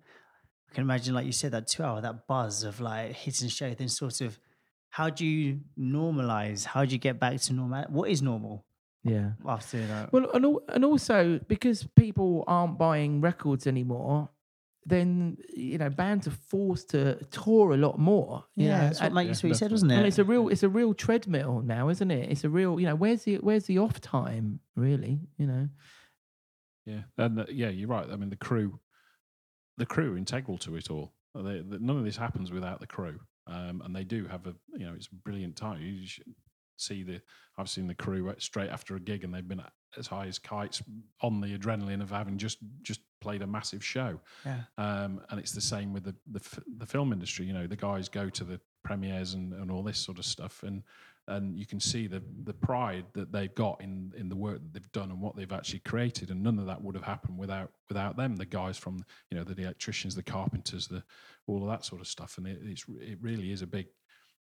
I 0.76 0.80
can 0.80 0.84
imagine, 0.84 1.14
like 1.14 1.24
you 1.24 1.32
said, 1.32 1.52
that 1.52 1.68
two 1.68 1.82
hour, 1.82 2.02
that 2.02 2.26
buzz 2.26 2.62
of 2.62 2.82
like 2.82 3.12
hitting 3.12 3.48
show, 3.48 3.72
then 3.72 3.88
sort 3.88 4.20
of. 4.20 4.38
How 4.90 5.08
do 5.08 5.24
you 5.24 5.60
normalize? 5.78 6.64
How 6.66 6.84
do 6.84 6.92
you 6.92 6.98
get 6.98 7.18
back 7.18 7.40
to 7.40 7.54
normal? 7.54 7.84
What 7.88 8.10
is 8.10 8.20
normal 8.20 8.66
yeah. 9.02 9.30
after 9.46 9.86
that? 9.86 10.12
Well, 10.12 10.30
and 10.34 10.44
al- 10.44 10.62
and 10.68 10.84
also 10.84 11.40
because 11.48 11.86
people 11.96 12.44
aren't 12.46 12.76
buying 12.76 13.22
records 13.22 13.66
anymore, 13.66 14.28
then 14.84 15.38
you 15.54 15.78
know 15.78 15.88
bands 15.88 16.26
are 16.26 16.36
forced 16.48 16.90
to 16.90 17.24
tour 17.30 17.72
a 17.72 17.76
lot 17.78 17.98
more. 17.98 18.44
You 18.54 18.66
yeah, 18.66 18.72
know, 18.72 18.84
that's 18.84 19.00
what, 19.00 19.06
and, 19.06 19.14
Mike, 19.14 19.24
yeah, 19.24 19.28
that's 19.30 19.42
what 19.42 19.48
you 19.48 19.54
said, 19.54 19.70
wasn't 19.70 19.92
it? 19.92 19.94
and 19.96 20.06
it's 20.06 20.18
a 20.18 20.24
real 20.24 20.48
it's 20.48 20.62
a 20.62 20.68
real 20.68 20.92
treadmill 20.92 21.62
now, 21.64 21.88
isn't 21.88 22.10
it? 22.10 22.30
It's 22.30 22.44
a 22.44 22.50
real 22.50 22.78
you 22.78 22.86
know 22.86 22.96
where's 22.96 23.22
the 23.24 23.36
where's 23.36 23.64
the 23.64 23.78
off 23.78 23.98
time 24.02 24.60
really? 24.76 25.20
You 25.38 25.46
know. 25.46 25.68
Yeah, 26.84 27.00
and 27.16 27.40
uh, 27.40 27.46
yeah, 27.48 27.68
you're 27.68 27.88
right. 27.88 28.06
I 28.10 28.16
mean, 28.16 28.30
the 28.30 28.36
crew, 28.36 28.78
the 29.76 29.86
crew 29.86 30.16
integral 30.16 30.58
to 30.58 30.76
it 30.76 30.90
all. 30.90 31.12
Uh, 31.34 31.42
They, 31.42 31.62
none 31.62 31.98
of 31.98 32.04
this 32.04 32.16
happens 32.16 32.50
without 32.50 32.80
the 32.80 32.86
crew, 32.86 33.20
um, 33.46 33.82
and 33.84 33.94
they 33.94 34.04
do 34.04 34.26
have 34.26 34.46
a 34.46 34.54
you 34.76 34.86
know 34.86 34.94
it's 34.94 35.08
a 35.08 35.14
brilliant 35.14 35.56
time. 35.56 35.80
You 35.80 36.06
see 36.76 37.02
the 37.02 37.20
I've 37.58 37.68
seen 37.68 37.86
the 37.86 37.94
crew 37.94 38.34
straight 38.38 38.70
after 38.70 38.96
a 38.96 39.00
gig 39.00 39.24
and 39.24 39.32
they've 39.32 39.46
been 39.46 39.62
as 39.96 40.06
high 40.06 40.26
as 40.26 40.38
kites 40.38 40.82
on 41.22 41.40
the 41.40 41.56
adrenaline 41.58 42.02
of 42.02 42.10
having 42.10 42.36
just 42.38 42.58
just 42.82 43.00
played 43.20 43.42
a 43.42 43.46
massive 43.46 43.84
show. 43.84 44.20
Yeah. 44.44 44.60
Um, 44.76 45.20
and 45.30 45.40
it's 45.40 45.52
the 45.52 45.60
same 45.60 45.92
with 45.92 46.04
the, 46.04 46.14
the 46.30 46.40
the 46.78 46.86
film 46.86 47.12
industry. 47.12 47.46
You 47.46 47.54
know, 47.54 47.66
the 47.66 47.76
guys 47.76 48.08
go 48.08 48.28
to 48.28 48.44
the 48.44 48.60
premieres 48.84 49.34
and, 49.34 49.52
and 49.54 49.70
all 49.70 49.82
this 49.82 49.98
sort 49.98 50.18
of 50.18 50.24
stuff, 50.24 50.62
and 50.62 50.82
and 51.28 51.58
you 51.58 51.66
can 51.66 51.80
see 51.80 52.06
the 52.06 52.22
the 52.44 52.52
pride 52.52 53.04
that 53.14 53.32
they've 53.32 53.54
got 53.54 53.80
in 53.80 54.12
in 54.16 54.28
the 54.28 54.36
work 54.36 54.62
that 54.62 54.72
they've 54.72 54.92
done 54.92 55.10
and 55.10 55.20
what 55.20 55.36
they've 55.36 55.52
actually 55.52 55.80
created. 55.80 56.30
And 56.30 56.42
none 56.42 56.58
of 56.58 56.66
that 56.66 56.82
would 56.82 56.94
have 56.94 57.04
happened 57.04 57.38
without 57.38 57.70
without 57.88 58.16
them. 58.16 58.36
The 58.36 58.46
guys 58.46 58.78
from 58.78 59.04
you 59.30 59.36
know 59.36 59.44
the, 59.44 59.60
electricians, 59.60 60.14
the 60.14 60.22
carpenters, 60.22 60.86
the 60.86 61.02
all 61.46 61.62
of 61.62 61.68
that 61.68 61.84
sort 61.84 62.00
of 62.00 62.06
stuff. 62.06 62.38
And 62.38 62.46
it, 62.46 62.60
it's 62.62 62.84
it 63.00 63.18
really 63.20 63.52
is 63.52 63.62
a 63.62 63.66
big 63.66 63.86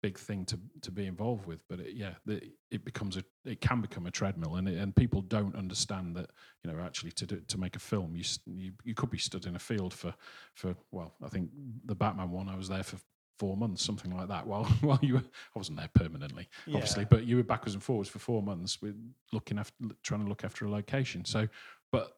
big 0.02 0.18
thing 0.18 0.44
to 0.44 0.58
to 0.82 0.90
be 0.90 1.06
involved 1.06 1.46
with. 1.46 1.60
But 1.68 1.80
it, 1.80 1.94
yeah, 1.94 2.14
the, 2.26 2.42
it 2.70 2.84
becomes 2.84 3.16
a 3.16 3.24
it 3.44 3.60
can 3.60 3.80
become 3.80 4.06
a 4.06 4.10
treadmill, 4.10 4.56
and 4.56 4.68
it, 4.68 4.76
and 4.76 4.94
people 4.94 5.22
don't 5.22 5.54
understand 5.54 6.16
that 6.16 6.30
you 6.64 6.70
know 6.72 6.80
actually 6.80 7.12
to 7.12 7.26
do, 7.26 7.40
to 7.40 7.58
make 7.58 7.76
a 7.76 7.78
film, 7.80 8.16
you, 8.16 8.24
you 8.46 8.72
you 8.84 8.94
could 8.94 9.10
be 9.10 9.18
stood 9.18 9.46
in 9.46 9.54
a 9.54 9.60
field 9.60 9.94
for 9.94 10.12
for 10.54 10.74
well, 10.90 11.14
I 11.24 11.28
think 11.28 11.50
the 11.84 11.94
Batman 11.94 12.30
one, 12.30 12.48
I 12.48 12.56
was 12.56 12.68
there 12.68 12.82
for 12.82 12.98
four 13.44 13.58
months, 13.58 13.84
something 13.84 14.16
like 14.16 14.28
that. 14.28 14.46
While 14.46 14.64
while 14.80 14.98
you 15.02 15.14
were, 15.14 15.20
I 15.20 15.58
wasn't 15.58 15.78
there 15.78 15.90
permanently, 15.92 16.48
obviously, 16.68 17.04
but 17.04 17.24
you 17.24 17.36
were 17.36 17.42
backwards 17.42 17.74
and 17.74 17.82
forwards 17.82 18.08
for 18.08 18.18
four 18.18 18.42
months 18.42 18.80
with 18.80 18.96
looking 19.32 19.58
after 19.58 19.74
trying 20.02 20.22
to 20.22 20.28
look 20.28 20.44
after 20.44 20.64
a 20.64 20.70
location. 20.70 21.24
So, 21.26 21.48
but 21.92 22.16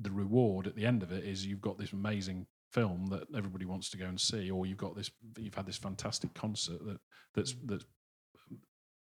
the 0.00 0.12
reward 0.12 0.68
at 0.68 0.76
the 0.76 0.86
end 0.86 1.02
of 1.02 1.10
it 1.10 1.24
is 1.24 1.44
you've 1.44 1.60
got 1.60 1.78
this 1.78 1.92
amazing 1.92 2.46
film 2.70 3.06
that 3.06 3.26
everybody 3.36 3.64
wants 3.64 3.90
to 3.90 3.96
go 3.96 4.06
and 4.06 4.20
see, 4.20 4.50
or 4.50 4.66
you've 4.66 4.78
got 4.78 4.94
this 4.94 5.10
you've 5.36 5.54
had 5.54 5.66
this 5.66 5.78
fantastic 5.78 6.32
concert 6.34 6.84
that 6.86 7.00
that's 7.34 7.54
mm. 7.54 7.66
that's 7.66 7.86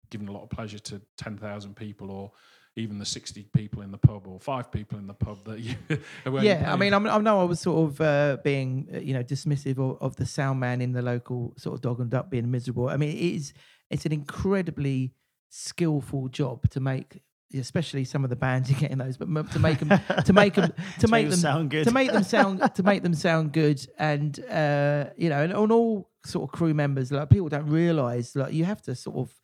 given 0.09 0.29
a 0.29 0.31
lot 0.31 0.43
of 0.43 0.49
pleasure 0.49 0.79
to 0.79 1.01
ten 1.17 1.37
thousand 1.37 1.75
people, 1.75 2.09
or 2.09 2.31
even 2.77 2.99
the 2.99 3.05
sixty 3.05 3.43
people 3.53 3.81
in 3.81 3.91
the 3.91 3.97
pub, 3.97 4.27
or 4.27 4.39
five 4.39 4.71
people 4.71 4.97
in 4.99 5.07
the 5.07 5.13
pub 5.13 5.43
that 5.45 5.59
you. 5.59 5.75
where 6.23 6.43
you 6.43 6.49
yeah, 6.49 6.71
I 6.71 6.75
mean, 6.75 6.93
I'm, 6.93 7.07
I 7.07 7.17
know 7.19 7.39
I 7.39 7.43
was 7.43 7.59
sort 7.59 7.89
of 7.89 8.01
uh, 8.01 8.37
being, 8.43 8.89
uh, 8.93 8.99
you 8.99 9.13
know, 9.13 9.23
dismissive 9.23 9.77
of, 9.77 9.97
of 10.01 10.15
the 10.17 10.25
sound 10.25 10.59
man 10.59 10.81
in 10.81 10.91
the 10.91 11.01
local 11.01 11.53
sort 11.57 11.75
of 11.75 11.81
dog 11.81 11.99
and 11.99 12.09
duck 12.09 12.29
being 12.29 12.51
miserable. 12.51 12.89
I 12.89 12.97
mean, 12.97 13.09
it 13.09 13.21
is, 13.21 13.53
it's 13.89 14.05
an 14.05 14.11
incredibly 14.11 15.13
skillful 15.49 16.27
job 16.27 16.69
to 16.71 16.81
make, 16.81 17.21
especially 17.53 18.03
some 18.03 18.25
of 18.25 18.29
the 18.29 18.35
bands 18.35 18.69
you 18.69 18.75
get 18.75 18.91
in 18.91 18.97
those, 18.97 19.15
but 19.15 19.27
to 19.51 19.59
make 19.59 19.79
them, 19.79 19.99
to 20.25 20.33
make 20.33 20.55
them, 20.55 20.73
to 20.99 21.07
make 21.07 21.29
them 21.29 21.39
sound 21.39 21.69
good. 21.69 21.85
to 21.85 21.91
make 21.91 22.11
them 22.11 22.23
sound 22.23 22.75
to 22.75 22.83
make 22.83 23.03
them 23.03 23.13
sound 23.13 23.53
good 23.53 23.85
and 23.97 24.43
uh 24.49 25.05
you 25.15 25.29
know 25.29 25.41
and 25.41 25.53
on 25.53 25.71
all 25.71 26.09
sort 26.25 26.43
of 26.43 26.51
crew 26.51 26.73
members 26.73 27.11
like 27.11 27.29
people 27.29 27.47
don't 27.47 27.67
realize 27.67 28.35
like 28.35 28.51
you 28.51 28.65
have 28.65 28.81
to 28.81 28.95
sort 28.95 29.15
of 29.15 29.39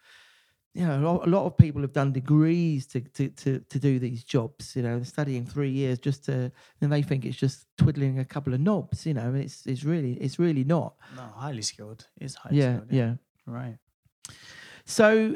you 0.73 0.85
know 0.85 0.99
a 0.99 1.03
lot, 1.03 1.27
a 1.27 1.29
lot 1.29 1.45
of 1.45 1.57
people 1.57 1.81
have 1.81 1.91
done 1.91 2.11
degrees 2.13 2.87
to, 2.87 3.01
to 3.01 3.29
to 3.29 3.59
to 3.69 3.79
do 3.79 3.99
these 3.99 4.23
jobs 4.23 4.75
you 4.75 4.81
know 4.81 5.03
studying 5.03 5.45
three 5.45 5.69
years 5.69 5.99
just 5.99 6.25
to 6.25 6.51
and 6.79 6.91
they 6.91 7.01
think 7.01 7.25
it's 7.25 7.37
just 7.37 7.65
twiddling 7.77 8.19
a 8.19 8.25
couple 8.25 8.53
of 8.53 8.59
knobs 8.59 9.05
you 9.05 9.13
know 9.13 9.33
it's 9.33 9.65
it's 9.65 9.83
really 9.83 10.13
it's 10.13 10.39
really 10.39 10.63
not 10.63 10.95
no, 11.15 11.23
highly 11.35 11.61
skilled. 11.61 12.07
It's 12.17 12.35
highly 12.35 12.57
yeah 12.57 12.77
skilled. 12.77 12.91
yeah 12.91 13.05
yeah. 13.05 13.13
Right. 13.45 13.77
so 14.85 15.35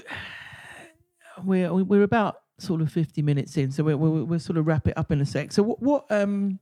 we're 1.43 1.73
we're 1.73 2.03
about 2.03 2.37
sort 2.57 2.81
of 2.81 2.89
50 2.89 3.21
minutes 3.21 3.57
in 3.57 3.71
so 3.71 3.83
we'll, 3.83 3.97
we'll, 3.97 4.23
we'll 4.23 4.39
sort 4.39 4.57
of 4.57 4.65
wrap 4.65 4.87
it 4.87 4.97
up 4.97 5.11
in 5.11 5.19
a 5.19 5.25
sec 5.25 5.51
so 5.51 5.61
what, 5.61 5.81
what 5.81 6.05
um 6.09 6.59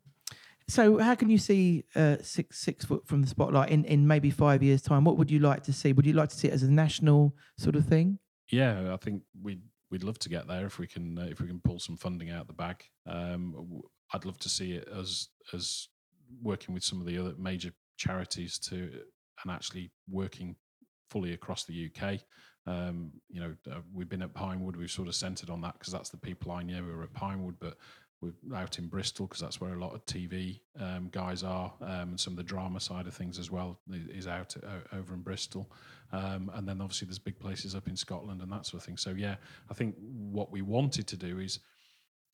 so 0.68 0.98
how 0.98 1.14
can 1.14 1.30
you 1.30 1.38
see 1.38 1.84
uh, 1.96 2.16
six 2.22 2.60
six 2.60 2.86
foot 2.86 3.06
from 3.06 3.22
the 3.22 3.28
spotlight 3.28 3.70
in, 3.70 3.86
in 3.86 4.08
maybe 4.08 4.32
five 4.32 4.64
years 4.64 4.82
time 4.82 5.04
what 5.04 5.18
would 5.18 5.30
you 5.30 5.38
like 5.38 5.62
to 5.62 5.74
see 5.74 5.94
would 5.94 6.06
you 6.06 6.14
like 6.14 6.30
to 6.30 6.36
see 6.36 6.48
it 6.48 6.54
as 6.54 6.64
a 6.64 6.72
national 6.72 7.36
sort 7.58 7.76
of 7.76 7.86
thing 7.86 8.18
yeah, 8.54 8.94
I 8.94 8.98
think 8.98 9.24
we'd 9.42 9.62
we'd 9.90 10.04
love 10.04 10.20
to 10.20 10.30
get 10.30 10.48
there 10.48 10.66
if 10.66 10.80
we 10.80 10.88
can 10.88 11.18
uh, 11.18 11.28
if 11.30 11.42
we 11.42 11.48
can 11.48 11.60
pull 11.60 11.80
some 11.80 11.98
funding 11.98 12.30
out 12.30 12.48
the 12.48 12.54
bag. 12.54 12.84
Um, 13.08 13.82
I'd 14.14 14.26
love 14.26 14.38
to 14.40 14.50
see 14.50 14.74
it 14.74 14.88
as 14.96 15.30
as 15.54 15.88
working 16.42 16.74
with 16.74 16.84
some 16.84 17.00
of 17.00 17.08
the 17.08 17.18
other 17.18 17.34
major 17.38 17.72
charities 17.98 18.60
to 18.60 18.90
and 19.44 19.52
actually 19.52 19.92
working 20.10 20.56
fully 21.10 21.34
across 21.34 21.66
the 21.66 21.90
UK. 21.90 22.20
Um, 22.66 23.12
you 23.30 23.42
know, 23.42 23.56
uh, 23.72 23.82
we've 23.94 24.10
been 24.10 24.22
at 24.22 24.34
Pinewood. 24.34 24.76
We've 24.76 24.90
sort 24.90 25.08
of 25.08 25.16
centred 25.16 25.50
on 25.50 25.62
that 25.62 25.74
because 25.74 25.92
that's 25.92 26.10
the 26.10 26.18
people 26.18 26.52
I 26.52 26.64
know 26.64 26.82
who 26.84 27.00
are 27.00 27.04
at 27.04 27.14
Pinewood, 27.14 27.56
but. 27.60 27.78
We're 28.24 28.56
out 28.56 28.80
in 28.80 28.88
Bristol 28.88 29.28
because 29.28 29.42
that's 29.42 29.60
where 29.60 29.74
a 29.74 29.80
lot 29.80 29.94
of 29.94 30.06
TV 30.06 30.62
um, 30.80 31.10
guys 31.12 31.44
are, 31.44 31.74
um, 31.82 32.10
and 32.10 32.20
some 32.20 32.34
of 32.34 32.38
the 32.38 32.44
drama 32.44 32.80
side 32.80 33.06
of 33.06 33.14
things 33.14 33.38
as 33.38 33.52
well 33.52 33.80
is 33.92 34.28
out 34.28 34.56
o- 34.64 34.98
over 34.98 35.14
in 35.14 35.22
Bristol. 35.22 35.70
Um, 36.12 36.50
and 36.54 36.68
then 36.68 36.80
obviously 36.80 37.08
there's 37.08 37.20
big 37.20 37.40
places 37.40 37.76
up 37.76 37.88
in 37.88 37.96
Scotland 37.96 38.42
and 38.42 38.52
that 38.52 38.66
sort 38.66 38.82
of 38.82 38.86
thing. 38.86 38.98
So 38.98 39.12
yeah, 39.12 39.36
I 39.70 39.74
think 39.74 39.96
what 40.00 40.52
we 40.52 40.62
wanted 40.62 41.08
to 41.08 41.18
do 41.18 41.40
is 41.40 41.60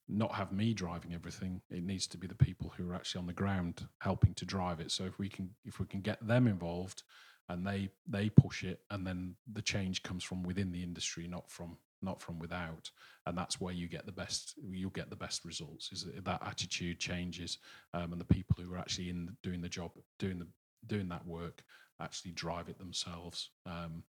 not 0.08 0.34
have 0.34 0.52
me 0.52 0.74
driving 0.74 1.14
everything. 1.14 1.62
It 1.70 1.84
needs 1.84 2.08
to 2.08 2.18
be 2.18 2.28
the 2.28 2.36
people 2.36 2.74
who 2.76 2.90
are 2.90 2.96
actually 2.96 3.20
on 3.20 3.28
the 3.28 3.34
ground 3.34 3.88
helping 4.00 4.34
to 4.36 4.46
drive 4.46 4.80
it. 4.80 4.92
So 4.92 5.06
if 5.06 5.18
we 5.20 5.30
can 5.30 5.50
if 5.66 5.80
we 5.80 5.86
can 5.86 6.02
get 6.02 6.26
them 6.26 6.48
involved 6.48 7.04
and 7.48 7.66
they 7.66 7.90
they 8.08 8.30
push 8.30 8.64
it 8.64 8.82
and 8.90 9.06
then 9.06 9.36
the 9.52 9.62
change 9.62 10.04
comes 10.04 10.24
from 10.24 10.44
within 10.44 10.72
the 10.72 10.84
industry, 10.84 11.28
not 11.28 11.50
from 11.50 11.78
not 12.02 12.22
from 12.22 12.40
without. 12.40 12.90
And 13.26 13.38
that's 13.38 13.60
where 13.60 13.74
you 13.74 13.88
get 13.88 14.06
the 14.06 14.12
best 14.12 14.56
you'll 14.70 14.90
get 14.92 15.10
the 15.10 15.16
best 15.16 15.46
results 15.46 15.92
is 15.92 16.06
that, 16.06 16.26
that 16.26 16.42
attitude 16.46 17.00
changes 17.00 17.58
um, 17.94 18.12
and 18.12 18.22
the 18.22 18.26
people 18.26 18.56
who 18.62 18.74
are 18.74 18.78
actually 18.78 19.10
in 19.10 19.30
doing 19.44 19.62
the 19.62 19.70
job, 19.70 19.92
doing 20.18 20.40
the 20.40 20.48
doing 20.88 21.10
that 21.10 21.26
work 21.26 21.64
actually 22.02 22.32
drive 22.32 22.70
it 22.70 22.78
themselves. 22.78 23.52
Um, 23.66 24.04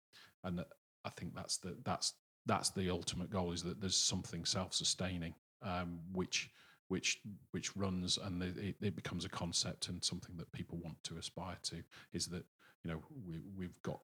and 0.44 0.64
I 1.04 1.10
think 1.10 1.34
that's 1.34 1.58
the 1.58 1.76
that's 1.84 2.14
that's 2.46 2.70
the 2.70 2.90
ultimate 2.90 3.30
goal 3.30 3.52
is 3.52 3.62
that 3.62 3.80
there's 3.80 3.96
something 3.96 4.44
self-sustaining, 4.44 5.34
um, 5.62 6.00
which 6.12 6.50
which 6.88 7.20
which 7.52 7.76
runs 7.76 8.18
and 8.18 8.42
it, 8.42 8.56
it- 8.56 8.76
it 8.80 8.96
becomes 8.96 9.24
a 9.24 9.28
concept 9.28 9.88
and 9.88 10.02
something 10.02 10.36
that 10.36 10.50
people 10.52 10.78
want 10.78 11.02
to 11.04 11.18
aspire 11.18 11.58
to. 11.62 11.82
Is 12.12 12.26
that 12.26 12.44
you 12.84 12.90
know 12.90 13.02
we 13.26 13.40
we've 13.56 13.82
got 13.82 14.00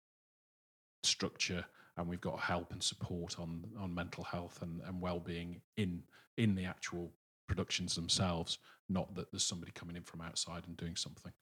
structure 1.03 1.65
and 1.97 2.09
we've 2.09 2.21
got 2.21 2.39
help 2.39 2.73
and 2.73 2.83
support 2.83 3.39
on 3.39 3.65
on 3.79 3.95
mental 3.95 4.25
health 4.25 4.61
and, 4.63 4.81
and 4.87 5.01
well-being 5.01 5.61
in 5.77 6.03
in 6.37 6.55
the 6.55 6.65
actual 6.65 7.11
productions 7.47 7.95
themselves 7.95 8.59
not 8.89 9.15
that 9.15 9.31
there's 9.31 9.45
somebody 9.45 9.73
coming 9.73 9.97
in 9.97 10.03
from 10.03 10.21
outside 10.21 10.65
and 10.67 10.77
doing 10.77 10.97
something. 10.97 11.33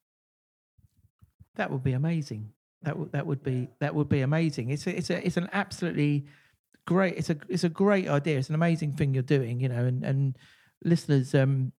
That 1.56 1.70
would 1.70 1.84
be 1.84 1.92
amazing. 1.92 2.50
That 2.82 2.98
would 2.98 3.12
that 3.12 3.26
would 3.26 3.42
be 3.42 3.68
that 3.80 3.94
would 3.94 4.08
be 4.08 4.22
amazing. 4.22 4.70
It's 4.70 4.86
a, 4.86 4.96
it's 4.96 5.10
a 5.10 5.24
it's 5.24 5.36
an 5.36 5.48
absolutely 5.52 6.26
great 6.86 7.16
it's 7.16 7.30
a 7.30 7.36
it's 7.48 7.64
a 7.64 7.68
great 7.68 8.08
idea. 8.08 8.38
It's 8.38 8.48
an 8.48 8.54
amazing 8.54 8.94
thing 8.94 9.14
you're 9.14 9.22
doing 9.22 9.60
you 9.60 9.68
know 9.68 9.84
and 9.84 10.04
and 10.04 10.38
listeners 10.84 11.34
um 11.34 11.72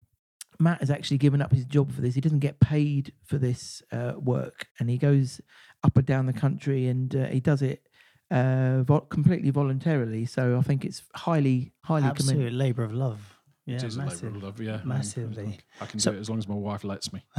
Matt 0.61 0.79
has 0.79 0.91
actually 0.91 1.19
given 1.19 1.43
up 1.43 1.51
his 1.53 1.65
job 1.65 1.93
for 1.93 2.01
this. 2.01 2.15
He 2.15 2.21
doesn't 2.21 2.39
get 2.39 2.61
paid 2.61 3.13
for 3.25 3.39
this 3.39 3.83
uh, 3.91 4.13
work, 4.17 4.69
and 4.79 4.89
he 4.89 4.99
goes 4.99 5.41
up 5.83 5.97
and 5.97 6.07
down 6.07 6.27
the 6.27 6.33
country, 6.33 6.87
and 6.87 7.15
uh, 7.17 7.27
he 7.27 7.41
does 7.41 7.61
it 7.61 7.89
uh, 8.31 8.83
vol- 8.83 9.01
completely 9.03 9.51
voluntarily. 9.51 10.25
So 10.27 10.59
I 10.59 10.63
think 10.63 10.85
it's 10.85 11.03
highly, 11.15 11.73
highly 11.83 12.07
Absolute 12.07 12.33
commendable. 12.35 12.57
labour 12.59 12.85
of 12.85 12.93
love. 12.95 13.21
Yeah, 13.67 13.77
it 13.77 13.85
is 13.85 13.97
massive. 13.97 14.25
a 14.25 14.27
labour 14.27 14.37
of 14.37 14.43
love 14.43 14.61
yeah 14.61 14.75
Um, 14.83 14.89
Massively. 14.89 15.59
i 15.81 15.87
can 15.87 15.99
So- 15.99 16.11
do 16.11 16.19
it 16.19 16.21
as 16.21 16.29
long 16.29 16.39
as 16.39 16.47
my 16.47 16.55
wife 16.55 16.85
lets 16.85 17.15
me 17.15 17.25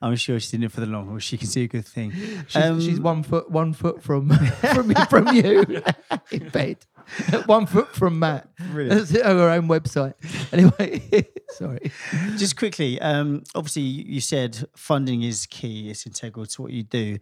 I'm 0.00 0.14
sure 0.14 0.38
she's 0.38 0.54
in 0.54 0.62
it 0.62 0.70
for 0.70 0.80
the 0.80 0.86
long 0.86 1.08
haul. 1.08 1.18
She 1.18 1.36
can 1.36 1.48
see 1.48 1.64
a 1.64 1.68
good 1.68 1.84
thing. 1.86 2.12
She's, 2.12 2.44
she's 2.84 2.98
Um, 2.98 3.02
one 3.02 3.22
foot, 3.24 3.50
one 3.50 3.72
foot 3.72 4.00
from 4.02 4.30
from 4.74 4.94
from 5.10 5.28
you 5.34 5.82
in 6.30 6.48
bed, 6.50 6.78
one 7.46 7.66
foot 7.66 7.88
from 7.88 8.18
Matt. 8.20 8.48
Brilliant. 8.70 9.08
That's 9.08 9.24
her 9.24 9.50
own 9.50 9.66
website. 9.68 10.14
Anyway, 10.52 11.26
sorry. 11.50 11.90
Just 12.36 12.56
quickly, 12.56 13.00
um, 13.00 13.42
obviously, 13.56 13.82
you 13.82 14.04
you 14.14 14.20
said 14.20 14.64
funding 14.76 15.22
is 15.22 15.46
key. 15.46 15.90
It's 15.90 16.06
integral 16.06 16.46
to 16.46 16.62
what 16.62 16.70
you 16.72 16.84
do. 16.84 17.18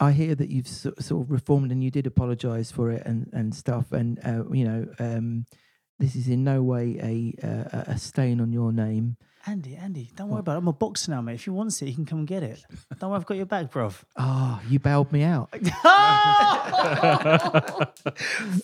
I 0.00 0.12
hear 0.12 0.34
that 0.34 0.50
you've 0.50 0.66
sort 0.68 0.98
of 0.98 1.30
reformed 1.30 1.70
and 1.70 1.84
you 1.84 1.90
did 1.90 2.06
apologise 2.06 2.70
for 2.72 2.90
it 2.90 3.02
and 3.06 3.28
and 3.32 3.54
stuff, 3.54 3.92
and 3.92 4.18
uh, 4.24 4.44
you 4.50 4.64
know, 4.64 4.86
um, 4.98 5.46
this 5.98 6.16
is 6.16 6.28
in 6.28 6.44
no 6.44 6.62
way 6.62 6.96
a 7.00 7.46
a, 7.46 7.84
a 7.92 7.98
stain 7.98 8.40
on 8.40 8.52
your 8.52 8.72
name. 8.72 9.16
Andy, 9.46 9.76
Andy, 9.76 10.10
don't 10.16 10.30
worry 10.30 10.40
about 10.40 10.54
it. 10.54 10.58
I'm 10.60 10.68
a 10.68 10.72
boxer 10.72 11.10
now, 11.10 11.20
mate. 11.20 11.34
If 11.34 11.46
you 11.46 11.52
want 11.52 11.82
it, 11.82 11.86
you 11.86 11.94
can 11.94 12.06
come 12.06 12.20
and 12.20 12.26
get 12.26 12.42
it. 12.42 12.64
Don't 12.98 13.10
worry, 13.10 13.18
I've 13.20 13.26
got 13.26 13.36
your 13.36 13.44
back, 13.44 13.70
bruv. 13.70 14.02
Oh, 14.16 14.58
you 14.70 14.78
bailed 14.78 15.12
me 15.12 15.22
out. 15.22 15.50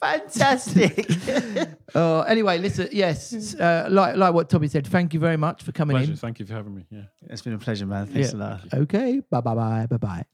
Fantastic. 0.01 1.07
Oh, 1.93 2.20
anyway, 2.22 2.57
listen. 2.59 2.89
Yes, 2.93 3.53
uh, 3.57 3.89
like 3.91 4.14
like 4.16 4.33
what 4.33 4.49
Tommy 4.49 4.68
said. 4.68 4.87
Thank 4.87 5.12
you 5.12 5.18
very 5.18 5.37
much 5.37 5.64
for 5.64 5.72
coming 5.72 5.97
Pleasure. 5.97 6.12
in. 6.12 6.16
Thank 6.16 6.39
you 6.39 6.47
for 6.47 6.53
having 6.55 6.72
me. 6.76 6.87
Yeah. 6.89 7.01
it's 7.28 7.43
been 7.43 7.53
a 7.55 7.59
pleasure, 7.59 7.85
man. 7.85 8.07
Thanks 8.07 8.33
Yeah. 8.33 8.39
a 8.39 8.39
lot. 8.39 8.61
Okay. 8.72 9.20
Bye 9.28 9.41
bye 9.41 9.55
bye 9.57 9.87
bye 9.91 9.97
bye. 9.97 10.24